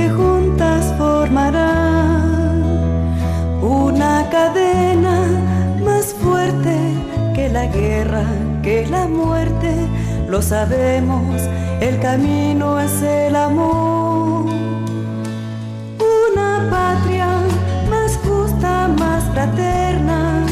que 0.00 0.08
juntas 0.08 0.94
formarán 0.96 2.62
una 3.60 4.28
cadena 4.30 5.16
más 5.84 6.14
fuerte 6.22 6.74
que 7.34 7.50
la 7.50 7.66
guerra, 7.66 8.24
que 8.62 8.86
la 8.86 9.06
muerte. 9.06 9.70
Lo 10.26 10.40
sabemos, 10.40 11.42
el 11.80 12.00
camino 12.00 12.80
es 12.80 13.02
el 13.02 13.36
amor. 13.36 14.46
Una 16.24 16.50
patria 16.70 17.28
más 17.90 18.18
justa, 18.24 18.88
más 19.02 19.22
fraterna, 19.34 20.46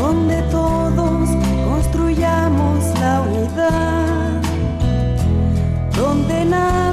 donde 0.00 0.42
todos 0.58 1.28
construyamos 1.70 2.78
la 3.00 3.22
unidad, 3.22 4.42
donde 5.96 6.44
nadie 6.44 6.85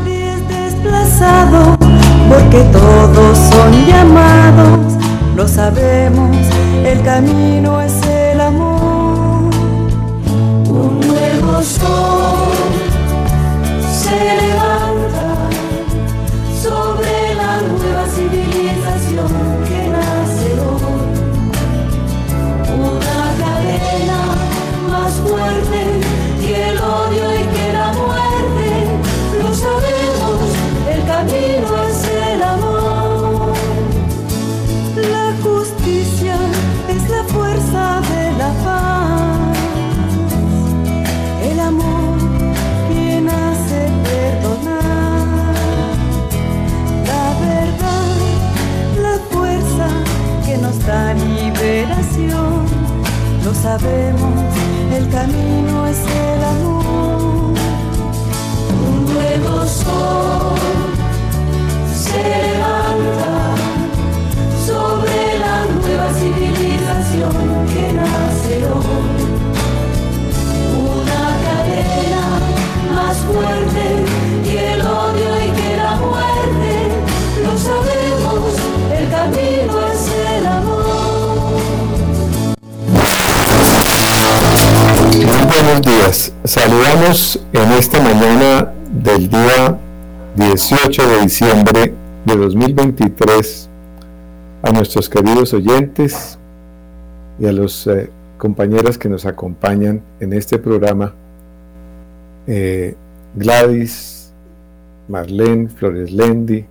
porque 2.29 2.63
todos 2.71 3.37
son 3.37 3.85
llamados, 3.85 4.93
lo 5.35 5.47
sabemos, 5.47 6.35
el 6.83 7.01
camino 7.03 7.81
es 7.81 7.93
sabemos, 53.63 54.41
el 54.93 55.09
camino 55.09 55.87
es 55.87 55.99
el 55.99 56.43
amor. 56.43 56.72
Saludamos 86.45 87.41
en 87.53 87.71
esta 87.71 88.03
mañana 88.03 88.73
del 88.91 89.29
día 89.29 89.79
18 90.35 91.07
de 91.07 91.21
diciembre 91.21 91.93
de 92.25 92.35
2023 92.35 93.69
a 94.61 94.71
nuestros 94.73 95.07
queridos 95.09 95.53
oyentes 95.53 96.37
y 97.39 97.45
a 97.45 97.53
los 97.53 97.87
eh, 97.87 98.09
compañeras 98.37 98.97
que 98.97 99.07
nos 99.07 99.25
acompañan 99.25 100.01
en 100.19 100.33
este 100.33 100.59
programa. 100.59 101.15
Eh, 102.45 102.93
Gladys, 103.35 104.33
Marlene, 105.07 105.69
Flores 105.69 106.11
Lendi, 106.11 106.65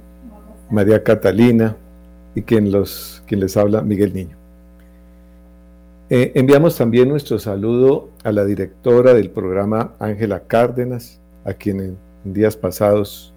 María 0.68 1.02
Catalina 1.02 1.74
y 2.34 2.42
quien, 2.42 2.70
los, 2.70 3.22
quien 3.26 3.40
les 3.40 3.56
habla, 3.56 3.80
Miguel 3.80 4.12
Niño. 4.12 4.41
Eh, 6.14 6.30
enviamos 6.34 6.76
también 6.76 7.08
nuestro 7.08 7.38
saludo 7.38 8.10
a 8.22 8.32
la 8.32 8.44
directora 8.44 9.14
del 9.14 9.30
programa 9.30 9.94
Ángela 9.98 10.40
Cárdenas, 10.40 11.18
a 11.42 11.54
quien 11.54 11.80
en, 11.80 11.96
días 12.22 12.54
pasados 12.54 13.32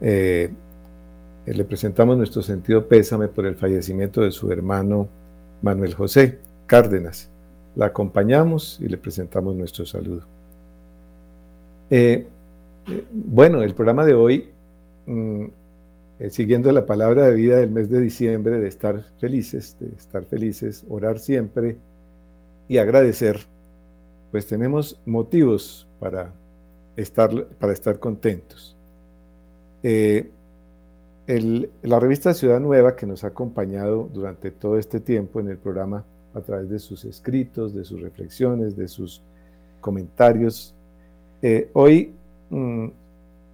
eh, 0.00 0.48
eh, 1.44 1.52
le 1.52 1.64
presentamos 1.64 2.16
nuestro 2.16 2.40
sentido 2.40 2.88
pésame 2.88 3.28
por 3.28 3.44
el 3.44 3.56
fallecimiento 3.56 4.22
de 4.22 4.30
su 4.30 4.50
hermano 4.50 5.06
Manuel 5.60 5.92
José 5.92 6.38
Cárdenas. 6.64 7.28
La 7.76 7.84
acompañamos 7.84 8.80
y 8.80 8.88
le 8.88 8.96
presentamos 8.96 9.54
nuestro 9.54 9.84
saludo. 9.84 10.22
Bueno, 13.12 13.62
el 13.62 13.74
programa 13.74 14.06
de 14.06 14.14
hoy, 14.14 14.48
mm, 15.04 15.44
eh, 16.18 16.30
siguiendo 16.30 16.70
la 16.72 16.86
palabra 16.86 17.26
de 17.26 17.34
vida 17.34 17.56
del 17.56 17.70
mes 17.70 17.90
de 17.90 18.00
diciembre, 18.00 18.58
de 18.58 18.68
estar 18.68 19.04
felices, 19.18 19.76
de 19.80 19.88
estar 19.96 20.24
felices, 20.24 20.84
orar 20.88 21.18
siempre 21.18 21.76
y 22.68 22.78
agradecer, 22.78 23.40
pues 24.30 24.46
tenemos 24.46 25.00
motivos 25.04 25.86
para 25.98 26.32
estar, 26.96 27.46
para 27.58 27.72
estar 27.72 27.98
contentos. 27.98 28.76
Eh, 29.82 30.30
la 31.82 32.00
revista 32.00 32.34
Ciudad 32.34 32.60
Nueva, 32.60 32.96
que 32.96 33.06
nos 33.06 33.24
ha 33.24 33.28
acompañado 33.28 34.08
durante 34.12 34.50
todo 34.50 34.78
este 34.78 35.00
tiempo 35.00 35.40
en 35.40 35.48
el 35.48 35.56
programa 35.56 36.04
a 36.34 36.40
través 36.40 36.68
de 36.68 36.78
sus 36.78 37.04
escritos, 37.04 37.74
de 37.74 37.84
sus 37.84 38.00
reflexiones, 38.00 38.76
de 38.76 38.88
sus 38.88 39.22
comentarios, 39.80 40.74
eh, 41.42 41.68
hoy, 41.72 42.12
mm, 42.50 42.86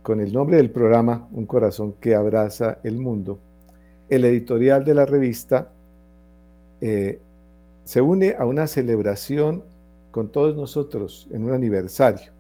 con 0.09 0.21
el 0.23 0.33
nombre 0.33 0.57
del 0.57 0.71
programa, 0.71 1.29
Un 1.35 1.45
corazón 1.45 1.93
que 2.01 2.15
abraza 2.15 2.79
el 2.83 2.97
mundo, 2.97 3.39
el 4.09 4.25
editorial 4.25 4.83
de 4.83 4.95
la 4.95 5.05
revista 5.05 5.69
eh, 6.81 7.19
se 7.85 8.01
une 8.01 8.35
a 8.39 8.47
una 8.47 8.67
celebración 8.69 9.63
con 10.11 10.33
todos 10.33 10.57
nosotros 10.57 11.29
en 11.31 11.45
un 11.45 11.53
aniversario. 11.53 12.33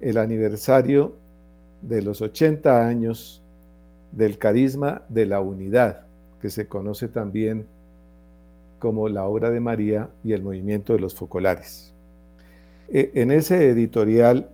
El 0.00 0.18
aniversario 0.18 1.12
de 1.82 2.02
los 2.02 2.20
80 2.20 2.84
años 2.84 3.40
del 4.10 4.36
carisma 4.36 5.02
de 5.08 5.26
la 5.26 5.40
unidad, 5.40 6.00
que 6.40 6.50
se 6.50 6.66
conoce 6.66 7.06
también 7.06 7.64
como 8.80 9.08
la 9.08 9.22
obra 9.22 9.50
de 9.50 9.60
María 9.60 10.08
y 10.24 10.32
el 10.32 10.42
movimiento 10.42 10.94
de 10.94 10.98
los 10.98 11.14
focolares. 11.14 11.92
E- 12.88 13.12
En 13.14 13.30
ese 13.30 13.68
editorial 13.68 14.48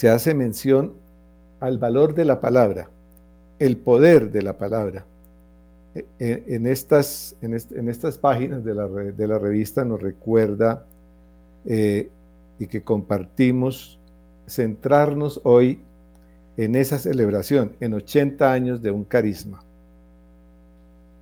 se 0.00 0.08
hace 0.08 0.32
mención 0.32 0.94
al 1.60 1.76
valor 1.76 2.14
de 2.14 2.24
la 2.24 2.40
palabra, 2.40 2.88
el 3.58 3.76
poder 3.76 4.32
de 4.32 4.40
la 4.40 4.56
palabra. 4.56 5.04
E- 5.94 6.06
e- 6.18 6.42
En 6.46 6.66
estas, 6.66 7.36
en 7.42 7.52
est- 7.52 7.72
en 7.72 7.86
estas 7.90 8.16
páginas 8.16 8.64
de 8.64 8.74
la, 8.74 8.88
de 8.88 9.26
la 9.28 9.38
revista 9.38 9.84
nos 9.84 10.00
recuerda 10.00 10.86
eh, 11.66 12.08
y 12.58 12.66
que 12.66 12.80
compartimos 12.80 13.98
centrarnos 14.48 15.38
hoy 15.44 15.80
en 16.56 16.76
esa 16.76 16.98
celebración, 16.98 17.72
en 17.80 17.92
80 17.92 18.50
años 18.50 18.80
de 18.80 18.90
un 18.92 19.04
carisma. 19.04 19.62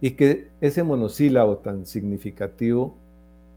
Y 0.01 0.13
que 0.13 0.47
ese 0.61 0.85
monosílabo 0.85 1.57
tan 1.57 1.85
significativo 1.85 2.95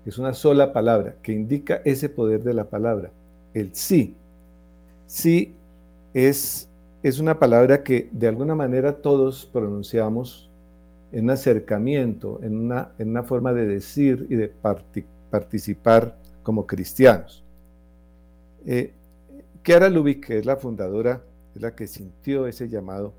es 0.03 0.17
una 0.17 0.33
sola 0.33 0.73
palabra 0.73 1.13
que 1.21 1.31
indica 1.31 1.79
ese 1.85 2.09
poder 2.09 2.41
de 2.41 2.55
la 2.55 2.63
palabra, 2.63 3.11
el 3.53 3.75
sí. 3.75 4.15
Sí 5.11 5.53
es, 6.13 6.69
es 7.03 7.19
una 7.19 7.37
palabra 7.37 7.83
que 7.83 8.07
de 8.13 8.29
alguna 8.29 8.55
manera 8.55 9.01
todos 9.01 9.45
pronunciamos 9.45 10.49
en 11.11 11.25
un 11.25 11.31
acercamiento, 11.31 12.39
en 12.41 12.55
una, 12.55 12.93
en 12.97 13.09
una 13.09 13.21
forma 13.21 13.51
de 13.51 13.67
decir 13.67 14.25
y 14.29 14.35
de 14.35 14.49
parti- 14.49 15.03
participar 15.29 16.15
como 16.43 16.65
cristianos. 16.65 17.43
Eh, 18.65 18.93
Kiara 19.63 19.89
Lubick, 19.89 20.27
que 20.27 20.37
es 20.37 20.45
la 20.45 20.55
fundadora, 20.55 21.21
es 21.53 21.61
la 21.61 21.75
que 21.75 21.87
sintió 21.87 22.47
ese 22.47 22.69
llamado 22.69 23.11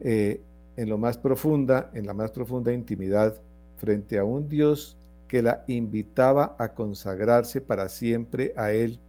eh, 0.00 0.42
en 0.76 0.90
lo 0.90 0.98
más 0.98 1.16
profunda, 1.16 1.90
en 1.94 2.04
la 2.04 2.12
más 2.12 2.32
profunda 2.32 2.70
intimidad, 2.70 3.34
frente 3.78 4.18
a 4.18 4.24
un 4.24 4.46
Dios 4.46 4.98
que 5.26 5.40
la 5.40 5.64
invitaba 5.68 6.54
a 6.58 6.74
consagrarse 6.74 7.62
para 7.62 7.88
siempre 7.88 8.52
a 8.56 8.72
Él 8.72 9.00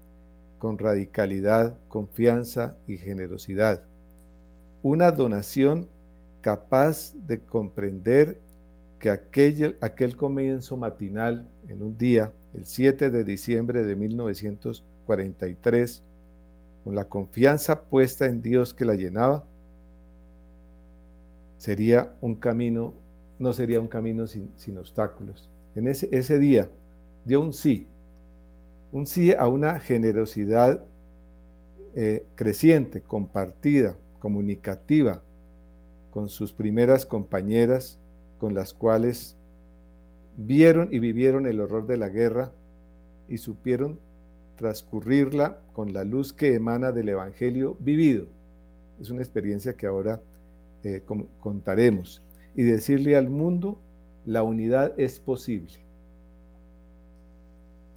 con 0.59 0.77
radicalidad, 0.77 1.75
confianza 1.87 2.75
y 2.87 2.97
generosidad. 2.97 3.81
Una 4.81 5.11
donación 5.11 5.87
capaz 6.41 7.13
de 7.27 7.39
comprender 7.39 8.39
que 8.99 9.09
aquel, 9.09 9.77
aquel 9.81 10.15
comienzo 10.15 10.77
matinal 10.77 11.45
en 11.67 11.81
un 11.83 11.97
día, 11.97 12.31
el 12.53 12.65
7 12.65 13.09
de 13.09 13.23
diciembre 13.23 13.83
de 13.83 13.95
1943, 13.95 16.03
con 16.83 16.95
la 16.95 17.05
confianza 17.05 17.81
puesta 17.81 18.25
en 18.25 18.41
Dios 18.41 18.73
que 18.73 18.85
la 18.85 18.95
llenaba, 18.95 19.43
sería 21.57 22.13
un 22.21 22.35
camino, 22.35 22.93
no 23.39 23.53
sería 23.53 23.79
un 23.79 23.87
camino 23.87 24.27
sin, 24.27 24.77
obstáculos. 24.77 25.49
En 25.75 25.87
ese, 25.87 26.09
ese 26.11 26.39
día 26.39 26.67
dio 27.25 27.41
un 27.41 27.53
sí, 27.53 27.87
un 28.91 29.05
sí 29.05 29.33
a 29.33 29.47
una 29.47 29.79
generosidad 29.79 30.83
eh, 31.95 32.25
creciente, 32.35 33.01
compartida, 33.01 33.95
comunicativa, 34.19 35.21
con 36.11 36.29
sus 36.29 36.53
primeras 36.53 37.05
compañeras, 37.05 37.99
con 38.39 38.53
las 38.53 38.73
cuales 38.73 39.35
vieron 40.37 40.89
y 40.91 40.99
vivieron 40.99 41.47
el 41.47 41.59
horror 41.59 41.87
de 41.87 41.97
la 41.97 42.09
guerra 42.09 42.51
y 43.27 43.37
supieron 43.37 43.99
transcurrirla 44.55 45.59
con 45.73 45.93
la 45.93 46.03
luz 46.03 46.33
que 46.33 46.55
emana 46.55 46.91
del 46.91 47.09
Evangelio 47.09 47.75
vivido. 47.79 48.25
Es 48.99 49.09
una 49.09 49.21
experiencia 49.21 49.73
que 49.73 49.87
ahora 49.87 50.21
eh, 50.83 51.03
contaremos. 51.39 52.21
Y 52.55 52.63
decirle 52.63 53.15
al 53.15 53.29
mundo, 53.29 53.77
la 54.25 54.43
unidad 54.43 54.99
es 54.99 55.19
posible. 55.19 55.86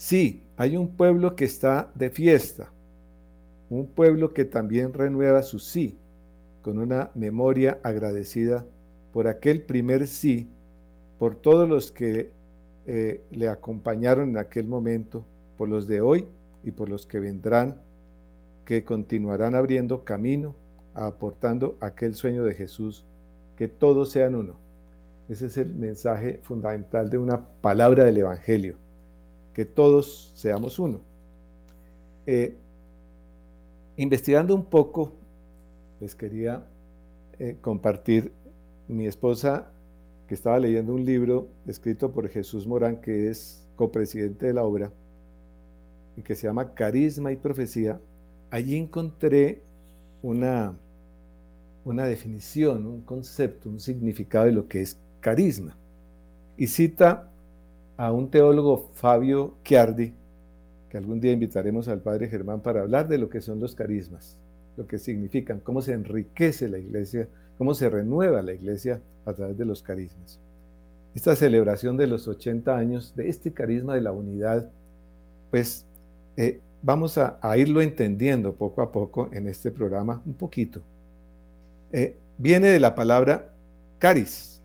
Sí, 0.01 0.43
hay 0.57 0.79
un 0.79 0.97
pueblo 0.97 1.37
que 1.37 1.45
está 1.45 1.91
de 1.95 2.09
fiesta, 2.09 2.71
un 3.69 3.87
pueblo 3.87 4.33
que 4.33 4.47
también 4.47 4.95
renueva 4.95 5.43
su 5.43 5.59
sí, 5.59 5.95
con 6.63 6.79
una 6.79 7.11
memoria 7.15 7.79
agradecida 7.83 8.65
por 9.13 9.29
aquel 9.29 9.61
primer 9.61 10.07
sí, 10.07 10.49
por 11.19 11.35
todos 11.35 11.69
los 11.69 11.93
que 11.93 12.31
eh, 12.87 13.21
le 13.31 13.49
acompañaron 13.49 14.31
en 14.31 14.39
aquel 14.39 14.67
momento, 14.67 15.23
por 15.59 15.69
los 15.69 15.87
de 15.87 16.01
hoy 16.01 16.27
y 16.65 16.71
por 16.71 16.89
los 16.89 17.07
que 17.07 17.21
vendrán, 17.21 17.77
que 18.65 18.85
continuarán 18.85 19.55
abriendo 19.55 20.03
camino, 20.03 20.55
aportando 20.95 21.77
aquel 21.79 22.15
sueño 22.15 22.43
de 22.45 22.55
Jesús, 22.55 23.05
que 23.55 23.69
todos 23.69 24.11
sean 24.11 24.35
uno. 24.35 24.55
Ese 25.29 25.45
es 25.45 25.59
el 25.59 25.75
mensaje 25.75 26.41
fundamental 26.43 27.11
de 27.11 27.19
una 27.19 27.45
palabra 27.61 28.07
del 28.07 28.17
Evangelio, 28.17 28.77
que 29.55 29.65
todos 29.65 30.33
seamos 30.35 30.79
uno. 30.79 31.01
Eh, 32.27 32.55
investigando 33.97 34.55
un 34.55 34.65
poco, 34.65 35.13
les 36.01 36.15
quería 36.15 36.65
eh, 37.39 37.57
compartir 37.61 38.33
mi 38.89 39.07
esposa 39.07 39.71
que 40.29 40.35
estaba 40.35 40.59
leyendo 40.59 40.95
un 40.95 41.05
libro 41.05 41.49
escrito 41.67 42.13
por 42.13 42.29
Jesús 42.29 42.67
Morán, 42.67 43.01
que 43.01 43.29
es 43.29 43.67
copresidente 43.77 44.47
de 44.47 44.55
la 44.55 44.65
obra, 44.65 44.93
y 46.17 46.23
que 46.23 46.35
se 46.35 46.47
llama 46.47 46.75
Carisma 46.75 47.33
y 47.33 47.37
Profecía, 47.37 48.01
allí 48.51 48.77
encontré 48.77 49.63
una, 50.23 50.75
una 51.85 52.05
definición, 52.05 52.87
un 52.87 53.03
concepto, 53.03 53.69
un 53.69 53.81
significado 53.81 54.47
de 54.47 54.53
lo 54.53 54.69
que 54.69 54.83
es 54.83 54.99
carisma. 55.21 55.77
Y 56.57 56.67
cita 56.67 57.30
a 58.01 58.13
un 58.13 58.31
teólogo, 58.31 58.89
Fabio 58.95 59.57
Chiardi, 59.63 60.15
que 60.89 60.97
algún 60.97 61.21
día 61.21 61.33
invitaremos 61.33 61.87
al 61.87 62.01
padre 62.01 62.29
Germán 62.29 62.61
para 62.61 62.81
hablar 62.81 63.07
de 63.09 63.19
lo 63.19 63.29
que 63.29 63.43
son 63.43 63.61
los 63.61 63.75
carismas, 63.75 64.39
lo 64.79 64.87
que 64.87 64.97
significan, 64.97 65.61
cómo 65.61 65.83
se 65.83 65.93
enriquece 65.93 66.71
la 66.71 66.79
iglesia, 66.79 67.29
cómo 67.59 67.75
se 67.75 67.91
renueva 67.91 68.41
la 68.41 68.55
iglesia 68.55 69.03
a 69.27 69.35
través 69.35 69.59
de 69.59 69.67
los 69.67 69.83
carismas. 69.83 70.39
Esta 71.15 71.37
celebración 71.37 71.99
de 71.99 72.07
los 72.07 72.27
80 72.27 72.75
años 72.75 73.15
de 73.17 73.29
este 73.29 73.53
carisma 73.53 73.95
de 73.95 74.01
la 74.01 74.13
unidad, 74.13 74.71
pues 75.51 75.85
eh, 76.39 76.59
vamos 76.81 77.19
a, 77.19 77.39
irlo 77.59 77.83
entendiendo 77.83 78.55
poco 78.55 78.81
a 78.81 78.93
poco 78.93 79.29
en 79.31 79.47
este 79.47 79.71
programa, 79.71 80.23
un 80.25 80.33
poquito. 80.33 80.81
Eh, 81.93 82.17
viene 82.39 82.69
de 82.69 82.81
la 82.81 82.95
palabra 82.95 83.51
caris, 83.99 84.59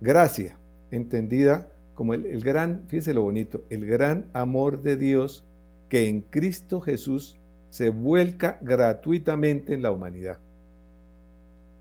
gracia, 0.00 0.56
entendida 0.90 1.68
como 1.94 2.14
el, 2.14 2.26
el 2.26 2.42
gran, 2.42 2.82
fíjese 2.88 3.14
lo 3.14 3.22
bonito, 3.22 3.62
el 3.70 3.86
gran 3.86 4.26
amor 4.32 4.82
de 4.82 4.96
Dios 4.96 5.44
que 5.88 6.08
en 6.08 6.22
Cristo 6.22 6.80
Jesús 6.80 7.36
se 7.70 7.90
vuelca 7.90 8.58
gratuitamente 8.60 9.74
en 9.74 9.82
la 9.82 9.90
humanidad. 9.90 10.38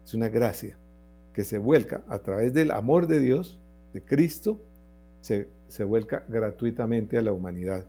Es 0.06 0.14
una 0.14 0.30
gracia 0.30 0.78
que 1.34 1.44
se 1.44 1.58
vuelca 1.58 2.02
a 2.08 2.20
través 2.20 2.54
del 2.54 2.72
amor 2.72 3.08
de 3.08 3.20
Dios, 3.20 3.58
de 3.94 4.02
Cristo, 4.02 4.60
se, 5.22 5.48
se 5.68 5.84
vuelca 5.84 6.24
gratuitamente 6.28 7.18
a 7.18 7.22
la 7.22 7.32
humanidad. 7.32 7.86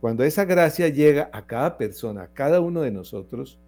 Cuando 0.00 0.24
esa 0.24 0.44
gracia 0.44 0.88
llega 0.88 1.30
a 1.32 1.46
cada 1.46 1.76
persona, 1.76 2.22
a 2.22 2.28
cada 2.28 2.60
uno 2.60 2.80
de 2.80 2.90
nosotros, 2.90 3.58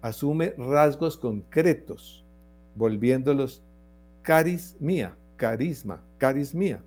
asume 0.00 0.54
rasgos 0.56 1.16
concretos, 1.16 2.24
volviéndolos 2.74 3.62
carismía, 4.22 5.14
carisma, 5.36 6.00
carismía, 6.16 6.80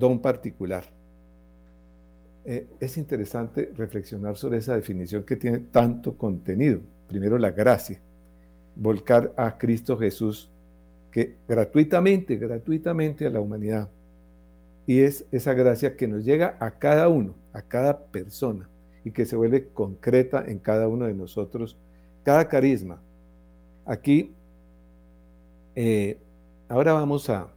don 0.00 0.18
particular. 0.18 0.84
Eh, 2.44 2.66
es 2.80 2.96
interesante 2.96 3.70
reflexionar 3.76 4.36
sobre 4.36 4.58
esa 4.58 4.74
definición 4.74 5.22
que 5.24 5.36
tiene 5.36 5.58
tanto 5.58 6.16
contenido. 6.16 6.80
Primero 7.06 7.38
la 7.38 7.50
gracia, 7.50 8.00
volcar 8.74 9.32
a 9.36 9.58
Cristo 9.58 9.96
Jesús, 9.98 10.50
que 11.12 11.36
gratuitamente, 11.46 12.36
gratuitamente 12.36 13.26
a 13.26 13.30
la 13.30 13.40
humanidad. 13.40 13.88
Y 14.86 15.00
es 15.00 15.26
esa 15.30 15.52
gracia 15.52 15.96
que 15.96 16.08
nos 16.08 16.24
llega 16.24 16.56
a 16.58 16.70
cada 16.72 17.08
uno, 17.08 17.34
a 17.52 17.62
cada 17.62 18.06
persona, 18.06 18.68
y 19.04 19.10
que 19.10 19.26
se 19.26 19.36
vuelve 19.36 19.68
concreta 19.68 20.44
en 20.46 20.58
cada 20.58 20.88
uno 20.88 21.06
de 21.06 21.14
nosotros, 21.14 21.76
cada 22.24 22.48
carisma. 22.48 23.00
Aquí, 23.84 24.32
eh, 25.74 26.16
ahora 26.68 26.94
vamos 26.94 27.28
a, 27.28 27.48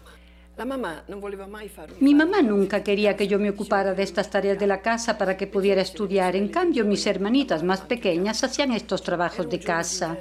Mi 2.00 2.14
mamá 2.14 2.42
nunca 2.42 2.82
quería 2.82 3.16
que 3.16 3.28
yo 3.28 3.38
me 3.38 3.50
ocupara 3.50 3.94
de 3.94 4.02
estas 4.02 4.28
tareas 4.28 4.58
de 4.58 4.66
la 4.66 4.82
casa 4.82 5.16
para 5.16 5.36
que 5.36 5.46
pudiera 5.46 5.82
estudiar. 5.82 6.34
En 6.34 6.48
cambio, 6.48 6.84
mis 6.84 7.06
hermanitas 7.06 7.62
más 7.62 7.82
pequeñas 7.82 8.42
hacían 8.42 8.72
estos 8.72 9.02
trabajos 9.02 9.48
de 9.48 9.60
casa. 9.60 10.18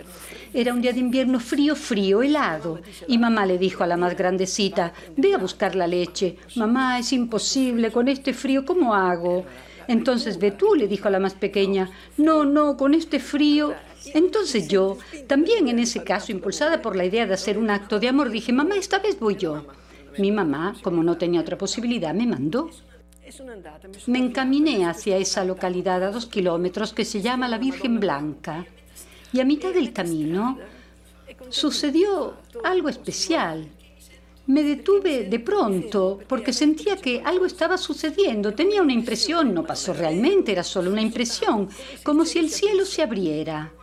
Era 0.53 0.73
un 0.73 0.81
día 0.81 0.93
de 0.93 0.99
invierno 0.99 1.39
frío, 1.39 1.75
frío, 1.75 2.21
helado. 2.21 2.81
Y 3.07 3.17
mamá 3.17 3.45
le 3.45 3.57
dijo 3.57 3.83
a 3.83 3.87
la 3.87 3.97
más 3.97 4.15
grandecita, 4.15 4.93
ve 5.15 5.33
a 5.33 5.37
buscar 5.39 5.75
la 5.75 5.87
leche. 5.87 6.37
Mamá, 6.55 6.99
es 6.99 7.11
imposible, 7.13 7.91
con 7.91 8.07
este 8.07 8.33
frío, 8.33 8.63
¿cómo 8.63 8.93
hago? 8.93 9.45
Entonces 9.87 10.37
ve 10.37 10.51
tú, 10.51 10.75
le 10.75 10.87
dijo 10.87 11.07
a 11.07 11.11
la 11.11 11.19
más 11.19 11.33
pequeña, 11.33 11.89
no, 12.17 12.45
no, 12.45 12.77
con 12.77 12.93
este 12.93 13.19
frío. 13.19 13.73
Entonces 14.13 14.67
yo, 14.67 14.97
también 15.27 15.67
en 15.67 15.79
ese 15.79 16.03
caso, 16.03 16.31
impulsada 16.31 16.81
por 16.81 16.95
la 16.95 17.05
idea 17.05 17.25
de 17.25 17.33
hacer 17.33 17.57
un 17.57 17.69
acto 17.69 17.99
de 17.99 18.09
amor, 18.09 18.29
dije, 18.29 18.53
mamá, 18.53 18.75
esta 18.75 18.99
vez 18.99 19.19
voy 19.19 19.35
yo. 19.35 19.65
Mi 20.17 20.31
mamá, 20.31 20.75
como 20.81 21.03
no 21.03 21.17
tenía 21.17 21.41
otra 21.41 21.57
posibilidad, 21.57 22.13
me 22.13 22.27
mandó. 22.27 22.69
Me 24.07 24.19
encaminé 24.19 24.85
hacia 24.85 25.17
esa 25.17 25.43
localidad 25.43 26.03
a 26.03 26.11
dos 26.11 26.25
kilómetros 26.27 26.93
que 26.93 27.05
se 27.05 27.21
llama 27.21 27.47
La 27.47 27.57
Virgen 27.57 27.99
Blanca. 27.99 28.65
Y 29.33 29.39
a 29.39 29.45
mitad 29.45 29.73
del 29.73 29.91
camino 29.91 30.57
sucedió 31.49 32.35
algo 32.63 32.89
especial. 32.89 33.67
Me 34.47 34.63
detuve 34.63 35.25
de 35.25 35.39
pronto 35.39 36.19
porque 36.25 36.53
sentía 36.53 36.95
que 36.95 37.21
algo 37.23 37.45
estaba 37.45 37.77
sucediendo. 37.77 38.53
Tenía 38.53 38.81
una 38.81 38.93
impresión, 38.93 39.53
no 39.53 39.65
pasó 39.65 39.93
realmente, 39.93 40.53
era 40.53 40.63
solo 40.63 40.89
una 40.89 41.01
impresión, 41.01 41.67
como 42.03 42.23
si 42.23 42.39
el 42.39 42.49
cielo 42.49 42.85
se 42.85 43.03
abriera 43.03 43.73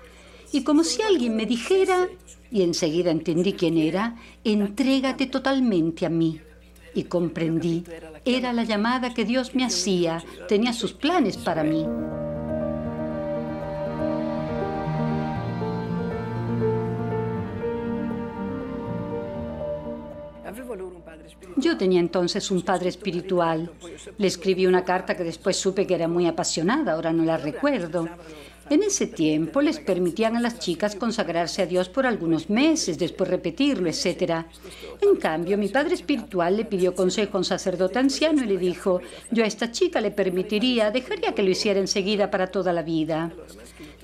y 0.52 0.62
como 0.62 0.84
si 0.84 1.02
alguien 1.02 1.36
me 1.36 1.46
dijera, 1.46 2.08
y 2.54 2.62
enseguida 2.62 3.10
entendí 3.10 3.54
quién 3.54 3.76
era, 3.76 4.14
entrégate 4.44 5.26
totalmente 5.26 6.06
a 6.06 6.08
mí. 6.08 6.40
Y 6.94 7.02
comprendí, 7.02 7.82
era 8.24 8.52
la 8.52 8.62
llamada 8.62 9.12
que 9.12 9.24
Dios 9.24 9.56
me 9.56 9.64
hacía, 9.64 10.22
tenía 10.46 10.72
sus 10.72 10.92
planes 10.92 11.36
para 11.36 11.64
mí. 11.64 11.84
Yo 21.56 21.76
tenía 21.76 21.98
entonces 21.98 22.52
un 22.52 22.62
padre 22.62 22.88
espiritual. 22.88 23.72
Le 24.16 24.28
escribí 24.28 24.68
una 24.68 24.84
carta 24.84 25.16
que 25.16 25.24
después 25.24 25.56
supe 25.56 25.88
que 25.88 25.96
era 25.96 26.06
muy 26.06 26.28
apasionada, 26.28 26.92
ahora 26.92 27.12
no 27.12 27.24
la 27.24 27.36
recuerdo. 27.36 28.08
En 28.70 28.82
ese 28.82 29.06
tiempo 29.06 29.60
les 29.60 29.78
permitían 29.78 30.36
a 30.36 30.40
las 30.40 30.58
chicas 30.58 30.96
consagrarse 30.96 31.62
a 31.62 31.66
Dios 31.66 31.90
por 31.90 32.06
algunos 32.06 32.48
meses, 32.48 32.98
después 32.98 33.28
repetirlo, 33.28 33.88
etc. 33.88 34.46
En 35.02 35.16
cambio, 35.16 35.58
mi 35.58 35.68
padre 35.68 35.94
espiritual 35.94 36.56
le 36.56 36.64
pidió 36.64 36.94
consejo 36.94 37.36
a 37.36 37.40
un 37.40 37.44
sacerdote 37.44 37.98
anciano 37.98 38.42
y 38.42 38.46
le 38.46 38.56
dijo, 38.56 39.00
yo 39.30 39.44
a 39.44 39.46
esta 39.46 39.70
chica 39.70 40.00
le 40.00 40.10
permitiría, 40.10 40.90
dejaría 40.90 41.34
que 41.34 41.42
lo 41.42 41.50
hiciera 41.50 41.78
enseguida 41.78 42.30
para 42.30 42.46
toda 42.46 42.72
la 42.72 42.82
vida. 42.82 43.32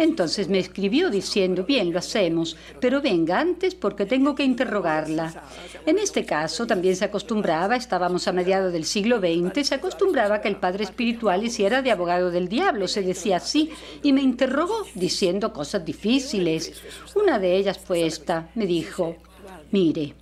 Entonces 0.01 0.49
me 0.49 0.59
escribió 0.59 1.11
diciendo, 1.11 1.65
bien, 1.65 1.93
lo 1.93 1.99
hacemos, 1.99 2.57
pero 2.81 3.03
venga 3.03 3.39
antes 3.39 3.75
porque 3.75 4.07
tengo 4.07 4.35
que 4.35 4.45
interrogarla. 4.45 5.43
En 5.85 5.99
este 5.99 6.25
caso 6.25 6.67
también 6.67 6.97
se 6.97 7.05
acostumbraba, 7.05 7.77
estábamos 7.77 8.27
a 8.27 8.33
mediados 8.33 8.73
del 8.73 8.87
siglo 8.87 9.19
XX, 9.19 9.69
se 9.69 9.75
acostumbraba 9.75 10.41
que 10.41 10.49
el 10.49 10.57
padre 10.57 10.85
espiritual 10.85 11.45
hiciera 11.45 11.83
de 11.83 11.91
abogado 11.91 12.31
del 12.31 12.49
diablo, 12.49 12.89
se 12.89 13.03
decía 13.03 13.37
así, 13.37 13.71
y 14.03 14.15
me 14.15 14.23
interrogó 14.51 14.85
diciendo 14.97 15.53
cosas 15.53 15.85
difíciles. 15.85 16.73
Una 17.15 17.39
de 17.39 17.57
ellas 17.57 17.79
fue 17.79 18.05
esta, 18.05 18.51
me 18.57 18.67
dijo, 18.67 19.17
mire, 19.71 20.15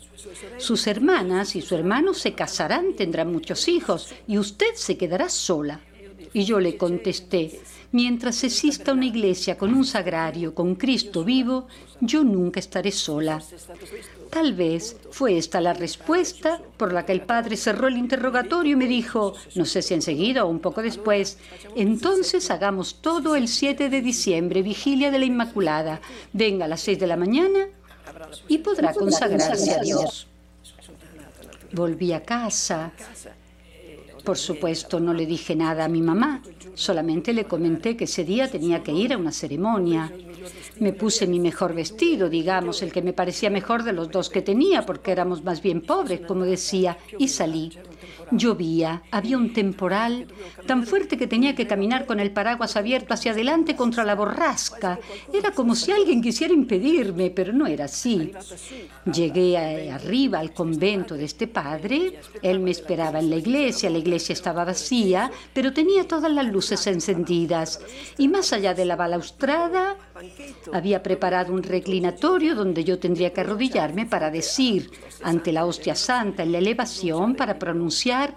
sus 0.59 0.87
hermanas 0.87 1.57
y 1.57 1.63
su 1.63 1.75
hermano 1.75 2.13
se 2.13 2.35
casarán, 2.35 2.95
tendrán 2.95 3.33
muchos 3.33 3.69
hijos, 3.69 4.13
y 4.27 4.37
usted 4.37 4.75
se 4.75 4.99
quedará 4.99 5.31
sola. 5.31 5.81
Y 6.35 6.45
yo 6.45 6.61
le 6.61 6.77
contesté, 6.77 7.59
Mientras 7.91 8.45
exista 8.45 8.93
una 8.93 9.07
iglesia 9.07 9.57
con 9.57 9.73
un 9.73 9.83
sagrario, 9.83 10.55
con 10.55 10.75
Cristo 10.75 11.25
vivo, 11.25 11.69
yo 12.03 12.23
nunca 12.23 12.61
estaré 12.61 12.93
sola. 12.93 13.43
Tal 14.31 14.53
vez 14.55 14.97
fue 15.11 15.39
esta 15.39 15.61
la 15.61 15.73
respuesta 15.73 16.61
por 16.77 16.93
la 16.93 17.05
que 17.07 17.13
el 17.13 17.23
padre 17.23 17.57
cerró 17.57 17.89
el 17.89 17.97
interrogatorio 17.97 18.73
y 18.73 18.77
me 18.77 18.87
dijo, 18.87 19.35
no 19.55 19.65
sé 19.65 19.83
si 19.83 19.95
enseguida 19.95 20.45
o 20.45 20.49
un 20.49 20.61
poco 20.61 20.83
después, 20.83 21.39
entonces 21.75 22.51
hagamos 22.51 22.97
todo 23.01 23.37
el 23.37 23.49
7 23.49 23.89
de 23.89 24.01
diciembre, 24.03 24.63
vigilia 24.63 25.11
de 25.11 25.19
la 25.19 25.25
Inmaculada. 25.25 26.01
Venga 26.33 26.67
a 26.67 26.69
las 26.69 26.81
6 26.83 26.99
de 26.99 27.07
la 27.07 27.17
mañana 27.17 27.69
y 28.49 28.59
podrá 28.59 28.93
consagrarse 28.93 29.73
a 29.73 29.81
Dios. 29.81 30.27
Volví 31.73 32.13
a 32.13 32.23
casa 32.23 32.93
por 34.29 34.37
supuesto, 34.37 35.01
no 35.01 35.15
le 35.15 35.25
dije 35.25 35.57
nada 35.57 35.87
a 35.87 35.89
mi 35.89 36.03
mamá, 36.03 36.43
solamente 36.75 37.33
le 37.33 37.45
comenté 37.45 37.97
que 37.97 38.05
ese 38.05 38.25
día 38.25 38.51
tenía 38.51 38.83
que 38.83 38.93
ir 38.93 39.15
a 39.15 39.17
una 39.17 39.33
ceremonia. 39.33 40.13
Me 40.81 40.93
puse 40.93 41.27
mi 41.27 41.41
mejor 41.41 41.75
vestido, 41.75 42.29
digamos, 42.29 42.83
el 42.83 42.93
que 42.93 43.03
me 43.03 43.13
parecía 43.13 43.51
mejor 43.51 43.83
de 43.83 43.93
los 43.93 44.11
dos 44.11 44.31
que 44.31 44.43
tenía, 44.43 44.87
porque 44.87 45.13
éramos 45.13 45.43
más 45.43 45.63
bien 45.63 45.83
pobres, 45.83 46.21
como 46.21 46.45
decía, 46.45 46.99
y 47.19 47.29
salí. 47.29 47.73
Llovía, 48.31 49.03
había 49.11 49.39
un 49.39 49.53
temporal 49.53 50.27
tan 50.67 50.87
fuerte 50.87 51.17
que 51.17 51.27
tenía 51.27 51.55
que 51.55 51.67
caminar 51.67 52.07
con 52.07 52.21
el 52.21 52.31
paraguas 52.31 52.77
abierto 52.77 53.15
hacia 53.15 53.33
adelante 53.33 53.75
contra 53.75 54.05
la 54.05 54.15
borrasca. 54.15 54.99
Era 55.33 55.51
como 55.53 55.75
si 55.75 55.93
alguien 55.93 56.21
quisiera 56.21 56.53
impedirme, 56.53 57.31
pero 57.31 57.53
no 57.53 57.67
era 57.67 57.87
así. 57.87 58.33
Llegué 59.13 59.91
arriba 59.91 60.39
al 60.39 60.53
convento 60.53 61.15
de 61.15 61.25
este 61.25 61.47
padre, 61.47 62.21
él 62.43 62.61
me 62.61 62.71
esperaba 62.71 63.19
en 63.19 63.31
la 63.31 63.37
iglesia, 63.37 63.91
la 63.91 63.99
iglesia 63.99 64.33
estaba 64.33 64.65
vacía, 64.65 65.31
pero 65.53 65.73
tenía 65.73 66.07
todas 66.07 66.31
las 66.31 66.47
luces 66.47 66.87
encendidas. 66.87 67.81
Y 68.19 68.29
más 68.29 68.53
allá 68.53 68.75
de 68.75 68.85
la 68.85 68.97
balaustrada, 68.97 69.97
había 70.73 71.03
preparado 71.03 71.53
un 71.53 71.63
reclinatorio 71.63 72.55
donde 72.55 72.85
yo 72.85 72.99
tendría 72.99 73.33
que 73.33 73.41
arrodillarme 73.41 74.07
para 74.07 74.31
decir, 74.31 74.91
ante 75.23 75.53
la 75.53 75.65
hostia 75.65 75.95
santa 75.95 76.43
en 76.43 76.53
la 76.53 76.59
elevación, 76.59 77.35
para 77.35 77.59
pronunciar, 77.59 78.37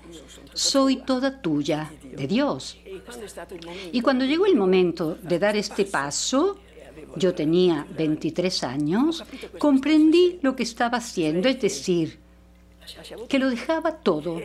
soy 0.53 0.97
toda 0.97 1.41
tuya, 1.41 1.91
de 2.03 2.27
Dios. 2.27 2.77
Y 3.91 4.01
cuando 4.01 4.25
llegó 4.25 4.45
el 4.45 4.55
momento 4.55 5.15
de 5.21 5.39
dar 5.39 5.55
este 5.55 5.85
paso, 5.85 6.59
yo 7.15 7.33
tenía 7.33 7.85
23 7.97 8.63
años, 8.63 9.23
comprendí 9.57 10.39
lo 10.41 10.55
que 10.55 10.63
estaba 10.63 10.97
haciendo, 10.97 11.49
es 11.49 11.59
decir, 11.61 12.19
que 13.27 13.39
lo 13.39 13.49
dejaba 13.49 13.97
todo. 13.97 14.39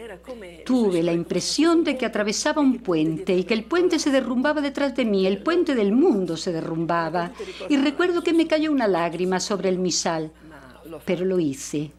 Tuve 0.65 1.03
la 1.03 1.13
impresión 1.13 1.85
de 1.85 1.97
que 1.97 2.07
atravesaba 2.07 2.63
un 2.63 2.79
puente 2.79 3.35
y 3.35 3.45
que 3.45 3.55
el 3.55 3.65
puente 3.65 3.99
se 3.99 4.11
derrumbaba 4.11 4.61
detrás 4.61 4.95
de 4.95 5.05
mí, 5.05 5.27
el 5.27 5.39
puente 5.39 5.75
del 5.75 5.93
mundo 5.93 6.37
se 6.37 6.53
derrumbaba. 6.53 7.33
Y 7.69 7.77
recuerdo 7.77 8.23
que 8.23 8.33
me 8.33 8.47
cayó 8.47 8.71
una 8.73 8.89
lágrima 8.89 9.41
sobre 9.41 9.69
el 9.69 9.79
misal, 9.79 10.33
pero 11.05 11.25
lo 11.25 11.41
hice. 11.41 11.93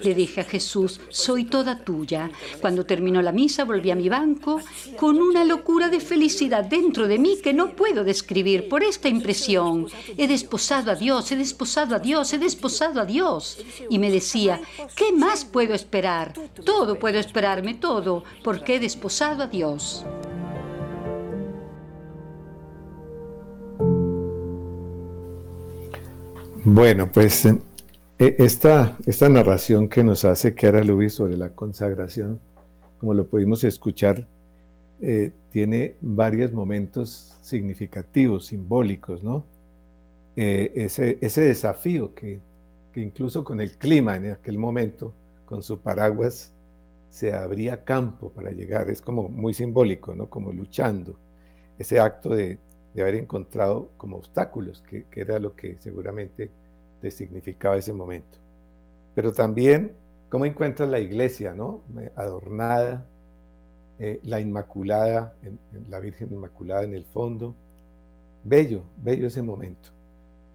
Le 0.00 0.14
dije 0.14 0.40
a 0.40 0.44
Jesús, 0.44 1.00
soy 1.08 1.44
toda 1.44 1.78
tuya. 1.84 2.30
Cuando 2.60 2.84
terminó 2.84 3.22
la 3.22 3.32
misa 3.32 3.64
volví 3.64 3.90
a 3.90 3.96
mi 3.96 4.08
banco 4.08 4.60
con 4.96 5.20
una 5.20 5.44
locura 5.44 5.88
de 5.88 6.00
felicidad 6.00 6.64
dentro 6.64 7.08
de 7.08 7.18
mí 7.18 7.38
que 7.42 7.52
no 7.52 7.74
puedo 7.74 8.04
describir 8.04 8.68
por 8.68 8.82
esta 8.82 9.08
impresión. 9.08 9.86
He 10.16 10.26
desposado 10.26 10.90
a 10.90 10.94
Dios, 10.94 11.30
he 11.32 11.36
desposado 11.36 11.94
a 11.94 11.98
Dios, 11.98 12.32
he 12.32 12.38
desposado 12.38 13.00
a 13.00 13.04
Dios. 13.04 13.58
Y 13.90 13.98
me 13.98 14.10
decía, 14.10 14.60
¿qué 14.96 15.12
más 15.12 15.44
puedo 15.44 15.74
esperar? 15.74 16.32
Todo 16.64 16.98
puedo 16.98 17.18
esperarme, 17.18 17.74
todo, 17.74 18.24
porque 18.42 18.76
he 18.76 18.80
desposado 18.80 19.42
a 19.44 19.46
Dios. 19.46 20.04
Bueno, 26.64 27.10
pues 27.10 27.48
esta, 28.18 28.96
esta 29.06 29.28
narración 29.28 29.88
que 29.88 30.02
nos 30.02 30.24
hace 30.24 30.52
Kiara 30.54 30.82
Luis 30.82 31.14
sobre 31.14 31.36
la 31.36 31.50
consagración, 31.50 32.40
como 32.98 33.14
lo 33.14 33.28
pudimos 33.28 33.62
escuchar, 33.62 34.26
eh, 35.00 35.30
tiene 35.52 35.94
varios 36.00 36.52
momentos 36.52 37.38
significativos, 37.42 38.46
simbólicos, 38.46 39.22
¿no? 39.22 39.44
Eh, 40.34 40.72
ese, 40.74 41.18
ese, 41.20 41.42
desafío 41.42 42.14
que, 42.14 42.40
que, 42.92 43.00
incluso 43.00 43.44
con 43.44 43.60
el 43.60 43.72
clima 43.78 44.16
en 44.16 44.32
aquel 44.32 44.58
momento, 44.58 45.12
con 45.46 45.62
su 45.62 45.78
paraguas, 45.78 46.52
se 47.10 47.32
abría 47.32 47.84
campo 47.84 48.30
para 48.30 48.50
llegar, 48.50 48.90
es 48.90 49.00
como 49.00 49.28
muy 49.28 49.54
simbólico, 49.54 50.14
¿no? 50.16 50.28
Como 50.28 50.52
luchando. 50.52 51.14
Ese 51.78 52.00
acto 52.00 52.30
de, 52.30 52.58
de 52.94 53.02
haber 53.02 53.14
encontrado 53.14 53.90
como 53.96 54.16
obstáculos, 54.16 54.82
que, 54.88 55.04
que 55.04 55.20
era 55.20 55.38
lo 55.38 55.54
que 55.54 55.76
seguramente 55.78 56.50
te 57.00 57.10
significaba 57.10 57.76
ese 57.76 57.92
momento. 57.92 58.38
Pero 59.14 59.32
también 59.32 59.92
cómo 60.28 60.44
encuentras 60.44 60.88
la 60.88 61.00
iglesia, 61.00 61.54
¿no? 61.54 61.82
Adornada, 62.16 63.06
eh, 63.98 64.20
la 64.22 64.40
Inmaculada, 64.40 65.34
la 65.88 65.98
Virgen 66.00 66.32
Inmaculada 66.32 66.84
en 66.84 66.94
el 66.94 67.04
fondo. 67.04 67.54
Bello, 68.44 68.82
bello 68.96 69.26
ese 69.26 69.42
momento. 69.42 69.90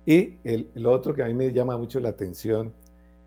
Y 0.05 0.35
el, 0.43 0.69
lo 0.75 0.91
otro 0.91 1.13
que 1.13 1.23
a 1.23 1.27
mí 1.27 1.33
me 1.33 1.51
llama 1.51 1.77
mucho 1.77 2.00
la 2.00 2.09
atención 2.09 2.73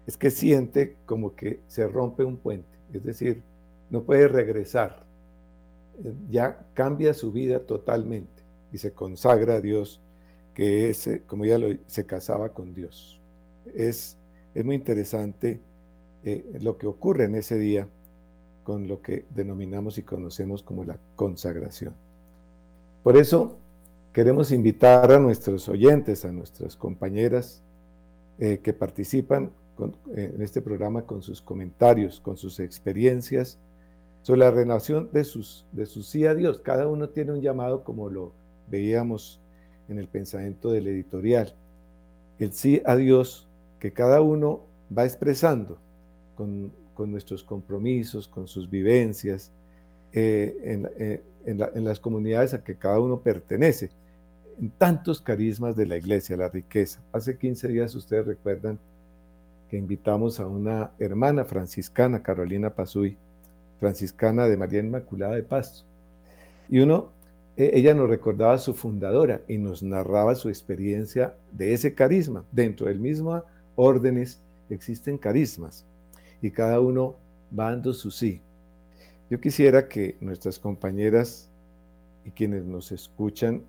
es 0.06 0.16
que 0.16 0.30
siente 0.30 0.96
como 1.04 1.34
que 1.34 1.60
se 1.66 1.86
rompe 1.88 2.24
un 2.24 2.36
puente. 2.36 2.68
es 2.92 3.02
decir, 3.02 3.42
no 3.90 4.02
puede 4.02 4.28
regresar. 4.28 5.04
Eh, 6.04 6.14
ya 6.30 6.64
cambia 6.74 7.14
su 7.14 7.32
vida 7.32 7.60
totalmente 7.60 8.42
y 8.72 8.78
se 8.78 8.92
consagra 8.92 9.56
a 9.56 9.60
Dios, 9.60 10.00
que 10.56 10.88
es, 10.88 11.06
eh, 11.06 11.22
como 11.26 11.44
ya 11.44 11.58
lo 11.58 11.68
se 11.86 12.06
casaba 12.06 12.48
con 12.48 12.72
Dios. 12.74 13.20
Es, 13.74 14.16
es 14.54 14.64
muy 14.64 14.74
interesante 14.74 15.60
eh, 16.24 16.46
lo 16.62 16.78
que 16.78 16.86
ocurre 16.86 17.24
en 17.24 17.34
ese 17.34 17.58
día 17.58 17.86
con 18.64 18.88
lo 18.88 19.02
que 19.02 19.26
denominamos 19.34 19.98
y 19.98 20.02
conocemos 20.02 20.62
como 20.62 20.82
la 20.82 20.96
consagración. 21.14 21.92
Por 23.02 23.18
eso 23.18 23.58
queremos 24.14 24.50
invitar 24.50 25.12
a 25.12 25.18
nuestros 25.18 25.68
oyentes, 25.68 26.24
a 26.24 26.32
nuestras 26.32 26.74
compañeras 26.74 27.62
que 28.38 28.72
participan 28.74 29.50
en 30.14 30.42
este 30.42 30.60
programa 30.60 31.02
con 31.02 31.22
sus 31.22 31.40
comentarios, 31.40 32.20
con 32.20 32.36
sus 32.36 32.60
experiencias 32.60 33.58
sobre 34.22 34.40
la 34.40 34.50
renovación 34.50 35.10
de 35.12 35.24
sus, 35.24 35.64
de 35.72 35.86
su 35.86 36.02
sí 36.02 36.26
a 36.26 36.34
Dios. 36.34 36.58
Cada 36.58 36.88
uno 36.88 37.08
tiene 37.10 37.32
un 37.32 37.40
llamado 37.40 37.84
como 37.84 38.10
lo 38.10 38.32
veíamos 38.68 39.40
en 39.88 39.98
el 39.98 40.08
pensamiento 40.08 40.70
del 40.70 40.86
editorial. 40.88 41.54
El 42.38 42.52
sí 42.52 42.82
a 42.84 42.96
Dios 42.96 43.46
que 43.78 43.92
cada 43.92 44.20
uno 44.20 44.60
va 44.96 45.04
expresando 45.04 45.78
con, 46.34 46.72
nuestros 47.10 47.44
compromisos, 47.44 48.26
con 48.26 48.48
sus 48.48 48.70
vivencias, 48.70 49.50
eh, 50.12 50.56
en, 50.64 50.88
eh, 50.98 51.22
en 51.44 51.84
las 51.84 52.00
comunidades 52.00 52.54
a 52.54 52.64
que 52.64 52.76
cada 52.76 52.98
uno 53.00 53.20
pertenece, 53.20 53.90
en 54.58 54.70
tantos 54.70 55.20
carismas 55.20 55.76
de 55.76 55.86
la 55.86 55.96
iglesia, 55.96 56.36
la 56.36 56.48
riqueza. 56.48 57.00
Hace 57.12 57.36
15 57.36 57.68
días 57.68 57.94
ustedes 57.94 58.26
recuerdan 58.26 58.78
que 59.70 59.76
invitamos 59.76 60.40
a 60.40 60.46
una 60.46 60.92
hermana 60.98 61.44
franciscana, 61.44 62.22
Carolina 62.22 62.70
Pazuy, 62.70 63.16
franciscana 63.80 64.46
de 64.46 64.56
María 64.56 64.80
Inmaculada 64.80 65.34
de 65.34 65.42
Pasto. 65.42 65.84
Y 66.68 66.78
uno, 66.80 67.10
ella 67.56 67.94
nos 67.94 68.08
recordaba 68.08 68.54
a 68.54 68.58
su 68.58 68.74
fundadora 68.74 69.40
y 69.48 69.56
nos 69.56 69.82
narraba 69.82 70.34
su 70.34 70.48
experiencia 70.48 71.34
de 71.52 71.72
ese 71.72 71.94
carisma. 71.94 72.44
Dentro 72.52 72.86
del 72.86 73.00
mismo 73.00 73.42
órdenes 73.76 74.40
existen 74.68 75.16
carismas 75.16 75.84
y 76.42 76.50
cada 76.50 76.80
uno 76.80 77.16
va 77.58 77.70
dando 77.70 77.94
su 77.94 78.10
sí. 78.10 78.40
Yo 79.30 79.40
quisiera 79.40 79.88
que 79.88 80.16
nuestras 80.20 80.58
compañeras 80.58 81.48
y 82.24 82.30
quienes 82.30 82.64
nos 82.64 82.92
escuchan, 82.92 83.62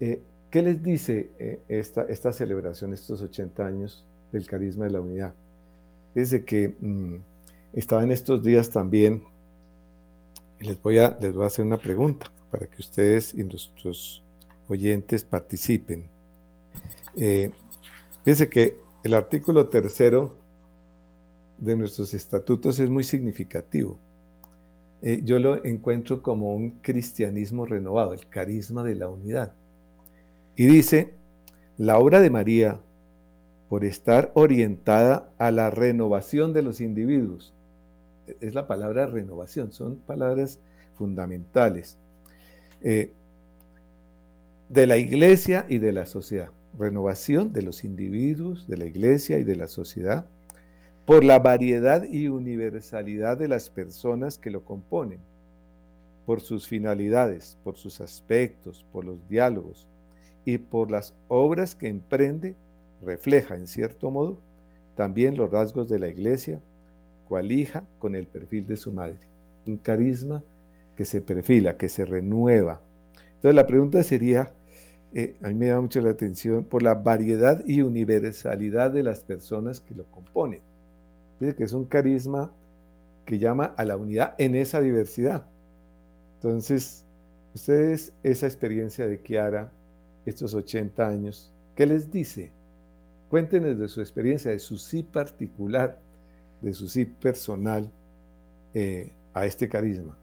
eh, 0.00 0.20
¿qué 0.50 0.62
les 0.62 0.82
dice 0.82 1.30
eh, 1.38 1.60
esta, 1.68 2.02
esta 2.04 2.32
celebración, 2.32 2.94
estos 2.94 3.20
80 3.20 3.66
años 3.66 4.04
del 4.32 4.46
carisma 4.46 4.84
de 4.84 4.90
la 4.90 5.00
unidad. 5.00 5.34
Desde 6.14 6.44
que 6.44 6.74
mm, 6.80 7.16
estaba 7.72 8.02
en 8.02 8.12
estos 8.12 8.42
días 8.42 8.70
también, 8.70 9.22
les 10.60 10.80
voy, 10.80 10.98
a, 10.98 11.16
les 11.20 11.34
voy 11.34 11.44
a 11.44 11.46
hacer 11.48 11.64
una 11.64 11.76
pregunta 11.76 12.30
para 12.50 12.66
que 12.66 12.80
ustedes 12.80 13.34
y 13.34 13.44
nuestros 13.44 14.22
oyentes 14.68 15.24
participen. 15.24 16.04
Eh, 17.16 17.50
fíjense 18.24 18.48
que 18.48 18.76
el 19.02 19.14
artículo 19.14 19.68
tercero 19.68 20.36
de 21.58 21.76
nuestros 21.76 22.12
estatutos 22.14 22.78
es 22.78 22.90
muy 22.90 23.04
significativo. 23.04 23.98
Eh, 25.02 25.20
yo 25.24 25.38
lo 25.38 25.64
encuentro 25.64 26.22
como 26.22 26.54
un 26.54 26.70
cristianismo 26.82 27.66
renovado, 27.66 28.12
el 28.12 28.26
carisma 28.26 28.82
de 28.82 28.94
la 28.94 29.08
unidad. 29.08 29.52
Y 30.56 30.66
dice, 30.66 31.12
la 31.76 31.98
obra 31.98 32.20
de 32.20 32.30
María 32.30 32.80
por 33.68 33.84
estar 33.84 34.30
orientada 34.34 35.28
a 35.38 35.50
la 35.50 35.70
renovación 35.70 36.52
de 36.52 36.62
los 36.62 36.80
individuos. 36.80 37.52
Es 38.40 38.54
la 38.54 38.66
palabra 38.66 39.06
renovación, 39.06 39.72
son 39.72 39.96
palabras 39.96 40.58
fundamentales. 40.96 41.96
Eh, 42.82 43.12
de 44.68 44.86
la 44.86 44.96
iglesia 44.96 45.66
y 45.68 45.78
de 45.78 45.92
la 45.92 46.06
sociedad. 46.06 46.50
Renovación 46.78 47.52
de 47.52 47.62
los 47.62 47.84
individuos, 47.84 48.66
de 48.66 48.76
la 48.76 48.86
iglesia 48.86 49.38
y 49.38 49.44
de 49.44 49.56
la 49.56 49.68
sociedad, 49.68 50.26
por 51.04 51.24
la 51.24 51.38
variedad 51.38 52.02
y 52.02 52.28
universalidad 52.28 53.38
de 53.38 53.48
las 53.48 53.70
personas 53.70 54.38
que 54.38 54.50
lo 54.50 54.64
componen, 54.64 55.20
por 56.26 56.40
sus 56.40 56.66
finalidades, 56.66 57.56
por 57.62 57.76
sus 57.76 58.00
aspectos, 58.00 58.84
por 58.92 59.04
los 59.04 59.16
diálogos 59.28 59.86
y 60.44 60.58
por 60.58 60.90
las 60.90 61.14
obras 61.28 61.76
que 61.76 61.88
emprende 61.88 62.56
refleja, 63.04 63.54
en 63.54 63.68
cierto 63.68 64.10
modo, 64.10 64.38
también 64.96 65.36
los 65.36 65.50
rasgos 65.50 65.88
de 65.88 66.00
la 66.00 66.08
iglesia, 66.08 66.60
cual 67.28 67.52
hija 67.52 67.84
con 68.00 68.16
el 68.16 68.26
perfil 68.26 68.66
de 68.66 68.76
su 68.76 68.92
madre. 68.92 69.18
Un 69.66 69.76
carisma 69.76 70.42
que 70.96 71.04
se 71.04 71.20
perfila, 71.20 71.76
que 71.76 71.88
se 71.88 72.04
renueva. 72.04 72.80
Entonces 73.36 73.54
la 73.54 73.66
pregunta 73.66 74.02
sería, 74.02 74.52
eh, 75.12 75.36
a 75.42 75.48
mí 75.48 75.54
me 75.54 75.66
da 75.66 75.80
mucho 75.80 76.00
la 76.00 76.10
atención, 76.10 76.64
por 76.64 76.82
la 76.82 76.94
variedad 76.94 77.62
y 77.66 77.82
universalidad 77.82 78.90
de 78.90 79.02
las 79.02 79.20
personas 79.20 79.80
que 79.80 79.94
lo 79.94 80.04
componen. 80.04 80.60
Que 81.38 81.54
es 81.58 81.72
un 81.74 81.84
carisma 81.84 82.50
que 83.26 83.38
llama 83.38 83.74
a 83.76 83.84
la 83.84 83.96
unidad 83.96 84.34
en 84.38 84.54
esa 84.54 84.80
diversidad. 84.80 85.44
Entonces, 86.36 87.04
ustedes, 87.54 88.12
esa 88.22 88.46
experiencia 88.46 89.06
de 89.06 89.20
Kiara, 89.20 89.70
estos 90.24 90.54
80 90.54 91.06
años, 91.06 91.52
¿qué 91.74 91.84
les 91.84 92.10
dice? 92.10 92.50
Cuéntenos 93.28 93.78
de 93.78 93.88
su 93.88 94.00
experiencia, 94.00 94.50
de 94.50 94.58
su 94.58 94.78
sí 94.78 95.02
particular, 95.02 95.98
de 96.62 96.72
su 96.72 96.88
sí 96.88 97.04
personal 97.04 97.90
eh, 98.72 99.12
a 99.34 99.44
este 99.44 99.68
carisma 99.68 100.16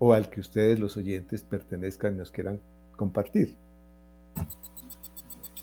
o 0.00 0.14
al 0.14 0.30
que 0.30 0.40
ustedes 0.40 0.80
los 0.80 0.96
oyentes 0.96 1.42
pertenezcan 1.42 2.14
y 2.14 2.16
nos 2.16 2.30
quieran 2.30 2.58
compartir. 2.96 3.54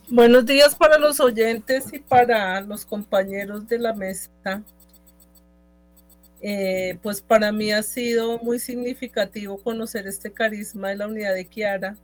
Buenos 0.09 0.45
días 0.45 0.75
para 0.75 0.99
los 0.99 1.19
oyentes 1.19 1.91
y 1.91 1.99
para 1.99 2.61
los 2.61 2.85
compañeros 2.85 3.67
de 3.67 3.79
la 3.79 3.93
mesa. 3.93 4.63
Eh, 6.39 6.99
pues 7.01 7.19
para 7.19 7.51
mí 7.51 7.71
ha 7.71 7.81
sido 7.81 8.37
muy 8.37 8.59
significativo 8.59 9.57
conocer 9.57 10.05
este 10.05 10.31
carisma 10.31 10.89
de 10.89 10.97
la 10.97 11.07
unidad 11.07 11.33
de 11.33 11.45
Kiara 11.45 11.97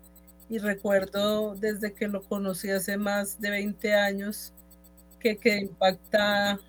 y 0.49 0.57
recuerdo 0.57 1.53
desde 1.55 1.93
que 1.93 2.07
lo 2.07 2.23
conocí 2.23 2.71
hace 2.71 2.97
más 2.97 3.39
de 3.39 3.51
20 3.51 3.93
años 3.93 4.53
que 5.19 5.37
quedé 5.37 5.61
impactada 5.61 6.59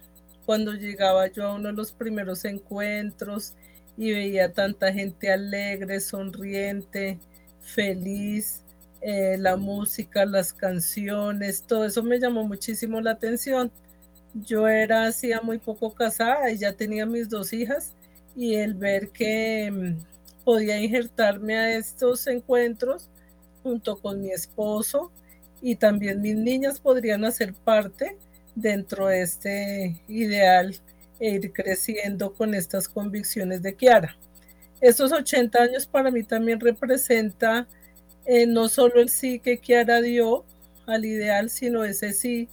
cuando 0.45 0.75
llegaba 0.75 1.27
yo 1.29 1.47
a 1.47 1.55
uno 1.55 1.69
de 1.69 1.75
los 1.75 1.91
primeros 1.91 2.45
encuentros 2.45 3.55
y 3.97 4.13
veía 4.13 4.53
tanta 4.53 4.93
gente 4.93 5.33
alegre, 5.33 6.01
sonriente, 6.01 7.19
feliz, 7.61 8.63
eh, 9.01 9.37
la 9.39 9.57
música, 9.57 10.25
las 10.25 10.53
canciones, 10.53 11.63
todo 11.63 11.85
eso 11.85 12.03
me 12.03 12.19
llamó 12.19 12.45
muchísimo 12.47 13.01
la 13.01 13.13
atención. 13.13 13.71
Yo 14.35 14.67
era 14.69 15.07
hacía 15.07 15.41
muy 15.43 15.59
poco 15.59 15.95
casada 15.95 16.51
y 16.51 16.59
ya 16.59 16.73
tenía 16.73 17.07
mis 17.07 17.29
dos 17.29 17.53
hijas 17.53 17.93
y 18.35 18.55
el 18.55 18.75
ver 18.75 19.11
que 19.11 19.71
mm, 19.71 20.45
podía 20.45 20.81
injertarme 20.81 21.57
a 21.57 21.77
estos 21.77 22.27
encuentros 22.27 23.09
junto 23.63 23.97
con 23.97 24.23
mi 24.23 24.31
esposo 24.31 25.13
y 25.63 25.77
también 25.77 26.21
mis 26.21 26.37
niñas 26.37 26.81
podrían 26.81 27.25
hacer 27.25 27.55
parte 27.55 28.17
dentro 28.55 29.07
de 29.09 29.23
este 29.23 30.03
ideal 30.09 30.75
e 31.21 31.31
ir 31.31 31.53
creciendo 31.53 32.33
con 32.33 32.55
estas 32.55 32.89
convicciones 32.89 33.63
de 33.63 33.75
Kiara. 33.75 34.17
Estos 34.81 35.13
80 35.13 35.63
años 35.63 35.87
para 35.87 36.11
mí 36.11 36.25
también 36.25 36.61
representa 36.61 37.67
eh, 38.27 38.47
no 38.47 38.69
solo 38.69 39.01
el 39.01 39.09
sí 39.09 39.39
que 39.39 39.59
Kiara 39.59 40.01
dio 40.01 40.45
al 40.87 41.05
ideal, 41.05 41.51
sino 41.51 41.85
ese 41.85 42.13
sí 42.13 42.49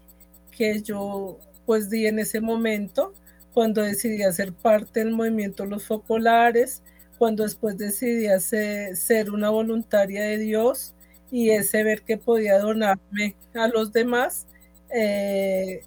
que 0.52 0.82
yo 0.82 1.40
pues 1.66 1.90
di 1.90 2.08
en 2.08 2.20
ese 2.20 2.42
momento 2.42 3.14
cuando 3.54 3.82
decidí 3.82 4.24
hacer 4.24 4.54
parte 4.54 5.02
del 5.02 5.12
movimiento 5.12 5.66
Los 5.66 5.86
Focolares, 5.86 6.82
cuando 7.18 7.44
después 7.44 7.78
decidí 7.78 8.28
ser 8.40 9.32
una 9.32 9.50
voluntaria 9.50 10.24
de 10.24 10.38
Dios 10.38 10.94
y 11.30 11.52
ese 11.52 11.84
ver 11.84 12.02
que 12.04 12.18
podía 12.18 12.60
donarme 12.60 13.36
a 13.54 13.68
los 13.68 13.92
demás, 13.92 14.48
eh, 14.90 15.82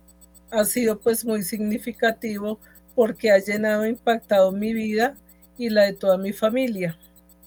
ha 0.50 0.64
sido 0.64 0.98
pues 1.00 1.24
muy 1.24 1.42
significativo 1.42 2.58
porque 2.94 3.30
ha 3.30 3.38
llenado, 3.38 3.86
impactado 3.86 4.52
mi 4.52 4.72
vida 4.72 5.16
y 5.58 5.68
la 5.68 5.84
de 5.84 5.94
toda 5.94 6.18
mi 6.18 6.32
familia. 6.32 6.98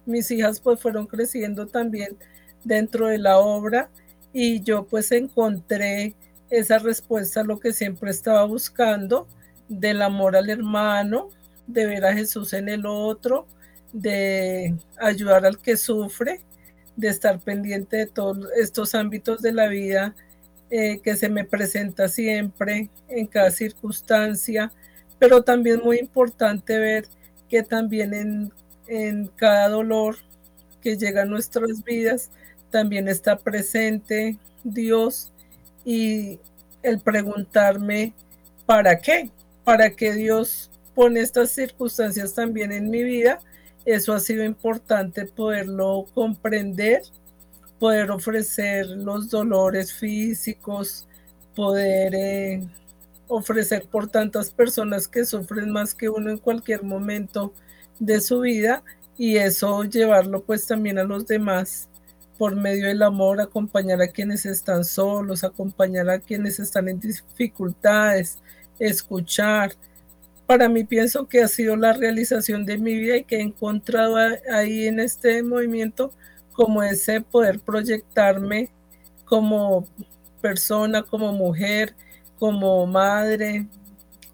Mis 0.05 0.29
hijas 0.31 0.59
pues 0.59 0.79
fueron 0.79 1.07
creciendo 1.07 1.67
también 1.67 2.17
dentro 2.63 3.07
de 3.07 3.17
la 3.17 3.37
obra 3.37 3.89
y 4.33 4.61
yo 4.61 4.85
pues 4.85 5.11
encontré 5.11 6.15
esa 6.49 6.79
respuesta 6.79 7.41
a 7.41 7.43
lo 7.43 7.59
que 7.59 7.73
siempre 7.73 8.11
estaba 8.11 8.45
buscando, 8.45 9.27
del 9.67 10.01
amor 10.01 10.35
al 10.35 10.49
hermano, 10.49 11.29
de 11.67 11.85
ver 11.85 12.05
a 12.05 12.13
Jesús 12.13 12.53
en 12.53 12.69
el 12.69 12.85
otro, 12.85 13.47
de 13.91 14.75
ayudar 14.97 15.45
al 15.45 15.59
que 15.59 15.75
sufre, 15.75 16.41
de 16.95 17.09
estar 17.09 17.39
pendiente 17.39 17.97
de 17.97 18.05
todos 18.07 18.47
estos 18.55 18.95
ámbitos 18.95 19.41
de 19.41 19.51
la 19.51 19.67
vida 19.67 20.15
eh, 20.69 20.99
que 21.01 21.15
se 21.15 21.29
me 21.29 21.45
presenta 21.45 22.07
siempre, 22.07 22.89
en 23.07 23.27
cada 23.27 23.51
circunstancia, 23.51 24.71
pero 25.19 25.43
también 25.43 25.81
muy 25.83 25.97
importante 25.97 26.77
ver 26.77 27.05
que 27.49 27.63
también 27.63 28.13
en, 28.13 28.53
en 28.87 29.27
cada 29.27 29.69
dolor 29.69 30.17
que 30.81 30.97
llega 30.97 31.23
a 31.23 31.25
nuestras 31.25 31.83
vidas, 31.83 32.29
también 32.69 33.07
está 33.07 33.37
presente 33.37 34.37
Dios 34.63 35.31
y 35.85 36.39
el 36.83 36.99
preguntarme, 36.99 38.13
¿para 38.65 38.99
qué? 38.99 39.29
¿Para 39.63 39.89
qué 39.91 40.13
Dios 40.13 40.69
pone 40.93 41.21
estas 41.21 41.51
circunstancias 41.51 42.33
también 42.33 42.71
en 42.71 42.89
mi 42.89 43.03
vida? 43.03 43.39
Eso 43.85 44.13
ha 44.13 44.19
sido 44.19 44.43
importante 44.43 45.25
poderlo 45.25 46.05
comprender, 46.13 47.01
poder 47.79 48.11
ofrecer 48.11 48.87
los 48.87 49.29
dolores 49.29 49.93
físicos, 49.93 51.07
poder 51.55 52.15
eh, 52.15 52.67
ofrecer 53.27 53.87
por 53.89 54.07
tantas 54.07 54.51
personas 54.51 55.07
que 55.07 55.25
sufren 55.25 55.71
más 55.71 55.93
que 55.93 56.09
uno 56.09 56.31
en 56.31 56.37
cualquier 56.37 56.83
momento 56.83 57.53
de 57.99 58.21
su 58.21 58.41
vida 58.41 58.83
y 59.17 59.37
eso 59.37 59.83
llevarlo 59.83 60.43
pues 60.43 60.67
también 60.67 60.99
a 60.99 61.03
los 61.03 61.25
demás 61.25 61.89
por 62.37 62.55
medio 62.55 62.87
del 62.87 63.01
amor, 63.01 63.41
acompañar 63.41 64.01
a 64.01 64.09
quienes 64.09 64.45
están 64.45 64.85
solos, 64.85 65.43
acompañar 65.43 66.09
a 66.09 66.19
quienes 66.19 66.59
están 66.59 66.87
en 66.87 66.99
dificultades, 66.99 68.37
escuchar. 68.79 69.73
Para 70.45 70.69
mí 70.69 70.83
pienso 70.83 71.27
que 71.27 71.41
ha 71.41 71.47
sido 71.47 71.75
la 71.75 71.93
realización 71.93 72.65
de 72.65 72.77
mi 72.77 72.95
vida 72.95 73.17
y 73.17 73.23
que 73.23 73.37
he 73.37 73.41
encontrado 73.41 74.17
ahí 74.51 74.85
en 74.85 74.99
este 74.99 75.41
movimiento 75.41 76.11
como 76.57 76.81
ese 76.81 77.21
poder 77.21 77.59
proyectarme 77.59 78.71
como 79.25 79.85
persona, 80.41 81.03
como 81.03 81.31
mujer, 81.31 81.93
como 82.39 82.87
madre 82.87 83.67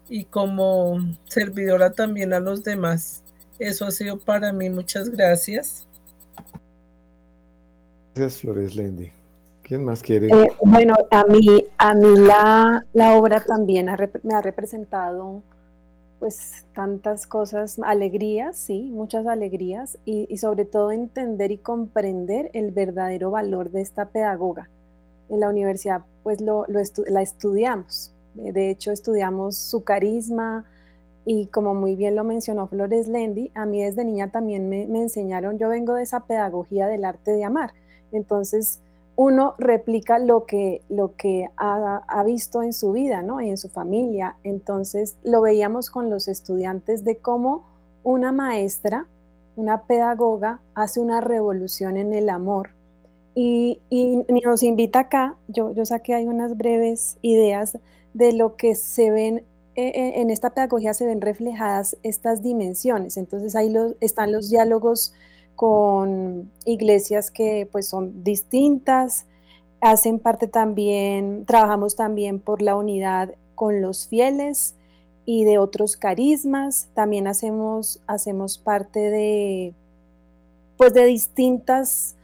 y 0.08 0.24
como 0.24 0.98
servidora 1.26 1.92
también 1.92 2.32
a 2.32 2.40
los 2.40 2.64
demás. 2.64 3.22
Eso 3.58 3.84
ha 3.84 3.90
sido 3.90 4.18
para 4.18 4.54
mí. 4.54 4.70
Muchas 4.70 5.10
gracias. 5.10 5.86
Gracias, 8.14 8.40
Flores 8.40 8.74
Lendi. 8.74 9.12
¿Quién 9.62 9.84
más 9.84 10.02
quiere? 10.02 10.28
Eh, 10.28 10.50
bueno, 10.62 10.94
a 11.10 11.24
mí, 11.24 11.66
a 11.76 11.94
mí 11.94 12.18
la, 12.20 12.86
la 12.94 13.18
obra 13.18 13.44
también 13.44 13.90
me 14.22 14.34
ha 14.34 14.40
representado 14.40 15.42
pues 16.24 16.64
tantas 16.74 17.26
cosas, 17.26 17.78
alegrías, 17.84 18.56
sí, 18.56 18.90
muchas 18.94 19.26
alegrías, 19.26 19.98
y, 20.06 20.34
sobre 20.38 20.64
todo 20.64 20.90
entender 20.90 21.50
y 21.50 21.58
comprender 21.58 22.50
el 22.54 22.70
verdadero 22.70 23.30
valor 23.30 23.70
de 23.70 23.82
esta 23.82 24.06
pedagoga. 24.06 24.70
En 25.28 25.40
la 25.40 25.50
universidad 25.50 26.00
pues 26.22 26.40
lo, 26.40 26.64
la 26.66 27.20
estudiamos, 27.20 28.10
de 28.32 28.70
hecho 28.70 28.90
estudiamos 28.90 29.58
su 29.58 29.84
carisma, 29.84 30.64
y 31.26 31.48
como 31.48 31.74
muy 31.74 31.94
bien 31.94 32.16
lo 32.16 32.24
mencionó 32.24 32.68
Flores 32.68 33.06
Lendi, 33.06 33.50
a 33.54 33.66
mí 33.66 33.82
desde 33.82 34.06
niña 34.06 34.30
también 34.30 34.70
me, 34.70 34.86
me 34.86 35.02
enseñaron, 35.02 35.58
yo 35.58 35.68
vengo 35.68 35.92
de 35.92 36.04
esa 36.04 36.20
pedagogía 36.20 36.86
del 36.86 37.04
arte 37.04 37.32
de 37.32 37.44
amar, 37.44 37.74
entonces, 38.12 38.80
uno 39.16 39.54
replica 39.58 40.18
lo 40.18 40.44
que, 40.44 40.82
lo 40.88 41.14
que 41.16 41.48
ha, 41.56 42.22
visto 42.24 42.62
en 42.62 42.72
su 42.72 42.92
vida, 42.92 43.22
¿no? 43.22 43.40
Y 43.40 43.50
en 43.50 43.56
su 43.56 43.68
familia. 43.68 44.36
Entonces, 44.42 45.16
lo 45.22 45.40
veíamos 45.40 45.90
con 45.90 46.10
los 46.10 46.28
estudiantes 46.28 47.04
de 47.04 47.16
cómo 47.18 47.64
una 48.02 48.32
maestra, 48.32 49.06
una 49.56 49.82
pedagoga, 49.82 50.60
hace 50.74 51.00
una 51.00 51.20
revolución 51.20 51.96
en 51.96 52.12
el 52.12 52.28
amor. 52.28 52.70
Y, 53.36 53.80
nos 54.44 54.62
invita 54.62 55.00
acá, 55.00 55.36
yo, 55.48 55.72
yo 55.72 55.84
saqué 55.84 56.14
ahí 56.14 56.26
unas 56.26 56.56
breves 56.56 57.16
ideas 57.22 57.78
de 58.12 58.32
lo 58.32 58.56
que 58.56 58.74
se 58.74 59.10
ven 59.10 59.44
eh, 59.76 59.88
eh, 59.88 60.12
en 60.20 60.30
esta 60.30 60.50
pedagogía 60.50 60.94
se 60.94 61.04
ven 61.04 61.20
reflejadas 61.20 61.96
estas 62.04 62.42
dimensiones. 62.42 63.16
Entonces 63.16 63.56
ahí 63.56 63.74
están 64.00 64.30
los 64.30 64.48
diálogos 64.48 65.14
con 65.56 66.50
iglesias 66.64 67.30
que 67.30 67.68
pues 67.70 67.88
son 67.88 68.24
distintas, 68.24 69.26
hacen 69.80 70.18
parte 70.18 70.48
también, 70.48 71.44
trabajamos 71.46 71.96
también 71.96 72.40
por 72.40 72.62
la 72.62 72.74
unidad 72.76 73.34
con 73.54 73.80
los 73.80 74.08
fieles 74.08 74.74
y 75.26 75.44
de 75.44 75.58
otros 75.58 75.96
carismas, 75.96 76.88
también 76.94 77.26
hacemos, 77.26 78.00
hacemos 78.06 78.58
parte 78.58 78.98
de 79.10 79.74
pues 80.76 80.92
de 80.92 81.04
distintas 81.06 82.16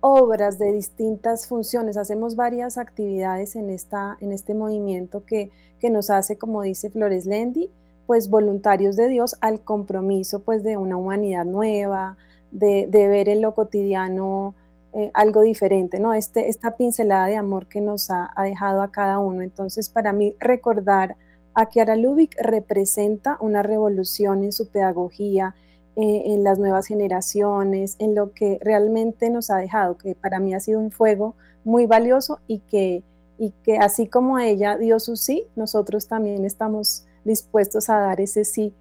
obras, 0.00 0.58
de 0.58 0.72
distintas 0.72 1.46
funciones, 1.46 1.96
hacemos 1.96 2.36
varias 2.36 2.76
actividades 2.76 3.56
en, 3.56 3.70
esta, 3.70 4.18
en 4.20 4.32
este 4.32 4.52
movimiento 4.52 5.24
que, 5.24 5.50
que 5.80 5.88
nos 5.88 6.10
hace, 6.10 6.36
como 6.36 6.60
dice 6.62 6.90
Flores 6.90 7.24
Lendi, 7.24 7.70
pues 8.06 8.28
voluntarios 8.28 8.96
de 8.96 9.08
Dios 9.08 9.36
al 9.40 9.60
compromiso 9.60 10.40
pues 10.40 10.62
de 10.62 10.76
una 10.76 10.98
humanidad 10.98 11.46
nueva, 11.46 12.18
de, 12.54 13.08
ver 13.08 13.28
en 13.28 13.42
lo 13.42 13.54
cotidiano 13.54 14.54
eh, 14.92 15.10
algo 15.12 15.42
diferente, 15.42 15.98
¿no? 15.98 16.14
Este, 16.14 16.48
esta 16.48 16.76
pincelada 16.76 17.26
de 17.26 17.36
amor 17.36 17.66
que 17.66 17.80
nos 17.80 18.10
ha, 18.10 18.32
dejado 18.42 18.82
a 18.82 18.90
cada 18.90 19.18
uno. 19.18 19.42
Entonces, 19.42 19.88
para 19.88 20.12
mí, 20.12 20.34
recordar 20.38 21.16
a 21.54 21.66
Kiara 21.66 21.96
Lubick 21.96 22.36
representa 22.40 23.36
una 23.40 23.62
revolución 23.62 24.44
en 24.44 24.52
su 24.52 24.68
pedagogía, 24.68 25.54
eh, 25.96 26.22
en 26.26 26.44
las 26.44 26.58
nuevas 26.58 26.86
generaciones, 26.86 27.96
en 27.98 28.14
lo 28.14 28.32
que 28.32 28.58
realmente 28.60 29.30
nos 29.30 29.50
ha 29.50 29.56
dejado, 29.56 29.96
que 29.96 30.14
para 30.14 30.40
mí 30.40 30.54
ha 30.54 30.60
sido 30.60 30.80
un 30.80 30.90
fuego 30.90 31.34
muy 31.64 31.86
valioso 31.86 32.40
y 32.46 32.60
que, 32.60 33.02
y 33.38 33.50
que 33.62 33.78
así 33.78 34.06
como 34.06 34.38
ella 34.38 34.76
dio 34.76 34.98
su 35.00 35.16
sí, 35.16 35.46
nosotros 35.56 36.08
también 36.08 36.44
estamos 36.44 37.04
dispuestos 37.24 37.88
a 37.90 37.98
dar 37.98 38.20
ese 38.20 38.44
sí 38.44 38.74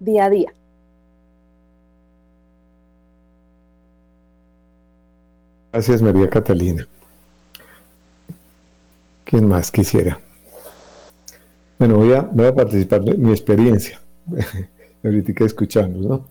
día 0.00 0.26
a 0.26 0.30
día. 0.30 0.54
Gracias, 5.74 6.02
María 6.02 6.30
Catalina. 6.30 6.86
¿Quién 9.24 9.48
más 9.48 9.72
quisiera? 9.72 10.20
Bueno, 11.80 11.96
voy 11.96 12.12
a, 12.12 12.20
voy 12.20 12.46
a 12.46 12.54
participar 12.54 13.02
de 13.02 13.18
mi 13.18 13.32
experiencia. 13.32 14.00
Ahorita 15.02 15.44
escuchando, 15.44 16.08
¿no? 16.08 16.26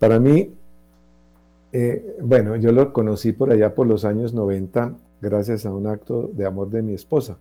Para 0.00 0.18
mí, 0.18 0.52
eh, 1.72 2.16
bueno, 2.22 2.56
yo 2.56 2.72
lo 2.72 2.92
conocí 2.92 3.30
por 3.30 3.52
allá 3.52 3.72
por 3.72 3.86
los 3.86 4.04
años 4.04 4.34
90 4.34 4.96
gracias 5.20 5.64
a 5.64 5.70
un 5.70 5.86
acto 5.86 6.28
de 6.32 6.44
amor 6.44 6.68
de 6.68 6.82
mi 6.82 6.94
esposa. 6.94 7.38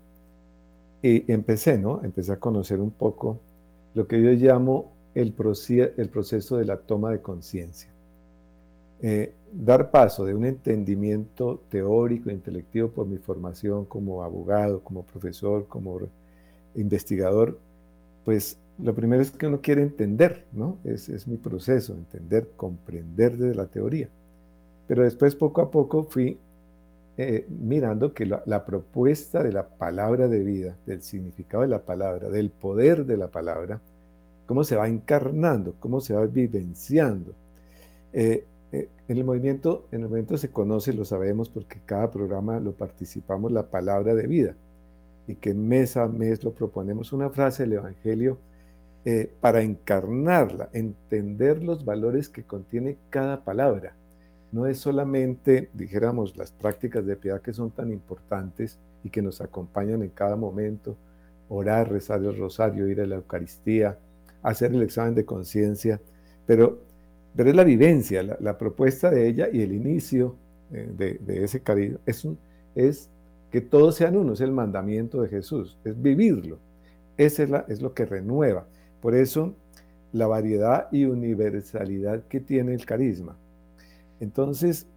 Y 1.02 1.32
empecé, 1.32 1.80
¿no? 1.80 2.02
Empecé 2.04 2.34
a 2.34 2.40
conocer 2.40 2.80
un 2.80 2.92
poco 2.92 3.40
lo 3.96 4.06
que 4.06 4.22
yo 4.22 4.30
llamo 4.30 4.92
el, 5.16 5.34
el 5.98 6.10
proceso 6.10 6.58
de 6.58 6.66
la 6.66 6.78
toma 6.78 7.10
de 7.10 7.20
conciencia. 7.24 7.90
Eh, 9.02 9.34
dar 9.52 9.92
paso 9.92 10.26
de 10.26 10.34
un 10.34 10.46
entendimiento 10.46 11.62
teórico 11.70 12.30
e 12.30 12.34
intelectivo 12.34 12.90
por 12.90 13.08
mi 13.08 13.18
formación 13.18 13.86
como 13.86 14.24
abogado, 14.24 14.82
como 14.82 15.04
profesor, 15.04 15.68
como 15.68 16.00
investigador, 16.76 17.58
pues 18.26 18.58
lo 18.80 18.94
primero 18.94 19.22
es 19.22 19.32
que 19.32 19.48
uno 19.48 19.62
quiere 19.62 19.82
entender, 19.82 20.46
¿no? 20.52 20.78
Es, 20.84 21.28
mi 21.28 21.38
proceso, 21.38 21.94
entender, 21.94 22.50
comprender 22.56 23.38
desde 23.38 23.56
la 23.56 23.68
teoría. 23.68 24.10
Pero 24.88 25.04
después 25.04 25.36
poco 25.36 25.62
a 25.62 25.72
poco 25.72 26.04
fui 26.04 26.38
eh, 27.18 27.48
mirando 27.50 28.14
que 28.14 28.26
la, 28.26 28.44
la, 28.46 28.66
propuesta 28.66 29.42
de 29.44 29.52
la 29.52 29.68
palabra 29.68 30.28
de 30.28 30.44
vida, 30.44 30.76
del 30.86 31.02
significado 31.02 31.64
de 31.64 31.70
la 31.70 31.80
palabra, 31.80 32.30
del 32.30 32.50
poder 32.52 33.06
de 33.06 33.18
la 33.18 33.28
palabra, 33.28 33.80
cómo 34.46 34.64
se 34.64 34.76
va 34.76 34.88
encarnando, 34.88 35.76
cómo 35.80 36.00
se 36.00 36.14
va 36.14 36.26
vivenciando. 36.26 37.34
Eh, 38.14 38.46
eh, 38.72 38.90
en 39.08 39.18
el 39.18 39.24
movimiento, 39.24 39.88
en 39.92 40.02
el 40.02 40.10
movimiento 40.10 40.38
se 40.38 40.50
conoce, 40.50 40.94
lo 40.94 41.06
sabemos 41.06 41.50
porque 41.50 41.80
cada 41.86 42.12
programa 42.12 42.60
lo 42.60 42.74
participamos, 42.74 43.52
la 43.52 43.70
palabra 43.70 44.14
de 44.14 44.28
vida, 44.28 44.56
y 45.28 45.36
que 45.36 45.54
mes 45.54 45.98
a 45.98 46.08
mes 46.08 46.44
lo 46.44 46.52
proponemos 46.52 47.14
una 47.14 47.30
frase 47.30 47.64
del 47.64 47.74
Evangelio 47.74 48.38
eh, 49.06 49.32
para 49.40 49.62
encarnarla, 49.62 50.70
entender 50.74 51.64
los 51.64 51.86
valores 51.86 52.28
que 52.28 52.44
contiene 52.44 52.98
cada 53.10 53.44
palabra. 53.44 53.96
No 54.52 54.66
es 54.68 54.80
solamente, 54.80 55.70
dijéramos, 55.74 56.36
las 56.36 56.52
prácticas 56.52 57.06
de 57.06 57.16
piedad 57.16 57.42
que 57.42 57.54
son 57.54 57.72
tan 57.72 57.92
importantes 57.92 58.80
y 59.04 59.10
que 59.10 59.22
nos 59.22 59.40
acompañan 59.40 60.02
en 60.04 60.10
cada 60.10 60.36
momento, 60.36 60.98
orar, 61.48 61.90
rezar 61.90 62.20
el 62.20 62.38
rosario, 62.38 62.88
ir 62.88 63.00
a 63.00 63.06
la 63.06 63.16
Eucaristía, 63.16 63.98
hacer 64.42 64.74
el 64.74 64.82
examen 64.82 65.16
de 65.16 65.26
conciencia, 65.26 66.02
pero 66.46 66.87
pero 67.36 67.50
es 67.50 67.56
la 67.56 67.64
vivencia, 67.64 68.24
la, 68.24 68.58
propuesta 68.58 69.10
de 69.10 69.28
ella 69.28 69.48
y 69.52 69.62
el 69.62 69.74
inicio 69.74 70.36
eh, 70.72 70.90
de, 70.98 71.44
ese 71.44 71.62
cariño 71.62 72.00
es, 72.06 72.26
es 72.76 73.10
que 73.52 73.62
todos 73.62 73.96
sean 73.96 74.18
uno, 74.18 74.34
es 74.34 74.42
el 74.42 74.52
mandamiento 74.52 75.22
de 75.22 75.30
Jesús, 75.30 75.78
es 75.84 76.02
vivirlo. 76.02 76.58
Ese 77.18 77.44
es, 77.44 77.52
es 77.68 77.82
lo 77.82 77.94
que 77.94 78.06
renueva. 78.06 78.66
Por 79.02 79.16
eso 79.16 79.54
la 80.14 80.28
variedad 80.28 80.88
y 80.92 81.06
universalidad 81.06 82.24
que 82.24 82.40
tiene 82.40 82.74
el 82.74 82.86
carisma. 82.86 83.36
Entonces, 84.20 84.88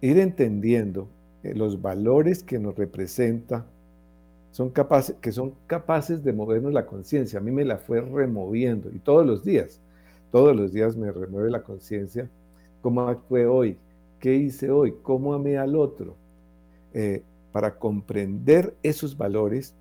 ir 0.00 0.18
entendiendo 0.18 1.08
eh, 1.42 1.54
los 1.54 1.80
valores 1.80 2.42
que 2.42 2.58
nos 2.58 2.76
representa 2.76 3.64
son 4.50 4.70
capaces, 4.70 5.16
que 5.20 5.32
son 5.32 5.52
capaces 5.66 6.24
de 6.24 6.32
movernos 6.32 6.72
la 6.72 6.86
conciencia. 6.86 7.38
A 7.38 7.42
mí 7.42 7.50
me 7.50 7.64
la 7.64 7.76
fue 7.76 8.00
removiendo 8.00 8.90
y 8.90 8.98
todos 8.98 9.26
los 9.26 9.44
días, 9.44 9.80
todos 10.36 10.54
los 10.54 10.70
días 10.70 10.98
me 10.98 11.10
remueve 11.10 11.48
la 11.48 11.62
conciencia. 11.62 12.28
¿Cómo 12.82 13.08
actué 13.08 13.46
hoy? 13.46 13.78
¿Qué 14.20 14.34
hice 14.34 14.70
hoy? 14.70 14.94
¿Cómo 15.02 15.32
amé 15.32 15.56
al 15.56 15.74
otro? 15.74 16.14
Eh, 16.92 17.22
para 17.52 17.78
comprender 17.78 18.74
esos 18.82 19.16
valores 19.16 19.72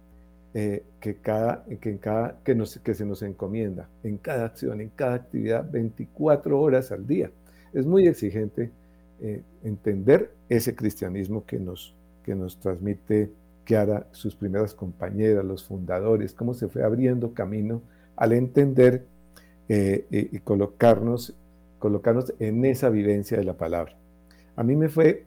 eh, 0.54 0.82
que, 1.02 1.15
cada, 1.15 1.65
que, 1.82 1.89
en 1.89 1.98
cada, 1.98 2.38
que, 2.46 2.56
nos, 2.56 2.80
que 2.80 2.94
se 2.94 3.06
nos 3.06 3.22
encomienda, 3.22 3.89
en 4.02 4.18
cada 4.18 4.46
acción, 4.46 4.80
en 4.80 4.91
cada 4.96 5.15
actividad, 5.15 5.70
24 5.70 6.58
horas 6.58 6.89
al 6.94 7.06
día. 7.06 7.30
Es 7.74 7.86
muy 7.86 8.08
exigente 8.08 8.72
eh, 9.20 9.41
entender 9.62 10.32
ese 10.48 10.74
cristianismo 10.74 11.46
que 11.46 11.60
nos, 11.60 11.94
que 12.24 12.34
nos 12.34 12.58
transmite 12.62 13.30
Kiara, 13.65 14.08
sus 14.13 14.38
primeras 14.38 14.74
compañeras, 14.74 15.44
los 15.44 15.65
fundadores, 15.65 16.34
cómo 16.34 16.54
se 16.54 16.70
fue 16.70 16.82
abriendo 16.82 17.34
camino 17.34 17.82
al 18.15 18.32
entender 18.32 19.04
eh, 19.67 20.06
y, 20.12 20.39
colocarnos, 20.39 21.34
colocarnos 21.80 22.34
en 22.39 22.65
esa 22.65 22.89
vivencia 22.89 23.38
de 23.38 23.43
la 23.43 23.54
palabra. 23.54 23.95
A 24.56 24.63
mí 24.63 24.75
me 24.75 24.89
fue 24.89 25.25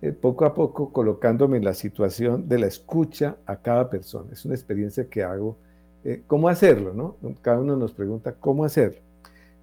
eh, 0.00 0.12
poco 0.12 0.44
a 0.44 0.54
poco 0.54 0.92
colocándome 0.92 1.56
en 1.56 1.64
la 1.64 1.74
situación 1.74 2.48
de 2.48 2.60
la 2.60 2.66
escucha 2.66 3.36
a 3.44 3.56
cada 3.56 3.90
persona. 3.90 4.32
Es 4.32 4.44
una 4.44 4.54
experiencia 4.54 5.08
que 5.08 5.24
hago. 5.24 5.56
Eh, 6.04 6.22
¿Cómo 6.28 6.48
hacerlo? 6.48 6.94
¿no? 6.94 7.16
Cada 7.42 7.58
uno 7.58 7.76
nos 7.76 7.92
pregunta 7.92 8.34
cómo 8.38 8.64
hacerlo. 8.64 9.00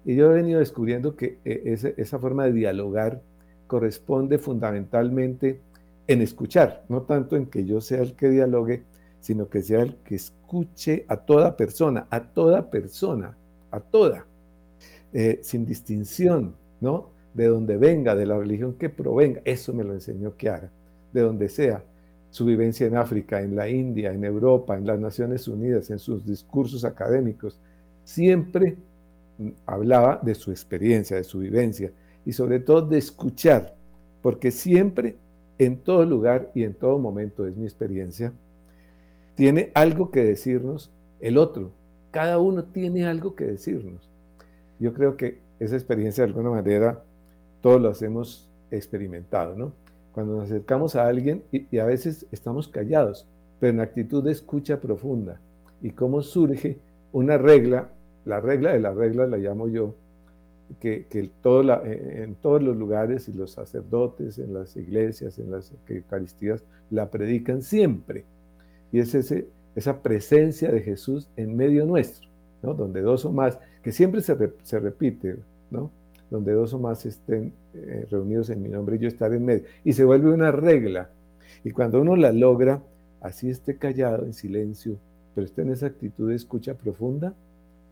Y 0.04 0.16
yo 0.16 0.30
he 0.30 0.34
venido 0.34 0.60
descubriendo 0.60 1.16
que 1.16 1.38
esa, 1.44 2.18
forma 2.18 2.44
de 2.44 2.52
dialogar 2.52 3.20
corresponde 3.66 4.38
fundamentalmente 4.38 5.60
en 6.06 6.22
escuchar, 6.22 6.84
no 6.88 7.02
tanto 7.02 7.36
en 7.36 7.46
que 7.46 7.64
yo 7.64 7.80
sea 7.80 8.00
el 8.00 8.14
que 8.14 8.30
dialogue, 8.30 8.82
sino 9.20 9.48
que 9.48 9.62
sea 9.62 9.82
el 9.82 9.96
que 9.96 10.14
escuche 10.14 11.04
a 11.08 11.18
toda 11.18 11.56
persona, 11.56 12.06
a 12.10 12.20
toda 12.20 12.70
persona, 12.70 13.36
a 13.70 13.80
toda, 13.80 14.26
sin 15.42 15.66
distinción, 15.66 16.54
¿no? 16.80 17.10
de 17.34 17.46
donde 17.46 17.76
venga, 17.76 18.14
de 18.14 18.26
la 18.26 18.38
religión 18.38 18.74
que 18.74 18.88
provenga. 18.88 19.40
Eso 19.44 19.72
me 19.72 19.84
lo 19.84 19.94
enseñó 19.94 20.36
Kiara, 20.36 20.70
de 21.12 21.20
donde 21.20 21.48
sea. 21.48 21.84
Su 22.30 22.44
vivencia 22.44 22.86
en 22.86 22.96
África, 22.96 23.40
en 23.40 23.56
la 23.56 23.68
India, 23.68 24.12
en 24.12 24.24
Europa, 24.24 24.76
en 24.76 24.86
las 24.86 25.00
Naciones 25.00 25.48
Unidas, 25.48 25.90
en 25.90 25.98
sus 25.98 26.24
discursos 26.24 26.84
académicos, 26.84 27.58
siempre 28.04 28.76
hablaba 29.66 30.20
de 30.22 30.34
su 30.34 30.50
experiencia, 30.50 31.16
de 31.16 31.24
su 31.24 31.40
vivencia 31.40 31.90
y 32.24 32.32
sobre 32.32 32.60
todo 32.60 32.82
de 32.82 32.98
escuchar, 32.98 33.74
porque 34.22 34.50
siempre, 34.50 35.16
en 35.58 35.78
todo 35.78 36.04
lugar 36.04 36.50
y 36.54 36.62
en 36.62 36.74
todo 36.74 36.98
momento 36.98 37.46
es 37.46 37.56
mi 37.56 37.64
experiencia, 37.64 38.32
tiene 39.34 39.70
algo 39.74 40.10
que 40.10 40.22
decirnos 40.22 40.90
el 41.20 41.36
otro. 41.36 41.72
Cada 42.10 42.38
uno 42.38 42.64
tiene 42.64 43.06
algo 43.06 43.34
que 43.34 43.44
decirnos. 43.44 44.08
Yo 44.78 44.92
creo 44.94 45.16
que 45.16 45.38
esa 45.58 45.76
experiencia 45.76 46.24
de 46.24 46.30
alguna 46.30 46.50
manera 46.50 47.02
todos 47.60 47.80
lo 47.80 48.06
hemos 48.06 48.48
experimentado, 48.70 49.54
¿no? 49.54 49.72
Cuando 50.12 50.36
nos 50.36 50.44
acercamos 50.44 50.96
a 50.96 51.06
alguien 51.06 51.42
y, 51.52 51.78
a 51.78 51.84
veces 51.84 52.26
estamos 52.32 52.68
callados, 52.68 53.26
pero 53.60 53.72
en 53.72 53.80
actitud 53.80 54.24
de 54.24 54.32
escucha 54.32 54.80
profunda. 54.80 55.40
Y 55.82 55.90
cómo 55.90 56.22
surge 56.22 56.78
una 57.12 57.38
regla, 57.38 57.88
la 58.24 58.40
regla 58.40 58.72
de 58.72 58.80
la 58.80 58.92
regla 58.92 59.26
la 59.26 59.36
llamo 59.36 59.68
yo, 59.68 59.94
que, 60.80 61.30
todo 61.42 61.84
eh, 61.84 62.22
en 62.22 62.34
todos 62.36 62.62
los 62.62 62.76
lugares 62.76 63.28
y 63.28 63.32
los 63.32 63.52
sacerdotes, 63.52 64.38
en 64.38 64.54
las 64.54 64.76
iglesias, 64.76 65.38
en 65.38 65.50
las 65.50 65.72
Eucaristías, 65.88 66.62
la 66.90 67.10
predican 67.10 67.62
siempre. 67.62 68.24
Y 68.92 69.00
es 69.00 69.14
ese, 69.14 69.46
esa 69.74 70.02
presencia 70.02 70.70
de 70.70 70.80
Jesús 70.80 71.28
en 71.36 71.56
medio 71.56 71.86
nuestro, 71.86 72.28
¿no? 72.62 72.74
Donde 72.74 73.00
dos 73.00 73.24
o 73.24 73.32
más, 73.32 73.58
que 73.82 73.92
siempre 73.92 74.20
se, 74.20 74.36
se 74.62 74.78
repite, 74.78 75.36
¿no? 75.70 75.90
donde 76.30 76.52
dos 76.52 76.72
o 76.72 76.78
más 76.78 77.04
estén 77.04 77.52
eh, 77.74 78.06
reunidos 78.08 78.50
en 78.50 78.62
mi 78.62 78.68
nombre, 78.68 78.98
yo 78.98 79.08
estaré 79.08 79.36
en 79.36 79.44
medio. 79.44 79.64
Y 79.84 79.92
se 79.92 80.04
vuelve 80.04 80.32
una 80.32 80.52
regla. 80.52 81.10
Y 81.64 81.72
cuando 81.72 82.00
uno 82.00 82.16
la 82.16 82.32
logra, 82.32 82.80
así 83.20 83.50
esté 83.50 83.76
callado, 83.76 84.24
en 84.24 84.32
silencio, 84.32 84.96
pero 85.34 85.44
esté 85.44 85.62
en 85.62 85.72
esa 85.72 85.86
actitud 85.86 86.28
de 86.28 86.36
escucha 86.36 86.74
profunda, 86.74 87.34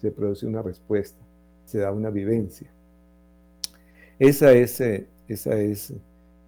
se 0.01 0.13
produce 0.13 0.47
una 0.47 0.63
respuesta, 0.63 1.19
se 1.65 1.79
da 1.79 1.93
una 1.93 2.11
vivencia. 2.11 2.69
Esa 4.19 4.53
es, 4.53 4.81
eh, 4.81 5.07
esa 5.27 5.59
es 5.59 5.93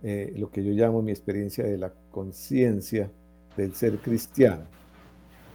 eh, 0.02 0.32
lo 0.36 0.50
que 0.50 0.64
yo 0.64 0.72
llamo 0.72 1.02
mi 1.02 1.10
experiencia 1.10 1.64
de 1.64 1.76
la 1.76 1.92
conciencia 2.10 3.10
del 3.56 3.74
ser 3.74 3.98
cristiano. 3.98 4.62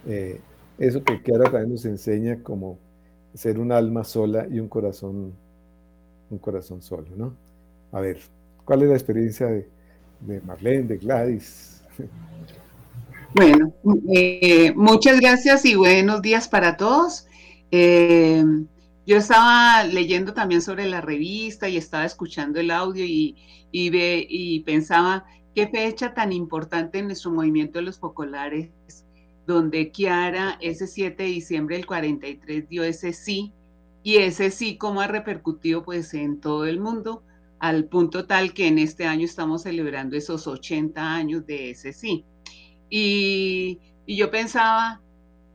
Eso 0.06 1.02
que 1.04 1.32
ahora 1.32 1.50
también 1.50 1.72
nos 1.72 1.84
enseña 1.84 2.42
como 2.42 2.78
ser 3.34 3.58
un 3.58 3.72
alma 3.72 4.04
sola 4.04 4.46
y 4.50 4.60
un 4.60 4.68
corazón 4.68 5.34
un 6.30 6.38
corazón 6.38 6.82
solo, 6.82 7.08
¿no? 7.16 7.36
A 7.92 8.00
ver, 8.00 8.20
¿cuál 8.64 8.82
es 8.82 8.88
la 8.88 8.94
experiencia 8.94 9.46
de, 9.46 10.40
Marlene, 10.44 10.88
de 10.88 10.96
Gladys? 10.98 11.82
Bueno, 13.34 13.72
eh, 14.14 14.72
muchas 14.74 15.20
gracias 15.20 15.64
y 15.66 15.74
buenos 15.74 16.22
días 16.22 16.48
para 16.48 16.76
todos. 16.76 17.26
Eh, 17.70 18.42
yo 19.06 19.16
estaba 19.18 19.84
leyendo 19.84 20.32
también 20.32 20.62
sobre 20.62 20.86
la 20.86 21.00
revista 21.00 21.68
y 21.68 21.76
estaba 21.76 22.04
escuchando 22.04 22.60
el 22.60 22.70
audio 22.70 23.04
y, 23.04 23.36
y, 23.70 23.90
ve, 23.90 24.26
y 24.28 24.60
pensaba 24.60 25.26
qué 25.54 25.68
fecha 25.68 26.14
tan 26.14 26.32
importante 26.32 26.98
en 26.98 27.06
nuestro 27.06 27.30
movimiento 27.30 27.78
de 27.78 27.84
los 27.84 27.98
focolares, 27.98 28.70
donde 29.46 29.90
Kiara 29.92 30.58
ese 30.60 30.86
7 30.86 31.22
de 31.22 31.28
diciembre 31.28 31.76
del 31.76 31.86
43 31.86 32.68
dio 32.68 32.82
ese 32.82 33.12
sí 33.12 33.52
y 34.02 34.18
ese 34.18 34.50
sí 34.50 34.76
como 34.76 35.00
ha 35.00 35.06
repercutido 35.06 35.82
pues 35.84 36.14
en 36.14 36.40
todo 36.40 36.66
el 36.66 36.80
mundo, 36.80 37.24
al 37.58 37.86
punto 37.86 38.26
tal 38.26 38.54
que 38.54 38.68
en 38.68 38.78
este 38.78 39.04
año 39.06 39.24
estamos 39.24 39.62
celebrando 39.62 40.16
esos 40.16 40.46
80 40.46 41.14
años 41.14 41.46
de 41.46 41.70
ese 41.70 41.92
sí. 41.92 42.24
Y, 42.88 43.80
yo 44.06 44.30
pensaba, 44.30 45.00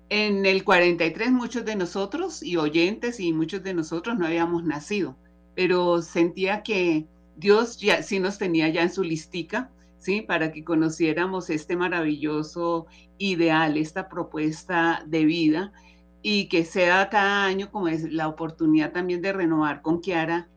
en 0.10 0.46
el 0.46 0.66
43 0.66 1.32
muchos 1.32 1.64
de 1.64 1.78
nosotros 1.78 2.44
y 2.44 2.58
oyentes 2.58 3.22
y 3.22 3.32
muchos 3.32 3.64
de 3.64 3.74
nosotros 3.74 4.20
no 4.20 4.26
habíamos 4.26 4.66
nacido, 4.66 5.16
pero 5.56 6.02
sentía 6.02 6.64
que 6.64 7.08
Dios 7.38 7.78
ya 7.78 8.04
sí 8.04 8.20
nos 8.20 8.38
tenía 8.38 8.68
ya 8.68 8.82
en 8.82 8.92
su 8.92 9.04
listica, 9.04 9.72
¿sí? 10.02 10.22
Para 10.22 10.52
que 10.52 10.66
conociéramos 10.66 11.50
este 11.50 11.78
maravilloso 11.78 12.88
ideal, 13.18 13.78
esta 13.78 14.10
propuesta 14.10 15.04
de 15.06 15.26
vida 15.26 15.72
y 16.24 16.50
que 16.50 16.66
sea 16.66 17.08
cada 17.10 17.46
año 17.46 17.72
como 17.72 17.88
es 17.88 18.12
la 18.12 18.28
oportunidad 18.28 18.92
también 18.92 19.22
de 19.22 19.32
renovar 19.32 19.82
con 19.82 20.02
Kiara 20.02 20.50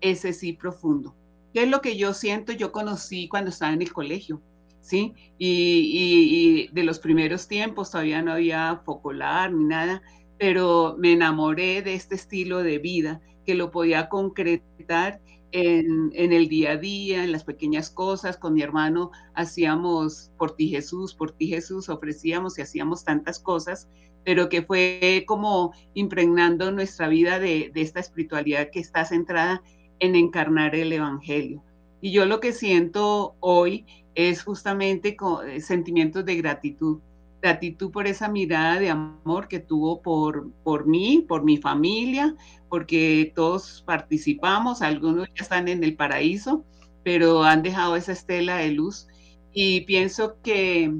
ese 0.00 0.32
sí 0.32 0.54
profundo. 0.54 1.14
¿Qué 1.52 1.62
es 1.62 1.68
lo 1.68 1.80
que 1.80 1.96
yo 1.96 2.12
siento? 2.14 2.52
Yo 2.52 2.72
conocí 2.72 3.28
cuando 3.28 3.50
estaba 3.50 3.72
en 3.72 3.82
el 3.82 3.92
colegio, 3.92 4.40
¿sí? 4.80 5.14
Y, 5.38 6.68
de 6.72 6.82
los 6.82 6.98
primeros 6.98 7.48
tiempos 7.48 7.90
todavía 7.90 8.22
no 8.22 8.32
había 8.32 8.80
focolar 8.84 9.52
ni 9.52 9.64
nada, 9.64 10.02
pero 10.38 10.96
me 10.98 11.12
enamoré 11.12 11.82
de 11.82 11.94
este 11.94 12.14
estilo 12.14 12.62
de 12.62 12.78
vida 12.78 13.20
que 13.44 13.54
lo 13.54 13.70
podía 13.70 14.08
concretar 14.08 15.20
en, 15.52 16.12
el 16.14 16.48
día 16.48 16.72
a 16.72 16.76
día, 16.76 17.24
en 17.24 17.32
las 17.32 17.44
pequeñas 17.44 17.90
cosas. 17.90 18.36
Con 18.36 18.54
mi 18.54 18.62
hermano 18.62 19.10
hacíamos 19.34 20.30
por 20.38 20.56
ti 20.56 20.68
Jesús, 20.68 21.14
por 21.14 21.32
ti 21.32 21.48
Jesús, 21.48 21.88
ofrecíamos 21.88 22.58
y 22.58 22.62
hacíamos 22.62 23.04
tantas 23.04 23.38
cosas 23.38 23.88
pero 24.26 24.48
que 24.48 24.62
fue 24.62 25.24
como 25.24 25.72
impregnando 25.94 26.72
nuestra 26.72 27.06
vida 27.06 27.38
de, 27.38 27.70
esta 27.76 28.00
espiritualidad 28.00 28.70
que 28.72 28.80
está 28.80 29.04
centrada 29.04 29.62
en 30.00 30.16
encarnar 30.16 30.74
el 30.74 30.92
Evangelio. 30.92 31.62
Y 32.00 32.10
yo 32.10 32.26
lo 32.26 32.40
que 32.40 32.52
siento 32.52 33.36
hoy 33.38 33.86
es 34.16 34.42
justamente 34.42 35.16
eh, 35.46 35.60
sentimientos 35.60 36.24
de 36.24 36.34
gratitud, 36.34 36.98
gratitud 37.50 37.90
por 37.90 38.06
esa 38.06 38.28
mirada 38.28 38.78
de 38.78 38.90
amor 38.90 39.48
que 39.48 39.60
tuvo 39.60 40.02
por, 40.02 40.50
por 40.64 40.86
mí, 40.86 41.24
por 41.26 41.44
mi 41.44 41.58
familia, 41.58 42.34
porque 42.68 43.32
todos 43.34 43.82
participamos, 43.86 44.82
algunos 44.82 45.28
ya 45.34 45.42
están 45.42 45.68
en 45.68 45.84
el 45.84 45.96
paraíso, 45.96 46.64
pero 47.04 47.42
han 47.44 47.62
dejado 47.62 47.96
esa 47.96 48.12
estela 48.12 48.56
de 48.56 48.72
luz. 48.72 49.06
Y 49.52 49.82
pienso 49.82 50.36
que, 50.42 50.92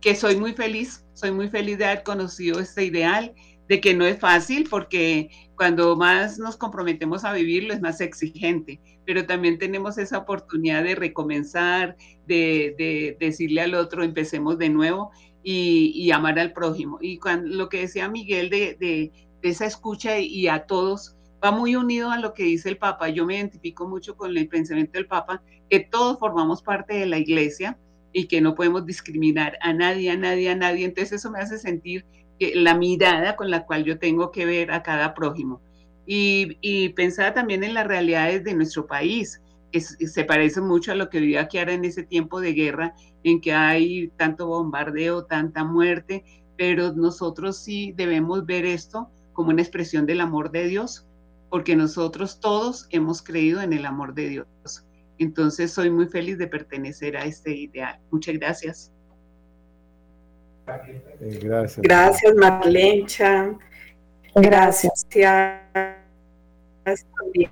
que 0.00 0.14
soy 0.14 0.36
muy 0.36 0.52
feliz 0.52 1.04
soy 1.14 1.30
muy 1.30 1.48
feliz 1.48 1.78
de 1.78 1.86
haber 1.86 2.02
conocido 2.02 2.60
este 2.60 2.84
ideal, 2.84 3.32
de 3.68 3.80
que 3.80 3.94
no 3.94 4.04
es 4.04 4.18
fácil 4.18 4.66
porque 4.68 5.30
cuando 5.56 5.96
más 5.96 6.38
nos 6.38 6.56
comprometemos 6.56 7.24
a 7.24 7.32
vivirlo 7.32 7.72
es 7.72 7.80
más 7.80 8.00
exigente, 8.00 8.80
pero 9.06 9.24
también 9.24 9.58
tenemos 9.58 9.96
esa 9.96 10.18
oportunidad 10.18 10.84
de 10.84 10.96
recomenzar, 10.96 11.96
de, 12.26 13.16
decirle 13.18 13.62
al 13.62 13.74
otro, 13.74 14.04
empecemos 14.04 14.58
de 14.58 14.68
nuevo 14.68 15.12
y, 15.44 16.10
amar 16.10 16.38
al 16.38 16.52
prójimo. 16.52 16.98
Y 17.00 17.18
cuando, 17.18 17.54
lo 17.54 17.68
que 17.68 17.80
decía 17.80 18.08
Miguel 18.08 18.50
de, 18.50 19.12
esa 19.42 19.66
escucha 19.66 20.18
y 20.18 20.48
a 20.48 20.66
todos, 20.66 21.16
va 21.44 21.50
muy 21.50 21.76
unido 21.76 22.10
a 22.10 22.18
lo 22.18 22.32
que 22.32 22.44
dice 22.44 22.70
el 22.70 22.78
Papa. 22.78 23.10
Yo 23.10 23.26
me 23.26 23.36
identifico 23.36 23.86
mucho 23.86 24.16
con 24.16 24.34
el 24.36 24.48
pensamiento 24.48 24.92
del 24.94 25.06
Papa, 25.06 25.42
que 25.68 25.80
todos 25.80 26.18
formamos 26.18 26.62
parte 26.62 26.94
de 26.94 27.06
la 27.06 27.18
iglesia 27.18 27.78
y 28.12 28.26
que 28.26 28.40
no 28.40 28.54
podemos 28.54 28.86
discriminar 28.86 29.58
a 29.60 29.72
nadie, 29.74 30.10
a 30.10 30.16
nadie, 30.16 30.48
a 30.48 30.56
nadie. 30.56 30.86
Entonces 30.86 31.12
eso 31.12 31.30
me 31.30 31.40
hace 31.40 31.58
sentir 31.58 32.06
la 32.38 32.74
mirada 32.74 33.36
con 33.36 33.50
la 33.50 33.66
cual 33.66 33.84
yo 33.84 33.98
tengo 33.98 34.30
que 34.30 34.46
ver 34.46 34.72
a 34.72 34.82
cada 34.82 35.14
prójimo. 35.14 35.60
Y, 36.06 36.58
y 36.60 36.90
pensar 36.90 37.34
también 37.34 37.64
en 37.64 37.74
las 37.74 37.86
realidades 37.86 38.44
de 38.44 38.54
nuestro 38.54 38.86
país, 38.86 39.40
que 39.74 39.80
se 39.80 40.24
parece 40.24 40.60
mucho 40.60 40.92
a 40.92 40.94
lo 40.94 41.10
que 41.10 41.18
vivía 41.18 41.48
Kiara 41.48 41.72
en 41.72 41.84
ese 41.84 42.04
tiempo 42.04 42.40
de 42.40 42.52
guerra, 42.52 42.94
en 43.24 43.40
que 43.40 43.52
hay 43.52 44.06
tanto 44.16 44.46
bombardeo, 44.46 45.24
tanta 45.24 45.64
muerte, 45.64 46.22
pero 46.56 46.92
nosotros 46.92 47.58
sí 47.58 47.92
debemos 47.96 48.46
ver 48.46 48.66
esto 48.66 49.10
como 49.32 49.50
una 49.50 49.62
expresión 49.62 50.06
del 50.06 50.20
amor 50.20 50.52
de 50.52 50.68
Dios, 50.68 51.08
porque 51.50 51.74
nosotros 51.74 52.38
todos 52.38 52.86
hemos 52.90 53.20
creído 53.20 53.62
en 53.62 53.72
el 53.72 53.84
amor 53.84 54.14
de 54.14 54.28
Dios. 54.28 54.46
Entonces 55.18 55.72
soy 55.72 55.90
muy 55.90 56.06
feliz 56.06 56.38
de 56.38 56.46
pertenecer 56.46 57.16
a 57.16 57.24
este 57.24 57.50
ideal. 57.50 57.98
Muchas 58.12 58.36
gracias. 58.36 58.92
Eh, 60.68 61.40
gracias. 61.42 61.82
Gracias, 61.82 62.32
Marlencha. 62.36 63.58
Gracias. 64.36 65.04
también 67.18 67.50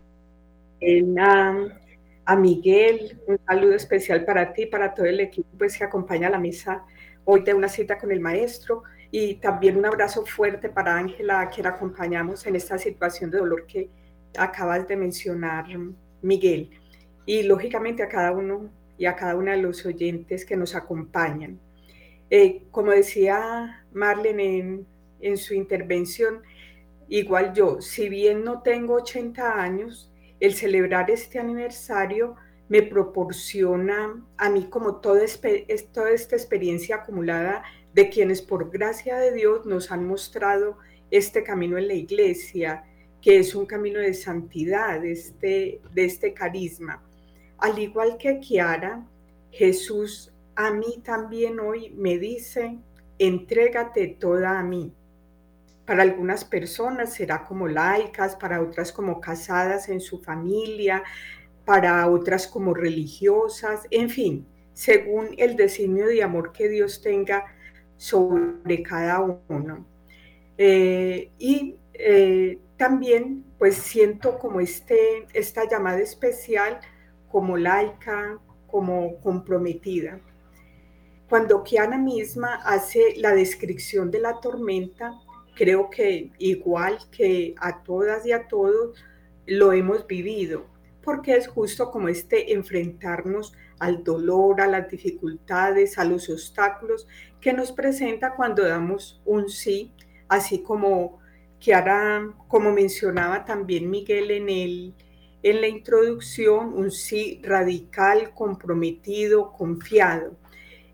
a, 2.24 2.36
Miguel. 2.36 3.20
Un 3.26 3.38
saludo 3.46 3.74
especial 3.74 4.24
para 4.24 4.52
ti, 4.52 4.66
para 4.66 4.94
todo 4.94 5.06
el 5.06 5.20
equipo 5.20 5.48
pues, 5.58 5.76
que 5.76 5.84
acompaña 5.84 6.28
a 6.28 6.30
la 6.30 6.38
misa 6.38 6.84
hoy 7.24 7.42
de 7.42 7.54
una 7.54 7.68
cita 7.68 7.98
con 7.98 8.10
el 8.10 8.20
maestro. 8.20 8.82
Y 9.10 9.34
también 9.34 9.76
un 9.76 9.86
abrazo 9.86 10.24
fuerte 10.24 10.68
para 10.68 10.96
Ángela, 10.96 11.40
a 11.40 11.50
quien 11.50 11.66
acompañamos 11.66 12.46
en 12.46 12.56
esta 12.56 12.78
situación 12.78 13.30
de 13.30 13.38
dolor 13.38 13.66
que 13.66 13.90
acabas 14.36 14.88
de 14.88 14.96
mencionar, 14.96 15.66
Miguel. 16.22 16.70
Y 17.26 17.42
lógicamente 17.42 18.02
a 18.02 18.08
cada 18.08 18.32
uno 18.32 18.70
y 18.96 19.06
a 19.06 19.16
cada 19.16 19.36
una 19.36 19.52
de 19.52 19.62
los 19.62 19.84
oyentes 19.84 20.44
que 20.44 20.56
nos 20.56 20.74
acompañan. 20.74 21.58
Eh, 22.30 22.64
como 22.70 22.92
decía 22.92 23.84
Marlene 23.92 24.58
en, 24.58 24.86
en 25.20 25.36
su 25.36 25.54
intervención, 25.54 26.42
igual 27.08 27.52
yo, 27.52 27.80
si 27.80 28.08
bien 28.08 28.44
no 28.44 28.62
tengo 28.62 28.94
80 28.94 29.60
años, 29.60 30.11
el 30.42 30.54
celebrar 30.54 31.08
este 31.08 31.38
aniversario 31.38 32.34
me 32.68 32.82
proporciona 32.82 34.24
a 34.36 34.50
mí 34.50 34.64
como 34.64 34.96
toda, 34.96 35.22
esta 35.22 36.10
experiencia 36.10 36.96
acumulada 36.96 37.62
de 37.94 38.08
quienes 38.08 38.42
por 38.42 38.68
gracia 38.68 39.18
de 39.18 39.32
Dios 39.32 39.64
nos 39.66 39.92
han 39.92 40.04
mostrado 40.04 40.78
este 41.12 41.44
camino 41.44 41.78
en 41.78 41.86
la 41.86 41.94
iglesia, 41.94 42.82
que 43.20 43.38
es 43.38 43.54
un 43.54 43.66
camino 43.66 44.00
de 44.00 44.14
santidad, 44.14 45.00
de 45.00 45.12
este, 45.12 45.80
de 45.94 46.04
este 46.04 46.34
carisma. 46.34 47.00
Al 47.58 47.78
igual 47.78 48.16
que 48.18 48.40
Kiara, 48.40 49.06
Jesús 49.52 50.32
a 50.56 50.72
mí 50.72 51.00
también 51.04 51.60
hoy 51.60 51.90
me 51.90 52.18
dice, 52.18 52.78
entrégate 53.20 54.08
toda 54.08 54.58
a 54.58 54.64
mí. 54.64 54.92
Para 55.86 56.02
algunas 56.02 56.44
personas 56.44 57.14
será 57.14 57.44
como 57.44 57.66
laicas, 57.66 58.36
para 58.36 58.62
otras 58.62 58.92
como 58.92 59.20
casadas 59.20 59.88
en 59.88 60.00
su 60.00 60.20
familia, 60.20 61.02
para 61.64 62.08
otras 62.08 62.46
como 62.46 62.74
religiosas, 62.74 63.86
en 63.90 64.08
fin, 64.08 64.46
según 64.72 65.34
el 65.38 65.56
designio 65.56 66.06
de 66.06 66.22
amor 66.22 66.52
que 66.52 66.68
Dios 66.68 67.02
tenga 67.02 67.44
sobre 67.96 68.82
cada 68.82 69.20
uno. 69.48 69.86
Eh, 70.58 71.30
y 71.38 71.76
eh, 71.94 72.58
también 72.76 73.44
pues 73.58 73.76
siento 73.76 74.38
como 74.38 74.60
este, 74.60 75.26
esta 75.32 75.68
llamada 75.68 76.00
especial 76.00 76.80
como 77.30 77.56
laica, 77.56 78.38
como 78.66 79.20
comprometida. 79.20 80.20
Cuando 81.28 81.62
Kiana 81.62 81.96
misma 81.96 82.56
hace 82.64 83.14
la 83.16 83.34
descripción 83.34 84.10
de 84.10 84.20
la 84.20 84.40
tormenta, 84.40 85.14
creo 85.54 85.90
que 85.90 86.30
igual 86.38 86.98
que 87.10 87.54
a 87.58 87.82
todas 87.82 88.26
y 88.26 88.32
a 88.32 88.48
todos 88.48 89.02
lo 89.46 89.72
hemos 89.72 90.06
vivido, 90.06 90.66
porque 91.02 91.36
es 91.36 91.48
justo 91.48 91.90
como 91.90 92.08
este 92.08 92.52
enfrentarnos 92.52 93.52
al 93.78 94.04
dolor, 94.04 94.60
a 94.60 94.68
las 94.68 94.88
dificultades, 94.88 95.98
a 95.98 96.04
los 96.04 96.28
obstáculos 96.28 97.06
que 97.40 97.52
nos 97.52 97.72
presenta 97.72 98.34
cuando 98.36 98.62
damos 98.62 99.20
un 99.24 99.48
sí, 99.48 99.92
así 100.28 100.62
como 100.62 101.20
que 101.58 101.74
ahora, 101.74 102.32
como 102.48 102.72
mencionaba 102.72 103.44
también 103.44 103.90
Miguel 103.90 104.30
en, 104.30 104.48
el, 104.48 104.94
en 105.42 105.60
la 105.60 105.68
introducción, 105.68 106.72
un 106.74 106.90
sí 106.90 107.40
radical, 107.42 108.32
comprometido, 108.34 109.52
confiado. 109.52 110.36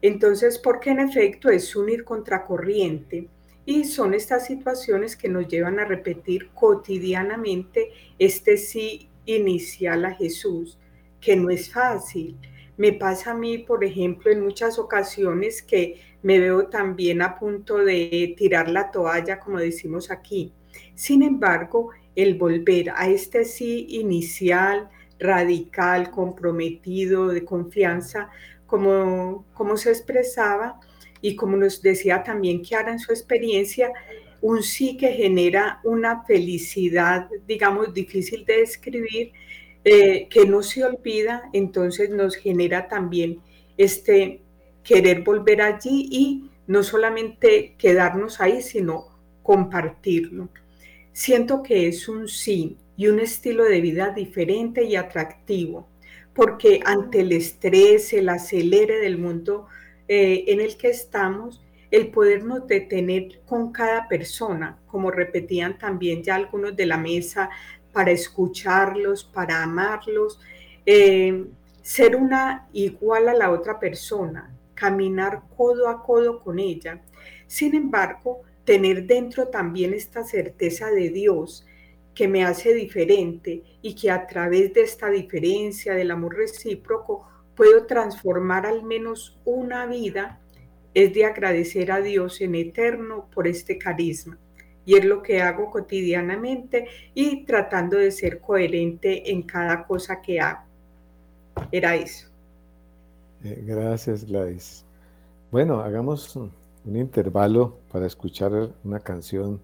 Entonces, 0.01 0.59
porque 0.59 0.91
en 0.91 1.01
efecto 1.01 1.51
es 1.51 1.75
unir 1.75 2.05
contracorriente 2.05 3.29
y 3.69 3.85
son 3.85 4.15
estas 4.15 4.47
situaciones 4.47 5.15
que 5.15 5.29
nos 5.29 5.47
llevan 5.47 5.79
a 5.79 5.85
repetir 5.85 6.49
cotidianamente 6.55 7.91
este 8.19 8.57
sí 8.57 9.11
inicial 9.27 10.07
a 10.07 10.15
Jesús, 10.15 10.79
que 11.21 11.37
no 11.37 11.51
es 11.51 11.71
fácil. 11.71 12.39
Me 12.79 12.95
pasa 12.95 13.33
a 13.33 13.35
mí, 13.35 13.59
por 13.59 13.85
ejemplo, 13.85 14.33
en 14.33 14.43
muchas 14.43 14.79
ocasiones 14.79 15.61
que 15.61 16.01
me 16.23 16.39
veo 16.39 16.69
también 16.69 17.21
a 17.21 17.39
punto 17.39 17.77
de 17.77 18.35
tirar 18.39 18.71
la 18.71 18.91
toalla, 18.91 19.39
como 19.39 19.59
decimos 19.59 20.11
aquí. 20.11 20.51
Sin 20.95 21.23
embargo, 21.23 21.91
el 22.17 22.39
volver 22.39 22.89
a 22.97 23.11
este 23.11 23.45
sí 23.45 23.85
inicial, 23.91 24.89
radical, 25.19 26.11
comprometido, 26.11 27.29
de 27.29 27.45
confianza, 27.45 28.31
como, 28.67 29.45
como 29.53 29.77
se 29.77 29.91
expresaba 29.91 30.81
y 31.21 31.37
como 31.37 31.57
nos 31.57 31.83
decía 31.83 32.23
también 32.23 32.63
Kiara 32.63 32.93
en 32.93 32.99
su 32.99 33.13
experiencia, 33.13 33.93
un 34.41 34.63
sí 34.63 34.97
que 34.97 35.09
genera 35.13 35.81
una 35.85 36.25
felicidad, 36.25 37.29
digamos, 37.47 37.93
difícil 37.93 38.45
de 38.45 38.59
describir, 38.59 39.33
eh, 39.85 40.29
que 40.29 40.45
no 40.45 40.63
se 40.63 40.85
olvida, 40.85 41.49
entonces 41.53 42.11
nos 42.11 42.37
genera 42.37 42.89
también 42.89 43.41
este 43.77 44.43
querer 44.83 45.23
volver 45.23 45.63
allí 45.63 46.09
y 46.11 46.51
no 46.67 46.83
solamente 46.83 47.75
quedarnos 47.79 48.41
ahí, 48.41 48.63
sino 48.63 49.07
compartirlo. 49.43 50.51
Siento 51.13 51.63
que 51.63 51.89
es 51.89 52.09
un 52.09 52.29
sí 52.29 52.77
y 52.97 53.07
un 53.07 53.21
estilo 53.21 53.65
de 53.65 53.81
vida 53.81 54.11
diferente 54.11 54.85
y 54.85 54.97
atractivo, 54.97 55.89
porque 56.35 56.81
ante 56.85 57.21
el 57.21 57.33
estrés, 57.33 58.13
el 58.13 58.29
acelere 58.29 58.99
del 58.99 59.19
mundo 59.19 59.67
eh, 60.09 60.45
en 60.49 60.61
el 60.61 60.77
que 60.77 60.89
estamos, 60.89 61.63
el 61.91 62.11
podernos 62.11 62.67
detener 62.67 63.41
con 63.47 63.73
cada 63.73 64.09
persona, 64.09 64.79
como 64.87 65.11
repetían 65.11 65.79
también 65.79 66.23
ya 66.23 66.35
algunos 66.35 66.77
de 66.77 66.87
la 66.87 66.99
mesa, 66.99 67.51
para 67.93 68.11
escucharlos, 68.11 69.25
para 69.25 69.63
amarlos, 69.63 70.41
eh, 70.85 71.47
ser 71.83 72.17
una 72.17 72.69
igual 72.73 73.29
a 73.29 73.35
la 73.35 73.51
otra 73.51 73.81
persona, 73.81 74.55
caminar 74.75 75.43
codo 75.57 75.89
a 75.89 76.03
codo 76.03 76.41
con 76.41 76.59
ella. 76.59 77.03
Sin 77.47 77.75
embargo, 77.75 78.43
tener 78.65 79.07
dentro 79.07 79.49
también 79.49 79.95
esta 79.95 80.23
certeza 80.25 80.91
de 80.91 81.09
Dios 81.09 81.67
que 82.15 82.29
me 82.29 82.45
hace 82.45 82.75
diferente 82.75 83.63
y 83.81 83.95
que 83.95 84.11
a 84.11 84.27
través 84.27 84.75
de 84.75 84.83
esta 84.83 85.09
diferencia, 85.09 85.95
del 85.95 86.11
amor 86.11 86.37
recíproco, 86.37 87.27
puedo 87.59 87.87
transformar 87.87 88.67
al 88.67 88.85
menos 88.85 89.37
una 89.45 89.85
vida 89.85 90.39
es 90.95 91.13
de 91.13 91.25
agradecer 91.25 91.91
a 91.91 92.01
Dios 92.01 92.41
en 92.41 92.55
eterno 92.55 93.27
por 93.35 93.49
este 93.49 93.79
carisma. 93.79 94.39
Y 94.87 94.95
es 94.95 95.05
lo 95.05 95.23
que 95.23 95.43
hago 95.43 95.69
cotidianamente 95.69 96.87
y 97.15 97.45
tratando 97.45 97.99
de 97.99 98.13
ser 98.13 98.41
coherente 98.41 99.33
en 99.33 99.43
cada 99.43 99.85
cosa 99.87 100.23
que 100.23 100.41
hago. 100.41 100.63
Era 101.73 101.97
eso. 101.97 102.29
Eh, 103.43 103.63
gracias, 103.67 104.25
Gladys. 104.25 104.85
Bueno, 105.51 105.81
hagamos 105.81 106.37
un, 106.37 106.53
intervalo 106.87 107.77
para 107.93 108.07
escuchar 108.07 108.71
una 108.85 109.01
canción 109.01 109.61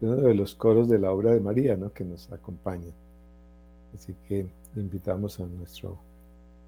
de 0.00 0.08
uno 0.08 0.16
de 0.16 0.34
los 0.34 0.54
coros 0.56 0.88
de 0.88 0.98
la 0.98 1.12
obra 1.12 1.32
de 1.32 1.40
María, 1.40 1.76
¿no? 1.76 1.92
Que 1.92 2.04
nos 2.04 2.30
acompaña. 2.32 2.92
Así 3.94 4.14
que 4.28 4.46
invitamos 4.76 5.40
a 5.40 5.46
nuestro, 5.46 5.96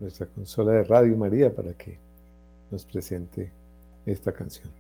nuestra 0.03 0.26
consola 0.26 0.72
de 0.72 0.84
Radio 0.84 1.16
María 1.16 1.55
para 1.55 1.72
que 1.74 1.96
nos 2.70 2.84
presente 2.84 3.53
esta 4.05 4.32
canción. 4.32 4.70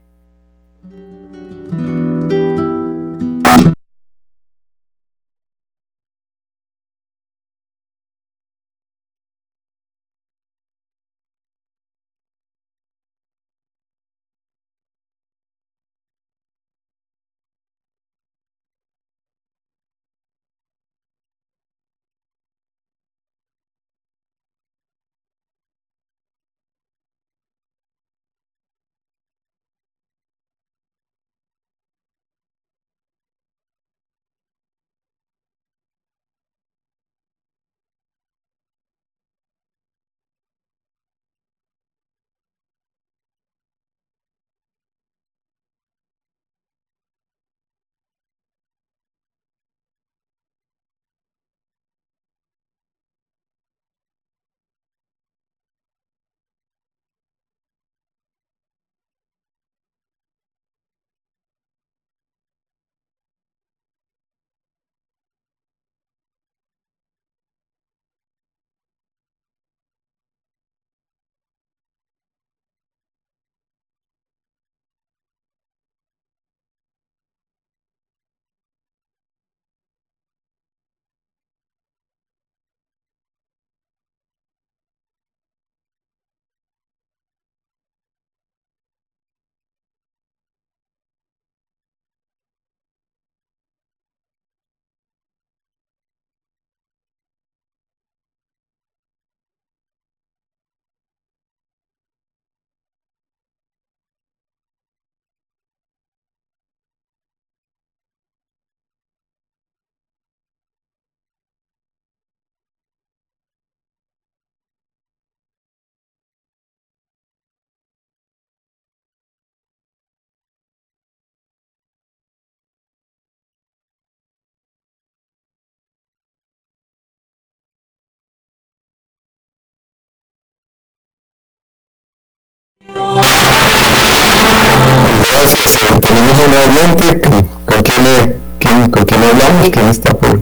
Tenemos 136.00 136.38
un 136.38 136.54
oyente, 136.54 137.20
¿con, 137.20 137.42
con, 137.42 137.82
quién, 137.82 138.40
quién, 138.58 138.90
¿con 138.90 139.04
quién 139.04 139.24
hablamos? 139.24 139.70
¿Quién 139.70 139.88
está 139.88 140.14
por...? 140.14 140.40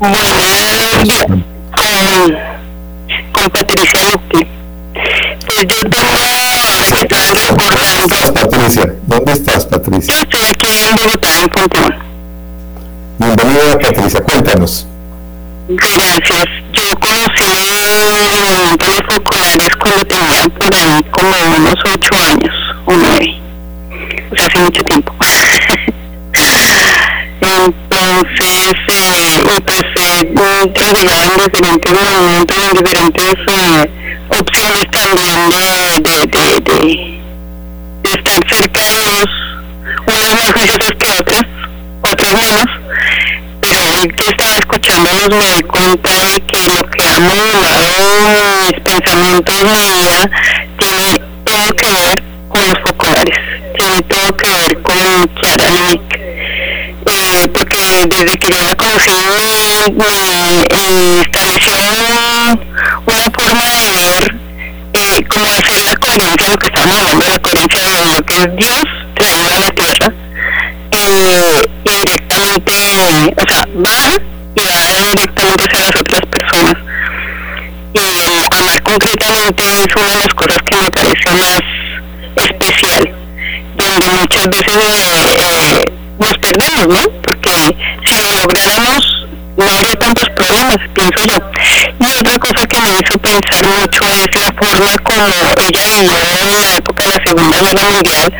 Bueno, 0.00 0.36
con, 1.74 2.36
con 3.32 3.50
Patricia 3.50 4.00
Luque. 4.12 4.46
Pues 5.46 5.60
yo 5.60 5.90
tengo 5.90 6.14
¿Dónde 7.56 7.96
estás, 7.96 8.30
Patricia? 8.30 8.94
¿Dónde 9.06 9.32
estás, 9.32 9.64
Patricia? 9.66 10.14
Yo 10.14 10.20
estoy 10.20 10.40
aquí 10.50 10.68
en 10.88 10.96
Bogotá, 10.96 11.42
en 11.42 11.48
Pontón. 11.48 11.94
Bienvenida, 13.18 13.78
Patricia, 13.78 14.20
cuéntanos. 14.22 14.86
Gracias. 15.68 16.44
Yo 16.72 16.82
conocí 17.00 17.44
los 18.78 19.00
focolares 19.14 19.68
cuando 19.80 20.04
tenía 20.04 20.44
por 20.48 20.74
ahí 20.74 21.02
como 21.10 21.56
unos 21.56 21.76
ocho 21.92 22.14
años 22.30 22.54
o 22.84 22.92
nueve. 22.92 23.43
Hace 24.54 24.62
mucho 24.62 24.82
tiempo. 24.84 25.12
Entonces, 27.40 28.72
eh, 28.88 29.42
empecé 29.56 30.28
a 30.46 30.66
trabajar 30.72 31.26
en 31.26 31.36
diferentes 31.36 31.92
movimientos, 31.92 32.56
en 32.58 32.72
diferentes 32.72 33.34
eh, 33.48 33.90
opciones 34.28 34.84
también 34.92 35.50
de, 35.50 36.28
de, 36.30 37.20
estar 38.04 38.48
cerca 38.48 38.80
de 38.80 38.98
Dios, 39.00 39.26
unas 40.06 40.34
más 40.34 40.52
juiciosas 40.52 40.92
que 41.00 41.10
otras, 41.10 41.42
otras 42.02 42.34
menos, 42.34 42.66
pero 43.60 43.80
hoy 43.90 44.06
que 44.08 44.28
estaba 44.28 44.54
escuchándolos 44.54 45.30
me 45.30 45.50
doy 45.50 45.62
cuenta 45.62 46.10
de 46.10 46.40
que 46.46 46.68
lo 46.68 46.82
que 46.90 47.08
ha 47.08 47.18
modulado 47.18 47.98
mis 48.60 48.80
pensamientos, 48.84 49.64
mi 49.64 49.82
vida, 49.98 50.30
tiene 50.78 51.20
todo 51.44 51.72
que 51.76 51.88
ver 51.90 52.22
con 52.48 52.62
los 52.68 52.78
focolares, 52.86 53.53
tiene 53.76 54.02
todo 54.02 54.36
que 54.36 54.48
ver 54.48 54.82
con 54.82 55.28
Kiara 55.28 55.70
Lick, 55.70 56.20
eh, 57.06 57.48
porque 57.52 58.06
desde 58.08 58.38
que 58.38 58.48
yo 58.48 58.62
la 58.62 58.74
conocí 58.74 59.10
me, 59.96 60.64
me 60.76 61.20
estableció 61.20 61.76
una 63.06 63.24
forma 63.32 63.64
de 63.64 63.90
ver, 63.90 64.34
eh, 64.94 65.24
como 65.28 65.46
hacer 65.46 65.82
la 65.82 65.96
coherencia, 65.96 66.48
lo 66.48 66.56
que 66.56 66.66
estamos 66.66 66.96
hablando 66.96 67.24
de 67.26 67.32
la 67.32 67.38
coherencia 67.38 67.80
de 67.80 68.14
lo 68.14 68.22
que 68.22 68.36
es 68.36 68.56
Dios 68.56 68.84
traído 69.14 69.52
a 69.52 69.58
la 69.58 69.70
tierra, 69.70 70.12
eh, 70.92 71.60
indirectamente, 71.84 72.72
o 73.36 73.46
sea, 73.46 73.68
va 73.76 74.16
y 74.54 74.66
va 74.66 75.02
directamente 75.10 75.64
hacia 75.64 75.80
las 75.80 75.96
otras 75.96 76.22
personas. 76.30 76.74
Y 77.92 78.00
el 78.00 78.46
amar 78.50 78.82
concretamente 78.82 79.64
es 79.64 79.96
una 79.96 80.10
de 80.10 80.18
las 80.18 80.34
cosas 80.34 80.58
que 80.62 80.76
me 80.76 80.90
parece 80.90 81.30
más 81.30 81.60
especial, 82.36 83.14
muchas 84.02 84.48
veces 84.48 84.76
eh, 85.38 85.84
nos 86.18 86.38
perdemos, 86.38 86.88
¿no? 86.88 87.10
Porque 87.22 87.76
si 88.06 88.20
lo 88.20 88.32
lográramos 88.40 89.24
no 89.56 89.70
habría 89.70 89.94
tantos 89.94 90.28
problemas, 90.30 90.76
pienso 90.94 91.24
yo. 91.24 91.38
Y 92.00 92.12
otra 92.18 92.38
cosa 92.38 92.66
que 92.66 92.80
me 92.80 92.88
hizo 92.90 93.18
pensar 93.18 93.66
mucho 93.66 94.04
es 94.04 94.28
la 94.34 94.52
forma 94.58 94.96
como 95.02 95.26
ella 95.58 95.84
vivió 96.00 96.40
en 96.42 96.50
la 96.50 96.74
época 96.76 97.04
de 97.04 97.10
la 97.10 97.24
Segunda 97.24 97.58
Guerra 97.60 97.84
Mundial, 97.84 98.32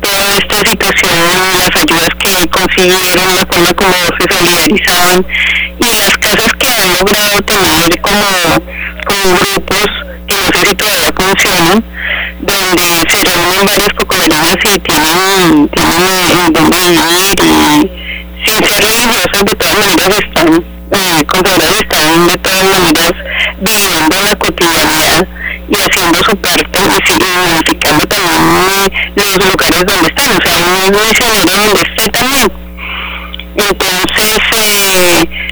toda 0.00 0.38
esta 0.38 0.56
situación, 0.70 1.18
las 1.58 1.70
ayudas 1.74 2.08
que 2.18 2.48
consiguieron, 2.48 3.36
la 3.36 3.46
forma 3.46 3.72
como 3.74 3.94
se 4.18 4.36
solidarizaban 4.36 5.26
y 5.80 5.96
las 5.96 6.18
casas 6.18 6.52
que 6.58 6.68
han 6.68 6.92
logrado 6.98 7.42
tener 7.42 8.00
como, 8.00 8.26
como 9.06 9.36
grupos 9.38 9.86
que 10.28 10.36
no 10.36 10.46
sé 10.54 10.68
si 10.68 10.74
todavía 10.74 11.10
funcionan, 11.16 11.84
donde 12.76 13.04
se 13.08 13.24
reúnen 13.24 13.64
varias 13.64 13.92
cocoderías 13.94 14.56
y 14.64 14.78
tienen, 14.78 15.70
donde 16.52 16.78
vivir 16.88 17.36
y 17.42 18.00
sin 18.44 18.64
ser 18.64 18.82
religiosas 18.82 19.44
de 19.44 19.54
todas 19.56 19.78
maneras 19.78 20.18
están 20.18 20.64
eh, 20.92 21.24
consagradas, 21.26 21.80
están 21.80 22.26
de 22.26 22.38
todas 22.38 22.64
maneras 22.64 23.12
viviendo 23.60 24.22
la 24.22 24.34
cotidianidad 24.36 25.26
y 25.68 25.76
haciendo 25.76 26.18
su 26.22 26.36
parte 26.36 26.78
y 26.78 27.38
modificando 27.38 28.06
también 28.06 28.92
los 29.14 29.46
lugares 29.46 29.84
donde 29.86 30.08
están, 30.08 30.32
o 30.32 30.40
sea, 30.42 30.58
uno 30.58 30.84
es 30.84 31.20
misionero 31.20 31.64
donde 31.64 31.82
esté 31.82 32.08
también. 32.10 32.52
Entonces, 33.56 34.38
eh, 34.52 35.49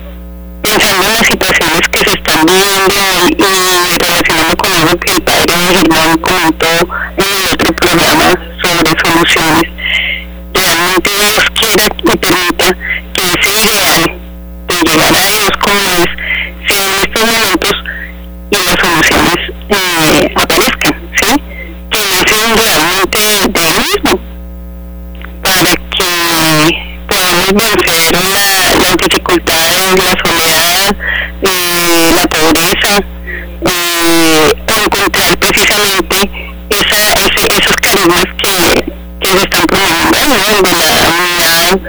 en 0.77 1.13
las 1.13 1.27
situaciones 1.27 1.81
que 1.91 1.99
se 2.01 2.11
están 2.11 2.45
viviendo 2.45 2.95
y, 3.27 3.43
y 3.43 3.99
relacionando 3.99 4.57
con 4.57 4.73
algo 4.73 4.99
que 4.99 5.13
el 5.13 5.23
padre 5.23 5.55
Germán 5.57 6.19
comentó 6.19 6.69
en 7.17 7.37
el 7.37 7.47
otro 7.47 7.73
programa 7.75 8.39
sobre 8.63 9.01
soluciones, 9.01 9.63
realmente 10.53 11.11
Dios 11.11 11.45
quiera 11.55 11.85
y 12.05 12.17
permita 12.17 12.77
que 13.15 13.23
ese 13.23 13.51
ideal 13.51 14.19
de 14.67 14.91
llegar 14.91 15.15
a 15.15 15.25
Dios 15.25 15.51
como 15.61 15.81
es, 15.81 16.07
sea 16.69 16.87
en 16.87 16.95
estos 16.95 17.23
momentos 17.33 17.73
y 18.51 18.57
las 18.57 18.77
soluciones 18.81 19.37
eh, 19.71 20.33
aparezcan, 20.35 20.95
¿sí? 21.21 21.43
Que 21.91 22.05
nacen 22.05 22.57
realmente 22.57 23.19
de 23.49 23.71
él 23.71 23.79
mismo, 23.81 24.21
para 25.43 25.75
que 25.97 26.89
podamos 27.09 27.47
vencer 27.55 28.13
la, 28.13 28.77
las 28.79 28.97
dificultades, 28.97 29.97
la 29.97 30.15
soledad, 30.25 30.48
eh, 31.43 32.11
la 32.15 32.27
pobreza, 32.27 32.99
eh, 33.67 34.53
encontrar 34.83 35.37
precisamente 35.39 36.31
esa, 36.71 37.13
ese, 37.15 37.59
esos 37.59 37.77
carismas 37.77 38.25
que, 38.39 38.85
que 39.21 39.29
se 39.29 39.39
están 39.39 39.67
promoviendo, 39.67 40.19
de 40.63 41.01
la 41.01 41.09
unidad, 41.09 41.81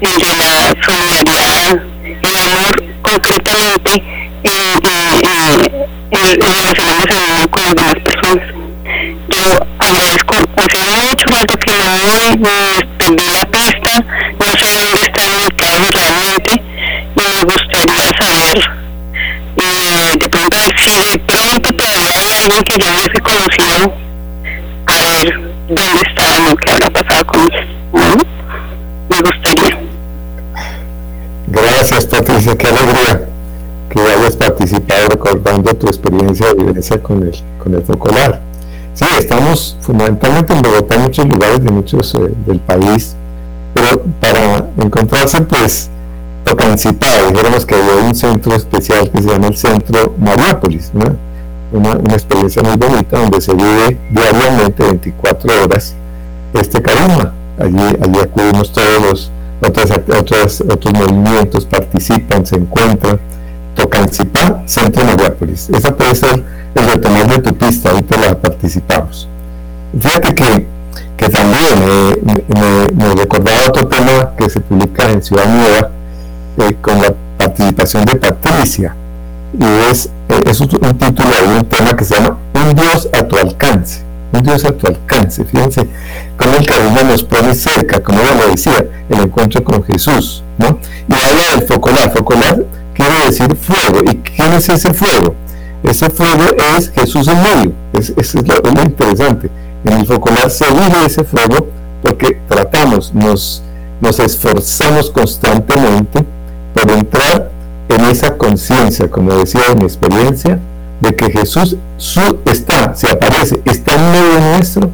de 0.00 0.36
la 0.36 0.74
solidaridad, 0.84 1.82
el 2.22 2.36
amor 2.36 2.84
concretamente 3.02 4.02
en, 4.44 4.80
en, 4.84 5.86
en, 6.10 6.40
relacionándose 6.40 7.48
con 7.50 7.64
las 7.64 7.74
demás 7.74 7.94
personas. 8.04 8.44
Yo 9.28 9.44
agradezco, 9.78 10.34
hace 10.56 10.78
mucho 10.84 11.26
rato 11.28 11.56
que 11.58 11.72
no 11.72 12.36
me 12.36 12.84
perdí 12.98 13.24
la 13.26 13.44
pista, 13.46 14.04
no 14.38 14.46
sé 14.58 14.66
dónde 14.72 15.00
están 15.02 15.34
ubicados 15.38 15.90
realmente 15.92 16.69
me 17.40 17.54
gustaría 17.54 18.10
saber 18.18 18.58
eh, 19.56 20.16
de 20.20 20.28
pronto 20.28 20.56
si 20.76 21.10
de 21.12 21.18
pronto 21.20 21.72
todavía 21.74 22.18
hay 22.18 22.44
alguien 22.44 22.62
que 22.64 22.78
yo 22.78 22.92
hubiese 22.92 23.20
conocido 23.20 23.92
a 24.86 25.00
ver 25.00 25.40
dónde 25.68 26.02
estaban 26.06 26.52
o 26.52 26.56
qué 26.56 26.70
habrá 26.70 26.90
pasado 26.90 27.26
con 27.26 27.40
ellos. 27.40 27.66
¿no? 27.92 28.16
Me 29.08 29.20
gustaría. 29.22 29.78
Gracias 31.46 32.06
Patricia, 32.06 32.56
qué 32.56 32.66
alegría 32.68 33.26
que 33.88 34.00
hayas 34.00 34.36
participado 34.36 35.08
recordando 35.08 35.74
tu 35.74 35.86
experiencia 35.86 36.48
de 36.48 36.54
vivencia 36.54 37.02
con 37.02 37.22
el, 37.22 37.34
con 37.62 37.74
el 37.74 37.82
focolar. 37.82 38.40
Sí, 38.94 39.06
estamos 39.18 39.76
fundamentalmente 39.80 40.52
en 40.52 40.62
Bogotá, 40.62 40.96
en 40.96 41.02
muchos 41.02 41.26
lugares 41.26 41.64
de 41.64 41.70
muchos 41.70 42.14
eh, 42.14 42.18
del 42.46 42.60
país, 42.60 43.16
pero 43.72 44.02
para 44.20 44.66
encontrarse 44.76 45.40
pues 45.42 45.90
Tocancipá, 46.50 47.06
dijéramos 47.30 47.64
que 47.64 47.76
hay 47.76 48.04
un 48.04 48.12
centro 48.12 48.56
especial 48.56 49.08
que 49.08 49.22
se 49.22 49.28
llama 49.28 49.46
el 49.46 49.56
Centro 49.56 50.16
Mariápolis, 50.18 50.90
una, 50.92 51.92
una, 51.92 52.12
experiencia 52.12 52.60
muy 52.60 52.76
bonita 52.76 53.20
donde 53.20 53.40
se 53.40 53.54
vive 53.54 53.96
diariamente 54.10 54.82
24 54.82 55.62
horas 55.62 55.94
este 56.52 56.82
carisma. 56.82 57.32
Allí, 57.56 57.96
allí 58.02 58.18
acudimos 58.20 58.72
todos 58.72 59.00
los 59.00 59.32
otras, 59.60 59.92
otras, 59.92 60.60
otros 60.62 60.92
movimientos, 60.92 61.66
participan, 61.66 62.44
se 62.44 62.56
encuentran. 62.56 63.20
Tocancipá, 63.76 64.64
Centro 64.66 65.04
Mariápolis. 65.04 65.70
Esa 65.70 65.94
puede 65.94 66.16
ser 66.16 66.42
el 66.74 66.84
retomar 66.84 67.28
de 67.28 67.38
tu 67.38 67.54
pista, 67.54 67.92
te 68.02 68.18
la 68.18 68.36
participamos. 68.36 69.28
Fíjate 69.96 70.34
que, 70.34 70.66
que 71.16 71.28
también 71.28 71.78
eh, 71.80 72.20
me, 72.48 73.04
me, 73.04 73.14
recordaba 73.14 73.68
otro 73.68 73.86
tema 73.86 74.32
que 74.36 74.50
se 74.50 74.58
publica 74.58 75.08
en 75.08 75.22
Ciudad 75.22 75.46
Nueva 75.46 75.90
eh, 76.58 76.76
con 76.80 77.00
la 77.00 77.14
participación 77.38 78.04
de 78.04 78.16
Patricia. 78.16 78.94
Y 79.58 79.90
es, 79.90 80.06
eh, 80.28 80.42
es 80.46 80.60
un, 80.60 80.68
título 80.68 81.30
de 81.42 81.58
un 81.58 81.64
tema 81.64 81.96
que 81.96 82.04
se 82.04 82.14
llama 82.14 82.38
Un 82.54 82.74
Dios 82.74 83.08
a 83.12 83.26
tu 83.26 83.36
alcance 83.36 84.10
un 84.32 84.42
Dios 84.42 84.64
a 84.64 84.72
tu 84.72 84.86
alcance. 84.86 85.44
Fíjense 85.44 85.86
cómo 86.36 86.56
el 86.56 86.66
carisma 86.66 87.02
nos 87.02 87.22
pone 87.22 87.54
cerca, 87.54 88.00
como 88.00 88.20
ella 88.20 88.34
lo 88.34 88.48
decía, 88.48 88.86
el 89.08 89.20
encuentro 89.20 89.62
con 89.64 89.82
Jesús, 89.84 90.42
¿no? 90.58 90.78
Y 91.08 91.14
habla 91.14 91.56
del 91.56 91.66
focolar. 91.66 92.12
Focolar 92.12 92.64
quiere 92.94 93.26
decir 93.26 93.56
fuego. 93.56 94.00
¿Y 94.10 94.16
quién 94.18 94.52
es 94.52 94.68
ese 94.68 94.94
fuego? 94.94 95.34
Ese 95.82 96.10
fuego 96.10 96.44
es 96.76 96.90
Jesús 96.90 97.28
en 97.28 97.42
medio. 97.42 97.72
Es, 97.92 98.12
es, 98.16 98.34
lo, 98.34 98.54
es 98.62 98.74
lo 98.74 98.82
interesante. 98.82 99.50
En 99.84 99.92
el 99.94 100.06
focolar 100.06 100.50
se 100.50 100.70
vive 100.70 101.06
ese 101.06 101.24
fuego 101.24 101.68
porque 102.02 102.38
tratamos, 102.48 103.12
nos, 103.14 103.62
nos 104.00 104.18
esforzamos 104.20 105.10
constantemente 105.10 106.24
por 106.74 106.90
entrar 106.90 107.50
en 107.88 108.04
esa 108.04 108.36
conciencia, 108.36 109.10
como 109.10 109.34
decía 109.34 109.62
en 109.70 109.78
mi 109.78 109.84
experiencia, 109.84 110.58
de 111.00 111.16
que 111.16 111.30
Jesús 111.30 111.76
está, 112.44 112.94
se 112.94 113.10
aparece, 113.10 113.60
está 113.64 113.94
en 113.94 114.12
medio 114.12 114.40
nuestro 114.52 114.90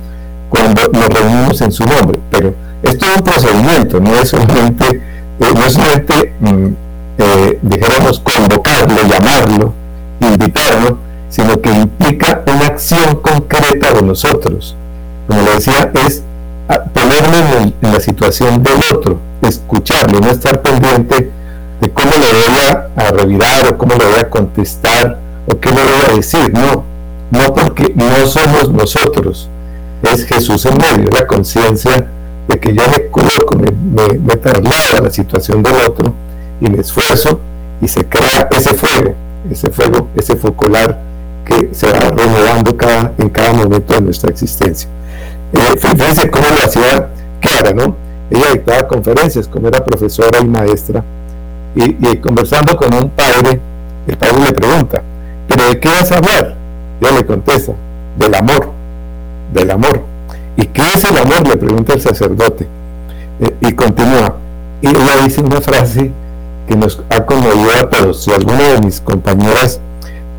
cuando 0.49 0.83
nos 0.93 1.09
reunimos 1.09 1.61
en 1.61 1.73
su 1.73 1.85
nombre, 1.85 2.21
pero 2.31 2.55
es 2.83 2.97
todo 2.97 3.17
un 3.17 3.23
procedimiento, 3.23 4.01
no 4.01 4.15
es 4.15 4.29
solamente, 4.29 4.87
eh, 5.41 5.53
no 5.55 5.65
es 5.65 5.73
solamente 5.73 6.35
mm, 6.41 6.67
eh, 7.19 7.59
dijéramos, 7.63 8.21
convocarlo, 8.21 8.97
llamarlo, 9.09 9.73
invitarlo, 10.21 10.99
sino 11.29 11.61
que 11.61 11.71
implica 11.71 12.43
una 12.47 12.67
acción 12.67 13.17
concreta 13.17 13.93
de 13.93 14.03
nosotros. 14.03 14.77
Como 15.27 15.43
le 15.43 15.55
decía, 15.55 15.91
es 16.07 16.23
ponerme 16.93 17.75
en, 17.81 17.93
la 17.93 18.01
situación 18.01 18.63
del 18.63 18.81
otro, 18.93 19.19
escucharlo, 19.43 20.21
no 20.21 20.31
estar 20.31 20.61
pendiente 20.61 21.31
de 21.81 21.91
cómo 21.91 22.11
le 22.13 22.19
voy 22.19 23.05
a, 23.05 23.11
revirar 23.11 23.69
o 23.69 23.79
cómo 23.79 23.95
le 23.95 24.05
voy 24.05 24.19
a 24.19 24.29
contestar 24.29 25.19
o 25.47 25.59
qué 25.59 25.71
le 25.71 25.83
voy 25.83 26.01
a 26.11 26.15
decir. 26.15 26.53
No, 26.53 26.85
no 27.31 27.55
porque 27.55 27.93
no 27.95 28.27
somos 28.27 28.71
nosotros, 28.71 29.49
es 30.03 30.25
Jesús 30.25 30.67
en 30.67 30.79
medio, 30.79 31.11
la 31.11 31.27
conciencia 31.27 32.07
de 32.49 32.61
que 32.61 32.73
yo 32.73 32.83
me 32.89 33.09
coloco, 33.09 33.57
me, 33.57 33.71
me, 33.71 34.19
me 34.19 34.37
traslado 34.37 34.99
a 34.99 35.03
la 35.03 35.11
situación 35.11 35.63
del 35.63 35.75
otro 35.87 36.15
y 36.61 36.69
me 36.69 36.81
esfuerzo 36.81 37.41
y 37.81 37.89
se 37.89 38.05
crea 38.05 38.49
ese 38.51 38.75
fuego, 38.75 39.15
ese 39.51 39.71
fuego, 39.71 40.09
ese 40.15 40.37
focolar 40.37 41.01
que 41.45 41.71
se 41.73 41.91
va 41.91 42.11
renovando 42.11 42.77
cada, 42.77 43.13
en 43.19 43.29
cada 43.29 43.53
momento 43.53 43.95
de 43.95 44.01
nuestra 44.01 44.31
existencia. 44.31 44.89
Eh, 45.53 45.79
fíjense 45.79 46.31
cómo 46.31 46.47
lo 46.49 46.65
hacía 46.65 47.09
Clara, 47.41 47.73
¿no? 47.73 47.97
Ella 48.31 48.53
dictaba 48.53 48.89
conferencias, 48.89 49.47
como 49.47 49.69
era 49.69 49.85
profesora 49.85 50.41
y 50.41 50.47
maestra, 50.47 51.05
y, 51.75 52.17
conversando 52.19 52.77
con 52.77 52.95
un 52.95 53.11
padre, 53.11 53.61
el 54.07 54.17
padre 54.17 54.41
le 54.45 54.53
pregunta, 54.53 55.03
¿pero 55.47 55.69
de 55.69 55.79
qué 55.79 55.89
vas 55.89 56.11
a 56.13 56.19
hablar? 56.19 56.55
Ella 57.01 57.13
le 57.13 57.27
contesta, 57.27 57.73
del 58.17 58.35
amor, 58.35 58.73
del 59.53 59.71
amor. 59.71 60.03
¿Y 60.57 60.65
qué 60.67 60.83
es 60.95 61.05
el 61.05 61.19
amor? 61.19 61.47
Le 61.47 61.57
pregunta 61.57 61.93
el 61.93 62.01
sacerdote. 62.01 62.67
Eh, 63.41 63.55
y 63.61 63.73
continúa. 63.73 64.37
Y 64.81 64.89
ella 64.89 65.23
dice 65.23 65.43
una 65.43 65.61
frase 65.61 66.11
que 66.67 66.77
nos 66.77 67.03
ha 67.11 67.25
conmovido 67.25 67.71
a 67.79 67.91
todos. 67.91 68.25
Si 68.25 68.33
alguna 68.33 68.73
de 68.73 68.81
mis 68.81 69.01
compañeras 69.01 69.81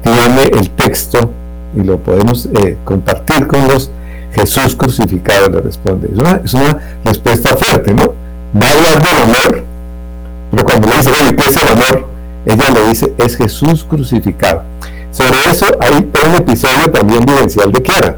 tiene 0.02 0.44
el 0.60 0.70
texto 0.72 1.32
y 1.76 1.84
lo 1.84 1.98
podemos 1.98 2.48
eh, 2.48 2.78
compartir 2.84 3.48
con 3.48 3.68
los 3.68 3.92
Jesús 4.34 4.76
crucificado, 4.76 5.50
le 5.50 5.62
responde. 5.62 6.10
Es 6.12 6.20
una, 6.20 6.42
es 6.44 6.54
una 6.54 6.80
respuesta 7.04 7.56
fuerte, 7.56 7.94
¿no? 7.94 8.14
Va 8.60 8.68
a 8.68 8.72
hablar 8.72 9.04
del 9.04 9.18
amor, 9.18 9.64
pero 10.52 10.64
cuando 10.64 10.88
le 10.88 10.98
dice, 10.98 11.12
oye, 11.12 11.36
¿qué 11.36 11.50
es 11.50 11.58
el 11.58 11.68
amor? 11.68 12.08
Ella 12.46 12.70
le 12.70 12.90
dice, 12.90 13.14
es 13.18 13.36
Jesús 13.36 13.84
crucificado. 13.84 14.64
Sobre 15.12 15.40
eso 15.50 15.66
hay 15.80 15.94
un 15.94 16.36
episodio 16.36 16.92
también 16.92 17.26
vivencial 17.26 17.72
de 17.72 17.82
Kiara, 17.82 18.18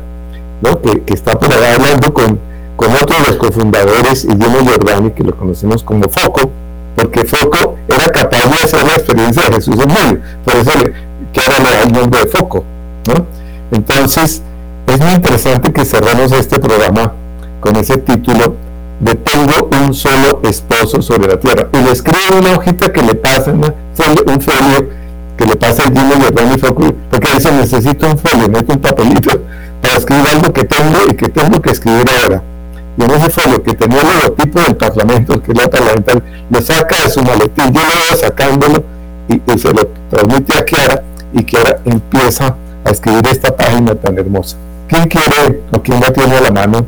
¿no? 0.61 0.82
que, 0.82 1.01
que 1.01 1.13
está 1.13 1.38
por 1.39 1.51
ahí 1.53 1.73
hablando 1.73 2.13
con, 2.13 2.39
con 2.75 2.91
otro 2.91 3.15
de 3.21 3.27
los 3.27 3.36
cofundadores, 3.38 4.25
Guillermo 4.25 4.59
Giordani, 4.63 5.11
que 5.11 5.23
lo 5.23 5.36
conocemos 5.36 5.84
como 5.84 6.09
Foco, 6.09 6.51
porque 6.95 7.23
Foco 7.23 7.77
era 7.88 8.07
capaz 8.09 8.47
de 8.47 8.55
hacer 8.55 8.86
la 8.86 8.93
experiencia 8.93 9.43
de 9.43 9.55
Jesús 9.55 9.75
en 9.80 9.88
medio, 9.88 10.21
por 10.43 10.55
eso 10.55 10.71
ahora 10.71 11.59
le 11.59 11.77
da 11.77 11.84
el 11.84 11.91
nombre 11.91 12.19
de 12.21 12.27
Foco. 12.27 12.63
¿no? 13.07 13.25
Entonces, 13.71 14.41
es 14.88 14.99
muy 14.99 15.13
interesante 15.13 15.71
que 15.71 15.86
cerremos 15.86 16.32
este 16.32 16.59
programa 16.59 17.13
con 17.59 17.75
ese 17.75 17.97
título 17.97 18.55
de 18.99 19.15
Tengo 19.15 19.69
un 19.81 19.93
solo 19.93 20.41
esposo 20.43 21.01
sobre 21.01 21.27
la 21.27 21.39
tierra. 21.39 21.67
Y 21.73 21.77
le 21.77 21.91
escribe 21.91 22.37
una 22.37 22.57
hojita 22.57 22.91
que 22.91 23.01
le 23.01 23.15
pasa, 23.15 23.51
un 23.51 24.41
folio 24.41 24.89
que 25.37 25.45
le 25.45 25.55
pasa 25.55 25.83
el 25.83 25.97
Gino 25.97 26.55
y 26.55 26.59
Foco, 26.59 26.93
porque 27.09 27.33
dice, 27.33 27.51
necesito 27.51 28.07
un 28.07 28.17
folio, 28.17 28.49
mete 28.49 28.73
un 28.73 28.79
papelito 28.79 29.41
para 29.81 29.95
escribir 29.95 30.27
algo 30.27 30.51
que 30.51 30.65
tengo 30.65 30.97
y 31.09 31.13
que 31.15 31.29
tengo 31.29 31.61
que 31.61 31.71
escribir 31.71 32.05
ahora 32.21 32.43
y 32.99 33.03
en 33.03 33.11
ese 33.11 33.29
folio 33.29 33.63
que 33.63 33.73
tenía 33.73 34.01
el 34.01 34.07
logotipo 34.07 34.59
del 34.59 34.75
Parlamento, 34.75 35.41
que 35.41 35.53
es 35.53 35.57
la 35.57 35.69
parlamentaria, 35.69 36.21
lo 36.49 36.61
saca 36.61 37.03
de 37.03 37.09
su 37.09 37.21
maletín, 37.21 37.71
yo 37.73 37.81
lo 37.81 37.87
voy 37.87 38.19
sacándolo 38.19 38.83
y, 39.29 39.59
se 39.59 39.73
lo 39.73 39.87
transmite 40.09 40.57
a 40.57 40.65
Kiara 40.65 41.03
y 41.31 41.43
Kiara 41.43 41.79
empieza 41.85 42.57
a 42.83 42.89
escribir 42.89 43.25
esta 43.27 43.55
página 43.55 43.95
tan 43.95 44.17
hermosa. 44.17 44.57
¿Quién 44.87 45.07
quiere 45.07 45.61
o 45.71 45.81
quién 45.81 46.01
la 46.01 46.11
tiene 46.11 46.35
a 46.35 46.41
la 46.41 46.51
mano 46.51 46.85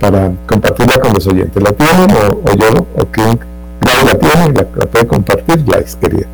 para 0.00 0.32
compartirla 0.46 1.00
con 1.00 1.12
los 1.12 1.26
oyentes? 1.26 1.62
¿La 1.62 1.72
tienen 1.72 2.10
o, 2.12 2.52
yo? 2.54 2.86
¿O 2.96 3.06
quién 3.10 3.38
la 3.80 4.18
tiene? 4.18 4.52
¿La, 4.52 4.66
la 4.76 4.86
puede 4.86 5.06
compartir? 5.06 5.64
La 5.66 5.78
ex 5.78 5.96
querida. 5.96 6.26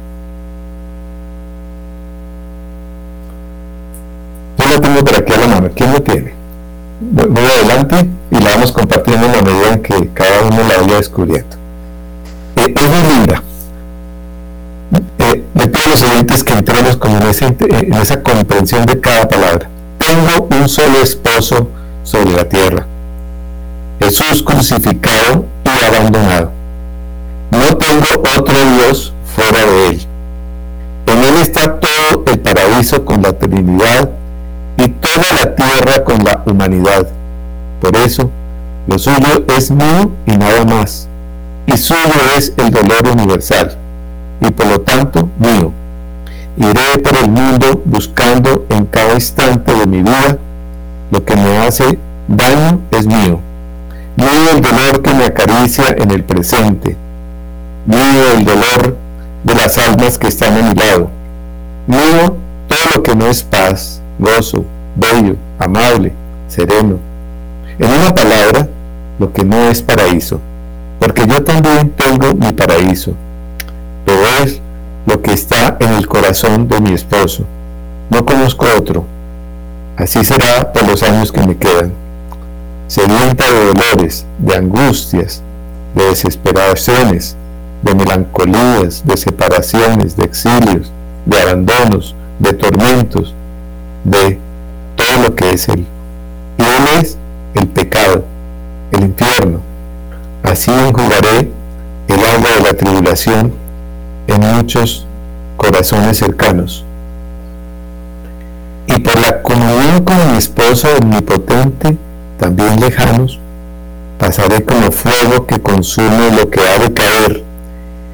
Yo 4.58 4.68
la 4.68 4.80
tengo 4.80 5.04
por 5.04 5.16
aquí 5.16 5.32
a 5.32 5.36
la 5.38 5.46
mano. 5.46 5.70
¿Quién 5.74 5.92
la 5.92 6.00
tiene? 6.00 6.44
voy 7.00 7.44
adelante 7.44 8.08
y 8.30 8.40
la 8.40 8.50
vamos 8.50 8.72
compartiendo 8.72 9.26
en 9.26 9.32
la 9.32 9.42
medida 9.42 9.72
en 9.72 9.82
que 9.82 10.08
cada 10.14 10.42
uno 10.42 10.56
la 10.68 10.80
vaya 10.80 10.96
descubriendo. 10.96 11.56
Eh, 12.56 12.74
es 12.74 12.88
muy 12.88 13.12
linda. 13.12 13.42
Eh, 15.18 15.44
le 15.54 15.66
pido 15.66 15.90
los 15.90 16.02
oyentes 16.02 16.44
que 16.44 16.52
entremos 16.52 16.96
como 16.96 17.18
en 17.18 17.94
esa 17.94 18.22
comprensión 18.22 18.86
de 18.86 19.00
cada 19.00 19.28
palabra. 19.28 19.68
Tengo 19.98 20.48
un 20.50 20.68
solo 20.68 20.98
esposo 21.02 21.68
sobre 22.02 22.32
la 22.32 22.48
tierra. 22.48 22.86
Jesús 24.00 24.42
crucificado 24.42 25.46
y 25.64 25.84
abandonado. 25.84 26.50
No 27.50 27.76
tengo 27.76 28.06
otro 28.36 28.54
Dios 28.72 29.12
fuera 29.24 29.64
de 29.64 29.88
él. 29.88 30.06
En 31.06 31.24
él 31.24 31.36
está 31.36 31.78
todo 31.78 32.24
el 32.26 32.38
paraíso 32.40 33.04
con 33.04 33.22
la 33.22 33.32
Trinidad 33.32 34.10
y 34.76 34.88
toda 34.88 35.32
la 35.32 35.54
tierra 35.54 36.04
con 36.04 36.24
la 36.24 36.42
humanidad. 36.46 37.06
Por 37.80 37.96
eso, 37.96 38.30
lo 38.86 38.98
suyo 38.98 39.44
es 39.56 39.70
mío 39.70 40.10
y 40.26 40.36
nada 40.36 40.64
más, 40.64 41.08
y 41.66 41.76
suyo 41.76 42.20
es 42.36 42.52
el 42.56 42.70
dolor 42.70 43.08
universal, 43.08 43.76
y 44.40 44.50
por 44.50 44.66
lo 44.66 44.80
tanto 44.80 45.28
mío. 45.38 45.72
Iré 46.56 46.98
por 47.02 47.16
el 47.16 47.30
mundo 47.30 47.82
buscando 47.84 48.64
en 48.68 48.86
cada 48.86 49.14
instante 49.14 49.74
de 49.74 49.86
mi 49.86 50.02
vida 50.02 50.38
lo 51.10 51.24
que 51.24 51.36
me 51.36 51.58
hace 51.58 51.98
daño 52.28 52.80
es 52.90 53.06
mío. 53.06 53.40
Mío 54.16 54.50
el 54.52 54.60
dolor 54.60 55.02
que 55.02 55.12
me 55.12 55.24
acaricia 55.24 55.94
en 55.98 56.10
el 56.10 56.22
presente. 56.22 56.96
Mío 57.86 58.32
el 58.36 58.44
dolor 58.44 58.96
de 59.42 59.54
las 59.54 59.76
almas 59.78 60.18
que 60.18 60.28
están 60.28 60.56
a 60.56 60.62
mi 60.62 60.74
lado. 60.74 61.10
Mío 61.86 62.36
todo 62.68 62.96
lo 62.96 63.02
que 63.02 63.14
no 63.14 63.26
es 63.26 63.42
paz, 63.42 64.00
gozo, 64.18 64.64
bello, 64.94 65.36
amable, 65.58 66.12
sereno. 66.48 66.98
En 67.78 67.90
una 67.90 68.14
palabra, 68.14 68.68
lo 69.18 69.32
que 69.32 69.44
no 69.44 69.68
es 69.68 69.82
paraíso, 69.82 70.40
porque 70.98 71.26
yo 71.26 71.42
también 71.42 71.90
tengo 71.90 72.34
mi 72.34 72.52
paraíso, 72.52 73.14
pero 74.04 74.26
es 74.42 74.60
lo 75.06 75.20
que 75.20 75.32
está 75.32 75.76
en 75.80 75.92
el 75.94 76.06
corazón 76.06 76.68
de 76.68 76.80
mi 76.80 76.92
esposo. 76.92 77.44
No 78.10 78.24
conozco 78.24 78.66
otro. 78.76 79.04
Así 79.96 80.24
será 80.24 80.72
por 80.72 80.86
los 80.86 81.02
años 81.02 81.30
que 81.30 81.42
me 81.42 81.56
quedan. 81.56 82.03
Sedienta 82.86 83.50
de 83.50 83.66
dolores, 83.66 84.26
de 84.38 84.56
angustias, 84.56 85.42
de 85.94 86.04
desesperaciones, 86.06 87.36
de 87.82 87.94
melancolías, 87.94 89.04
de 89.06 89.16
separaciones, 89.16 90.16
de 90.16 90.24
exilios, 90.24 90.92
de 91.26 91.40
abandonos, 91.40 92.14
de 92.38 92.52
tormentos, 92.52 93.34
de 94.04 94.38
todo 94.96 95.22
lo 95.22 95.34
que 95.34 95.52
es 95.52 95.68
Él. 95.68 95.86
Y 96.58 96.62
Él 96.62 97.00
es 97.00 97.18
el 97.54 97.66
pecado, 97.68 98.24
el 98.92 99.04
infierno. 99.04 99.60
Así 100.42 100.70
enjugaré 100.70 101.50
el 102.08 102.24
agua 102.24 102.50
de 102.50 102.60
la 102.60 102.74
tribulación 102.74 103.52
en 104.26 104.40
muchos 104.40 105.06
corazones 105.56 106.18
cercanos. 106.18 106.84
Y 108.86 108.98
por 109.00 109.18
la 109.18 109.42
comunión 109.42 110.04
con 110.04 110.32
mi 110.32 110.36
esposo 110.36 110.88
omnipotente, 111.00 111.96
también 112.44 112.78
lejanos, 112.78 113.38
pasaré 114.18 114.62
como 114.62 114.92
fuego 114.92 115.46
que 115.46 115.58
consume 115.62 116.30
lo 116.30 116.50
que 116.50 116.60
ha 116.60 116.78
de 116.78 116.92
caer 116.92 117.42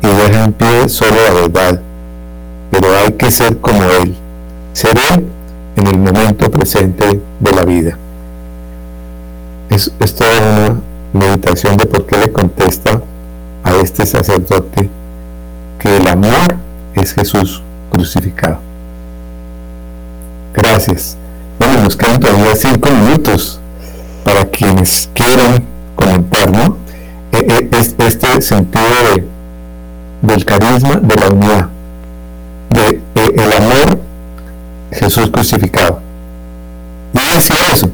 y 0.03 0.07
deja 0.07 0.45
en 0.45 0.53
pie 0.53 0.89
solo 0.89 1.16
la 1.16 1.35
verdad. 1.35 1.81
Pero 2.70 2.97
hay 2.97 3.12
que 3.14 3.28
ser 3.33 3.59
como 3.59 3.83
Él. 3.83 4.14
Seré 4.72 5.26
en 5.74 5.87
el 5.89 5.99
momento 5.99 6.49
presente 6.49 7.20
de 7.41 7.53
la 7.53 7.64
vida. 7.64 7.99
Es, 9.68 9.91
es 9.99 10.14
toda 10.14 10.31
una 10.39 10.81
meditación 11.12 11.76
de 11.76 11.87
por 11.87 12.07
qué 12.07 12.16
le 12.16 12.31
contesta 12.31 13.03
a 13.64 13.74
este 13.83 14.07
sacerdote 14.07 14.89
que 15.81 15.97
el 15.97 16.07
amor 16.07 16.55
es 16.95 17.14
Jesús 17.14 17.64
crucificado. 17.91 18.61
Gracias. 20.55 21.16
Bueno, 21.59 21.83
nos 21.83 21.97
quedan 21.97 22.20
todavía 22.20 22.55
cinco 22.55 22.91
minutos 22.91 23.60
para 24.25 24.45
quienes 24.47 25.09
quieran 25.14 25.64
comentar, 25.97 26.51
¿no? 26.51 26.77
E, 27.33 27.39
e, 27.39 27.68
este 27.79 28.43
sentido 28.43 28.87
del 30.23 30.45
carisma, 30.45 30.97
de 30.97 31.14
la 31.16 31.29
unidad, 31.29 31.68
de, 32.71 33.01
de 33.14 33.57
amor 33.57 34.01
Jesús 34.93 35.31
crucificado. 35.31 36.01
Y 37.12 37.35
decía 37.35 37.57
eso. 37.73 37.91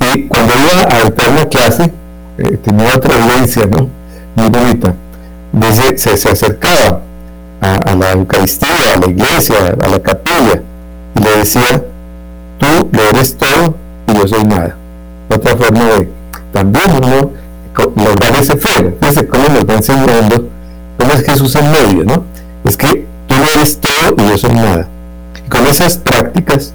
Y 0.00 0.26
cuando 0.26 0.54
iba 0.54 0.82
a 0.82 1.04
dictar 1.04 1.30
una 1.30 1.44
clase, 1.46 1.92
eh, 2.38 2.56
tenía 2.62 2.94
otra 2.94 3.22
audiencia, 3.22 3.66
¿no? 3.66 3.88
Muy 4.34 4.48
bonita. 4.48 4.94
Se, 5.96 6.16
se 6.16 6.30
acercaba 6.30 7.02
a, 7.60 7.94
la 7.94 8.12
Eucaristía, 8.12 8.94
a 8.94 8.98
la 8.98 9.06
iglesia, 9.06 9.76
a 9.82 9.88
la 9.88 10.00
capilla, 10.00 10.62
y 11.16 11.20
le 11.20 11.36
decía, 11.38 11.84
tú 12.58 12.88
lo 12.92 13.02
eres 13.10 13.36
todo 13.36 13.74
y 14.06 14.14
yo 14.14 14.28
soy 14.28 14.44
nada. 14.44 14.76
Otra 15.34 15.56
forma 15.56 15.84
de 15.84 16.08
también 16.52 16.90
uno 16.96 17.30
lograr 17.96 18.36
ese 18.36 18.56
fuego. 18.56 18.96
Fíjense 18.98 19.26
cómo 19.26 19.48
nos 19.48 19.64
va 19.64 19.74
enseñando 19.74 20.48
cómo 20.98 21.12
es 21.12 21.22
Jesús 21.22 21.54
en 21.56 21.70
medio, 21.70 22.04
¿no? 22.04 22.24
Es 22.64 22.76
que 22.76 23.06
tú 23.26 23.34
no 23.36 23.44
eres 23.54 23.78
todo 23.78 24.14
y 24.18 24.28
yo 24.28 24.38
soy 24.38 24.54
nada. 24.54 24.88
Y 25.46 25.48
con 25.48 25.66
esas 25.66 25.96
prácticas, 25.96 26.74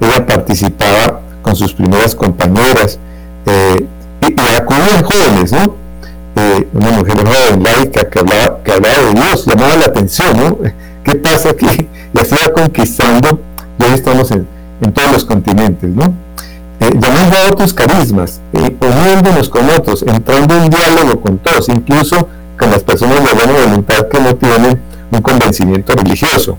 ella 0.00 0.26
participaba 0.26 1.20
con 1.42 1.56
sus 1.56 1.72
primeras 1.72 2.14
compañeras 2.14 2.98
eh, 3.46 3.86
y, 4.20 4.26
y 4.26 4.54
acudían 4.54 5.02
jóvenes, 5.02 5.52
¿no? 5.52 5.74
Eh, 6.36 6.68
una 6.72 6.90
mujer 6.90 7.16
joven, 7.16 7.62
laica, 7.62 8.08
que 8.08 8.18
hablaba, 8.18 8.62
que 8.62 8.72
hablaba 8.72 9.02
de 9.02 9.14
Dios, 9.14 9.46
llamaba 9.46 9.76
la 9.76 9.86
atención, 9.86 10.36
¿no? 10.36 10.58
¿Qué 11.02 11.14
pasa 11.16 11.50
aquí? 11.50 11.66
Y 12.14 12.20
así 12.20 12.36
va 12.36 12.52
conquistando, 12.52 13.40
ya 13.76 13.92
estamos 13.92 14.30
en 14.30 14.46
todos 14.92 15.10
los 15.10 15.24
continentes, 15.24 15.90
¿no? 15.90 16.14
Eh, 16.84 16.90
llamando 17.00 17.36
a 17.38 17.48
otros 17.48 17.72
carismas, 17.72 18.42
eh, 18.52 18.76
uniéndonos 18.78 19.48
con 19.48 19.70
otros, 19.70 20.02
entrando 20.02 20.54
en 20.54 20.68
diálogo 20.68 21.18
con 21.18 21.38
todos, 21.38 21.70
incluso 21.70 22.28
con 22.58 22.70
las 22.70 22.82
personas 22.82 23.24
de 23.24 23.32
buena 23.32 23.52
voluntad 23.64 24.06
que 24.08 24.20
no 24.20 24.36
tienen 24.36 24.78
un 25.10 25.22
convencimiento 25.22 25.94
religioso. 25.94 26.58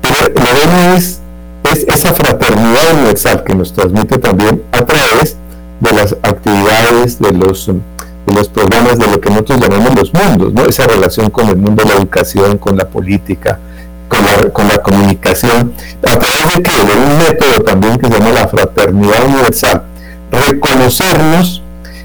Pero 0.00 0.16
bueno 0.34 0.94
es, 0.96 1.20
es 1.62 1.84
esa 1.86 2.12
fraternidad 2.12 2.94
universal 2.94 3.44
que 3.44 3.54
nos 3.54 3.72
transmite 3.72 4.18
también 4.18 4.60
a 4.72 4.84
través 4.84 5.36
de 5.78 5.92
las 5.92 6.16
actividades, 6.22 7.20
de 7.20 7.32
los, 7.32 7.66
de 7.66 8.34
los 8.34 8.48
programas 8.48 8.98
de 8.98 9.06
lo 9.06 9.20
que 9.20 9.30
nosotros 9.30 9.60
llamamos 9.60 9.94
los 9.94 10.12
mundos, 10.12 10.52
¿no? 10.52 10.64
esa 10.64 10.86
relación 10.88 11.30
con 11.30 11.48
el 11.48 11.56
mundo 11.56 11.84
de 11.84 11.90
la 11.90 11.96
educación, 11.96 12.58
con 12.58 12.76
la 12.76 12.88
política, 12.88 13.60
con 14.08 14.68
la, 14.68 14.78
comunicación, 14.78 15.72
a 16.02 16.18
través 16.18 16.54
de, 16.54 16.62
que, 16.62 16.70
de 16.70 16.92
un 16.92 17.18
método 17.18 17.60
también 17.64 17.96
que 17.98 18.06
se 18.06 18.12
llama 18.12 18.30
la 18.30 18.48
fraternidad 18.48 19.24
universal, 19.26 19.82
reconocernos 20.30 21.62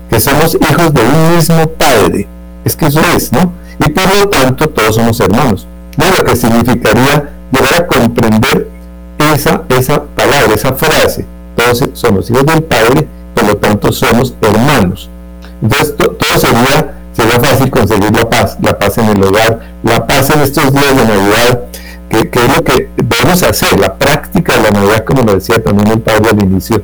que 0.10 0.20
somos 0.20 0.56
hijos 0.56 0.94
de 0.94 1.02
un 1.02 1.36
mismo 1.36 1.68
Padre, 1.72 2.28
es 2.66 2.76
que 2.76 2.88
eso 2.88 3.02
es, 3.16 3.32
¿no? 3.32 3.54
Y 3.80 3.90
por 3.90 4.08
lo 4.14 4.28
tanto 4.30 4.70
todos 4.70 4.96
somos 4.96 5.20
hermanos. 5.20 5.68
¿no? 5.98 6.06
Lo 6.06 6.24
que 6.24 6.36
significaría 6.36 7.30
llegar 7.52 7.74
a 7.76 7.88
comprender 7.88 8.68
esa, 9.18 9.64
esa 9.70 10.04
palabra, 10.04 10.54
esa 10.54 10.74
frase, 10.74 11.26
todos 11.56 11.84
somos 11.94 12.30
hijos 12.30 12.46
del 12.46 12.64
Padre, 12.64 13.08
por 13.34 13.46
lo 13.46 13.58
tanto 13.58 13.92
somos 13.92 14.34
hermanos. 14.42 15.10
Entonces 15.62 15.96
todo 15.98 16.38
sería, 16.38 16.94
sería 17.14 17.40
fácil 17.40 17.70
conseguir 17.70 18.16
la 18.16 18.30
paz, 18.30 18.58
la 18.62 18.78
paz 18.78 18.98
en 18.98 19.10
el 19.10 19.24
hogar, 19.24 19.60
la 19.84 20.06
paz 20.06 20.30
en 20.30 20.42
estos 20.42 20.74
días 20.74 20.96
de 20.96 21.06
Navidad, 21.06 21.64
que, 22.10 22.30
es 22.32 22.58
lo 22.58 22.64
que 22.64 22.90
debemos 22.98 23.44
hacer, 23.44 23.80
la 23.80 23.96
práctica 23.96 24.58
de 24.58 24.64
la 24.64 24.72
Navidad, 24.72 25.06
como 25.06 25.22
lo 25.24 25.36
decía 25.36 25.64
también 25.64 25.88
el 25.88 26.02
padre 26.02 26.30
al 26.32 26.42
inicio, 26.42 26.82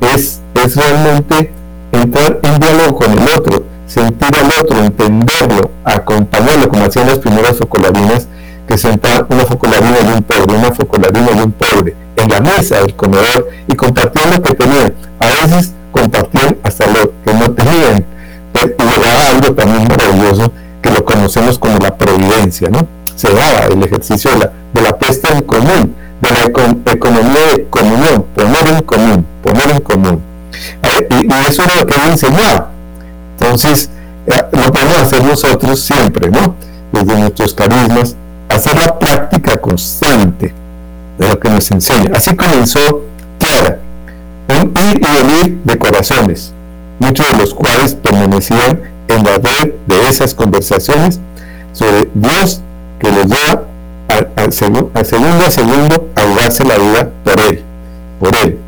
es, 0.00 0.40
es 0.54 0.76
realmente 0.76 1.52
entrar 1.92 2.40
en 2.42 2.58
diálogo 2.58 2.96
con 2.96 3.12
el 3.12 3.28
otro, 3.36 3.64
sentir 3.86 4.30
al 4.36 4.50
otro, 4.60 4.78
entenderlo, 4.78 5.70
acompañarlo, 5.84 6.68
como 6.68 6.84
hacían 6.84 7.06
las 7.06 7.18
primeras 7.18 7.56
focolarinas, 7.58 8.26
que 8.66 8.76
sentaban 8.76 9.26
una 9.28 9.44
focolarina 9.44 9.98
y 10.00 10.16
un 10.16 10.22
pobre, 10.22 10.56
una 10.56 10.72
focolarina 10.72 11.28
y 11.36 11.40
un 11.40 11.52
pobre, 11.52 11.94
en 12.16 12.28
la 12.28 12.40
mesa 12.40 12.80
del 12.80 12.94
comedor 12.94 13.48
y 13.68 13.74
compartían 13.74 14.30
lo 14.30 14.42
que 14.42 14.54
tenían. 14.54 14.94
A 15.20 15.26
veces 15.28 15.72
compartían 15.92 16.56
hasta 16.62 16.86
lo 16.86 17.12
que 17.24 17.34
no 17.34 17.52
tenían. 17.52 18.04
Y 18.54 18.82
llegaba 18.82 19.30
algo 19.30 19.54
también 19.54 19.86
maravilloso 19.86 20.50
que 20.82 20.90
lo 20.90 21.04
conocemos 21.04 21.58
como 21.58 21.78
la 21.78 21.96
providencia, 21.96 22.68
¿no? 22.70 22.95
Se 23.16 23.32
daba 23.32 23.66
el 23.66 23.82
ejercicio 23.82 24.30
de 24.32 24.38
la, 24.38 24.52
de 24.72 24.82
la 24.82 24.96
puesta 24.96 25.30
en 25.32 25.42
común, 25.42 25.94
de 26.20 26.30
la 26.30 26.92
economía 26.92 27.46
de 27.56 27.66
comunión, 27.68 28.26
poner 28.34 28.68
en 28.68 28.82
común, 28.82 29.26
poner 29.42 29.70
en 29.70 29.80
común. 29.80 30.22
Y, 31.10 31.48
eso 31.48 31.64
era 31.64 31.76
lo 31.76 31.86
que 31.86 31.94
él 31.94 32.10
enseñaba. 32.10 32.70
Entonces, 33.38 33.90
eh, 34.26 34.42
lo 34.52 34.72
podemos 34.72 34.98
hacer 34.98 35.24
nosotros 35.24 35.80
siempre, 35.80 36.30
¿no? 36.30 36.54
Desde 36.92 37.18
nuestros 37.18 37.54
carismas, 37.54 38.16
hacer 38.48 38.76
la 38.76 38.98
práctica 38.98 39.56
constante 39.56 40.54
de 41.18 41.28
lo 41.28 41.38
que 41.38 41.50
nos 41.50 41.70
enseña. 41.70 42.10
Así 42.14 42.34
comenzó 42.36 43.02
Clara, 43.38 43.78
un 44.48 44.72
ir 44.90 45.00
y 45.00 45.22
venir 45.22 45.58
de 45.64 45.78
corazones, 45.78 46.52
muchos 46.98 47.30
de 47.32 47.38
los 47.38 47.54
cuales 47.54 47.94
permanecían 47.94 48.80
en 49.08 49.24
la 49.24 49.36
red 49.36 49.72
de 49.86 50.08
esas 50.08 50.34
conversaciones 50.34 51.20
sobre 51.72 52.08
Dios 52.14 52.62
que 53.06 53.12
les 53.12 53.26
lleva 53.26 53.62
a, 54.08 54.50
segundo 54.50 54.90
a 55.44 55.50
segundo 55.50 56.08
a 56.16 56.22
jugarse 56.22 56.64
la 56.64 56.76
vida 56.76 57.10
por 57.24 57.40
él, 57.40 57.62
por 58.18 58.36
él. 58.36 58.58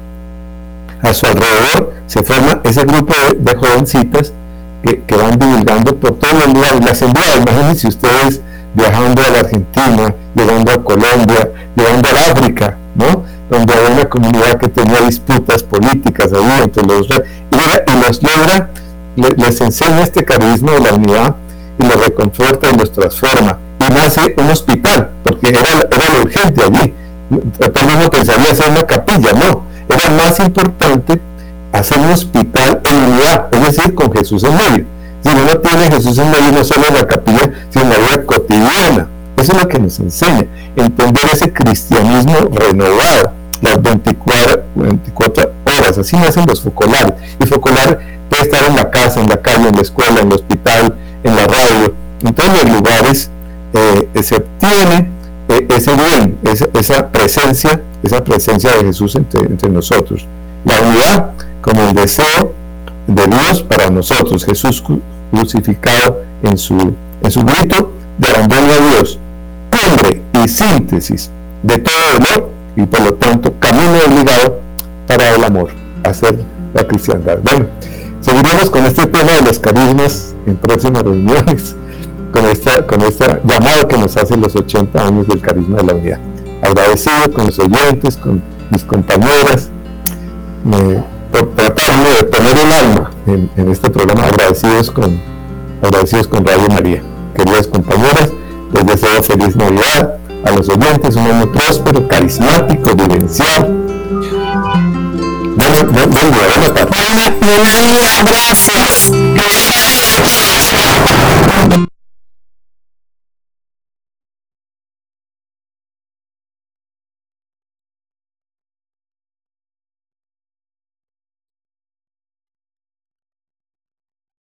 A 1.03 1.12
su 1.12 1.26
alrededor 1.26 1.95
se 2.07 2.22
forma 2.22 2.61
ese 2.64 2.84
grupo 2.84 3.14
de, 3.36 3.55
jovencitas 3.57 4.32
que, 4.82 5.16
van 5.16 5.39
divulgando 5.39 5.97
por 5.97 6.18
todos 6.18 6.34
los 6.34 6.55
lugares. 6.55 6.84
Las 6.84 7.03
enviadas, 7.03 7.36
imagínense 7.36 7.89
ustedes 7.89 8.41
viajando 8.74 9.22
a 9.22 9.30
la 9.30 9.39
Argentina, 9.41 10.14
llegando 10.34 10.72
a 10.72 10.84
Colombia, 10.84 11.51
llegando 11.74 12.09
a 12.09 12.32
África, 12.32 12.76
¿no? 12.95 13.24
Donde 13.51 13.74
hay 13.74 13.93
una 13.93 14.09
comunidad 14.09 14.59
que 14.59 14.68
tenía 14.68 15.01
disputas 15.01 15.62
políticas 15.62 16.32
ahí 16.32 16.62
entre 16.62 16.84
los 16.84 17.09
y, 17.09 17.12
y 17.12 18.01
los 18.07 18.22
logra, 18.22 18.70
les 19.16 19.61
enseña 19.61 20.03
este 20.03 20.24
carisma 20.24 20.72
de 20.72 20.80
la 20.80 20.95
unidad 20.95 21.36
y 21.78 21.86
los 21.86 22.05
reconforta 22.05 22.70
y 22.70 22.76
los 22.76 22.93
transforma 22.93 23.59
nace 23.91 24.34
un 24.36 24.51
hospital, 24.51 25.11
porque 25.22 25.49
era, 25.49 25.61
era 25.91 26.14
lo 26.14 26.22
urgente 26.22 26.62
allí. 26.62 26.95
Vez 27.30 27.99
no 27.99 28.11
pensaría 28.11 28.53
hacer 28.53 28.70
una 28.70 28.86
capilla, 28.86 29.32
no. 29.32 29.64
Era 29.89 30.11
más 30.11 30.39
importante 30.41 31.20
hacer 31.72 31.99
un 31.99 32.11
hospital 32.11 32.80
en 32.84 33.12
unidad, 33.12 33.49
es 33.53 33.76
decir, 33.76 33.95
con 33.95 34.12
Jesús 34.12 34.45
en 34.45 34.57
medio. 34.57 34.86
Si 35.22 35.30
uno 35.30 35.45
no 35.45 35.59
tiene 35.59 35.91
Jesús 35.91 36.18
en 36.18 36.30
medio, 36.30 36.53
no 36.53 36.64
solo 36.64 36.86
en 36.89 36.95
la 36.95 37.07
capilla, 37.07 37.51
sino 37.70 37.84
en 37.84 37.91
la 37.91 37.99
vida 37.99 38.24
cotidiana. 38.24 39.09
Eso 39.36 39.53
es 39.53 39.62
lo 39.62 39.68
que 39.68 39.78
nos 39.78 39.99
enseña, 40.01 40.47
entender 40.74 41.24
ese 41.32 41.53
cristianismo 41.53 42.34
renovado, 42.51 43.32
las 43.61 43.80
24, 43.82 44.62
24 44.74 45.53
horas, 45.64 45.99
así 45.99 46.16
nacen 46.16 46.45
los 46.47 46.61
focolares. 46.61 47.14
Y 47.41 47.47
focolar 47.47 48.01
puede 48.28 48.43
estar 48.43 48.64
en 48.64 48.74
la 48.74 48.91
casa, 48.91 49.20
en 49.20 49.28
la 49.28 49.36
calle, 49.36 49.68
en 49.68 49.76
la 49.76 49.82
escuela, 49.82 50.20
en 50.20 50.26
el 50.26 50.32
hospital, 50.32 50.95
en 51.22 51.36
la 51.36 51.47
radio, 51.47 51.95
en 52.24 52.34
todos 52.34 52.64
los 52.64 52.72
lugares 52.72 53.30
eh, 53.73 54.23
se 54.23 54.37
obtiene 54.37 55.11
eh, 55.49 55.66
ese 55.75 55.95
bien, 55.95 56.39
esa, 56.75 57.11
presencia, 57.11 57.83
esa 58.03 58.23
presencia 58.23 58.71
de 58.77 58.85
Jesús 58.85 59.14
entre, 59.16 59.71
nosotros. 59.71 60.27
La 60.64 60.81
unidad 60.81 61.31
como 61.62 61.89
el 61.89 61.95
deseo 61.95 62.53
de 63.07 63.27
Dios 63.27 63.62
para 63.62 63.89
nosotros, 63.91 64.45
Jesús 64.45 64.83
crucificado 65.31 66.23
en 66.43 66.59
su, 66.59 66.95
en 67.23 67.31
su 67.31 67.41
grito 67.43 67.93
de 68.19 68.29
abandono 68.29 68.73
a 68.73 68.91
Dios, 68.91 69.19
cumbre 69.71 70.23
y 70.33 70.49
síntesis 70.49 71.31
de 71.62 71.79
todo 71.79 71.95
amor 72.16 72.51
y 72.77 72.83
por 72.83 73.01
lo 73.01 73.14
tanto 73.14 73.53
camino 73.59 73.99
obligado 74.07 74.61
para 75.07 75.35
el 75.35 75.45
amor, 75.45 75.71
hacer 76.05 76.39
la 76.75 76.87
cristiandad. 76.87 77.39
Bueno, 77.43 77.66
seguiremos 78.21 78.71
con 78.71 78.85
este 78.85 79.07
tema 79.07 79.33
de 79.33 79.43
los 79.43 79.59
carismas 79.59 80.35
en 80.47 80.57
próximas 80.57 81.03
reuniones 81.03 81.75
con, 82.33 82.45
esta, 82.47 82.87
con 82.87 83.03
este 83.03 83.41
llamado 83.45 83.89
que 83.89 83.97
nos 83.97 84.16
hacen 84.16 84.41
los 84.41 84.55
80 84.55 85.07
años 85.07 85.26
del 85.26 85.41
carisma 85.41 85.79
de 85.79 85.85
la 85.85 85.95
unidad. 85.95 86.20
Agradecido 86.62 87.33
con 87.33 87.47
los 87.47 87.59
oyentes, 87.59 88.16
con 88.16 88.43
mis 88.70 88.85
compañeras, 88.85 89.70
por 91.33 91.55
tratarme 91.55 92.11
de 92.11 92.24
poner 92.24 92.59
el 92.59 92.72
alma 92.72 93.11
en, 93.26 93.70
este 93.70 93.91
programa, 93.91 94.24
agradecidos 94.24 94.91
con, 94.91 95.20
agradecidos 95.83 96.29
con 96.29 96.45
Radio 96.45 96.68
María. 96.68 97.03
Queridas 97.35 97.66
compañeras, 97.66 98.31
les 98.72 98.87
deseo 98.87 99.22
feliz 99.22 99.55
Navidad 99.57 100.18
a 100.45 100.51
los 100.51 100.68
oyentes, 100.68 101.16
un 101.16 101.26
año 101.26 101.51
próspero, 101.53 102.07
carismático, 102.09 102.95
vivencial. 102.95 103.74
Buen, 105.57 105.93
buen, 105.93 106.11
buen 106.11 106.31
día, 106.33 106.47
buena 106.49 106.74
tarde. 106.74 106.91
Buena, 106.95 107.31
buena 107.41 108.22
gracias. 108.24 109.11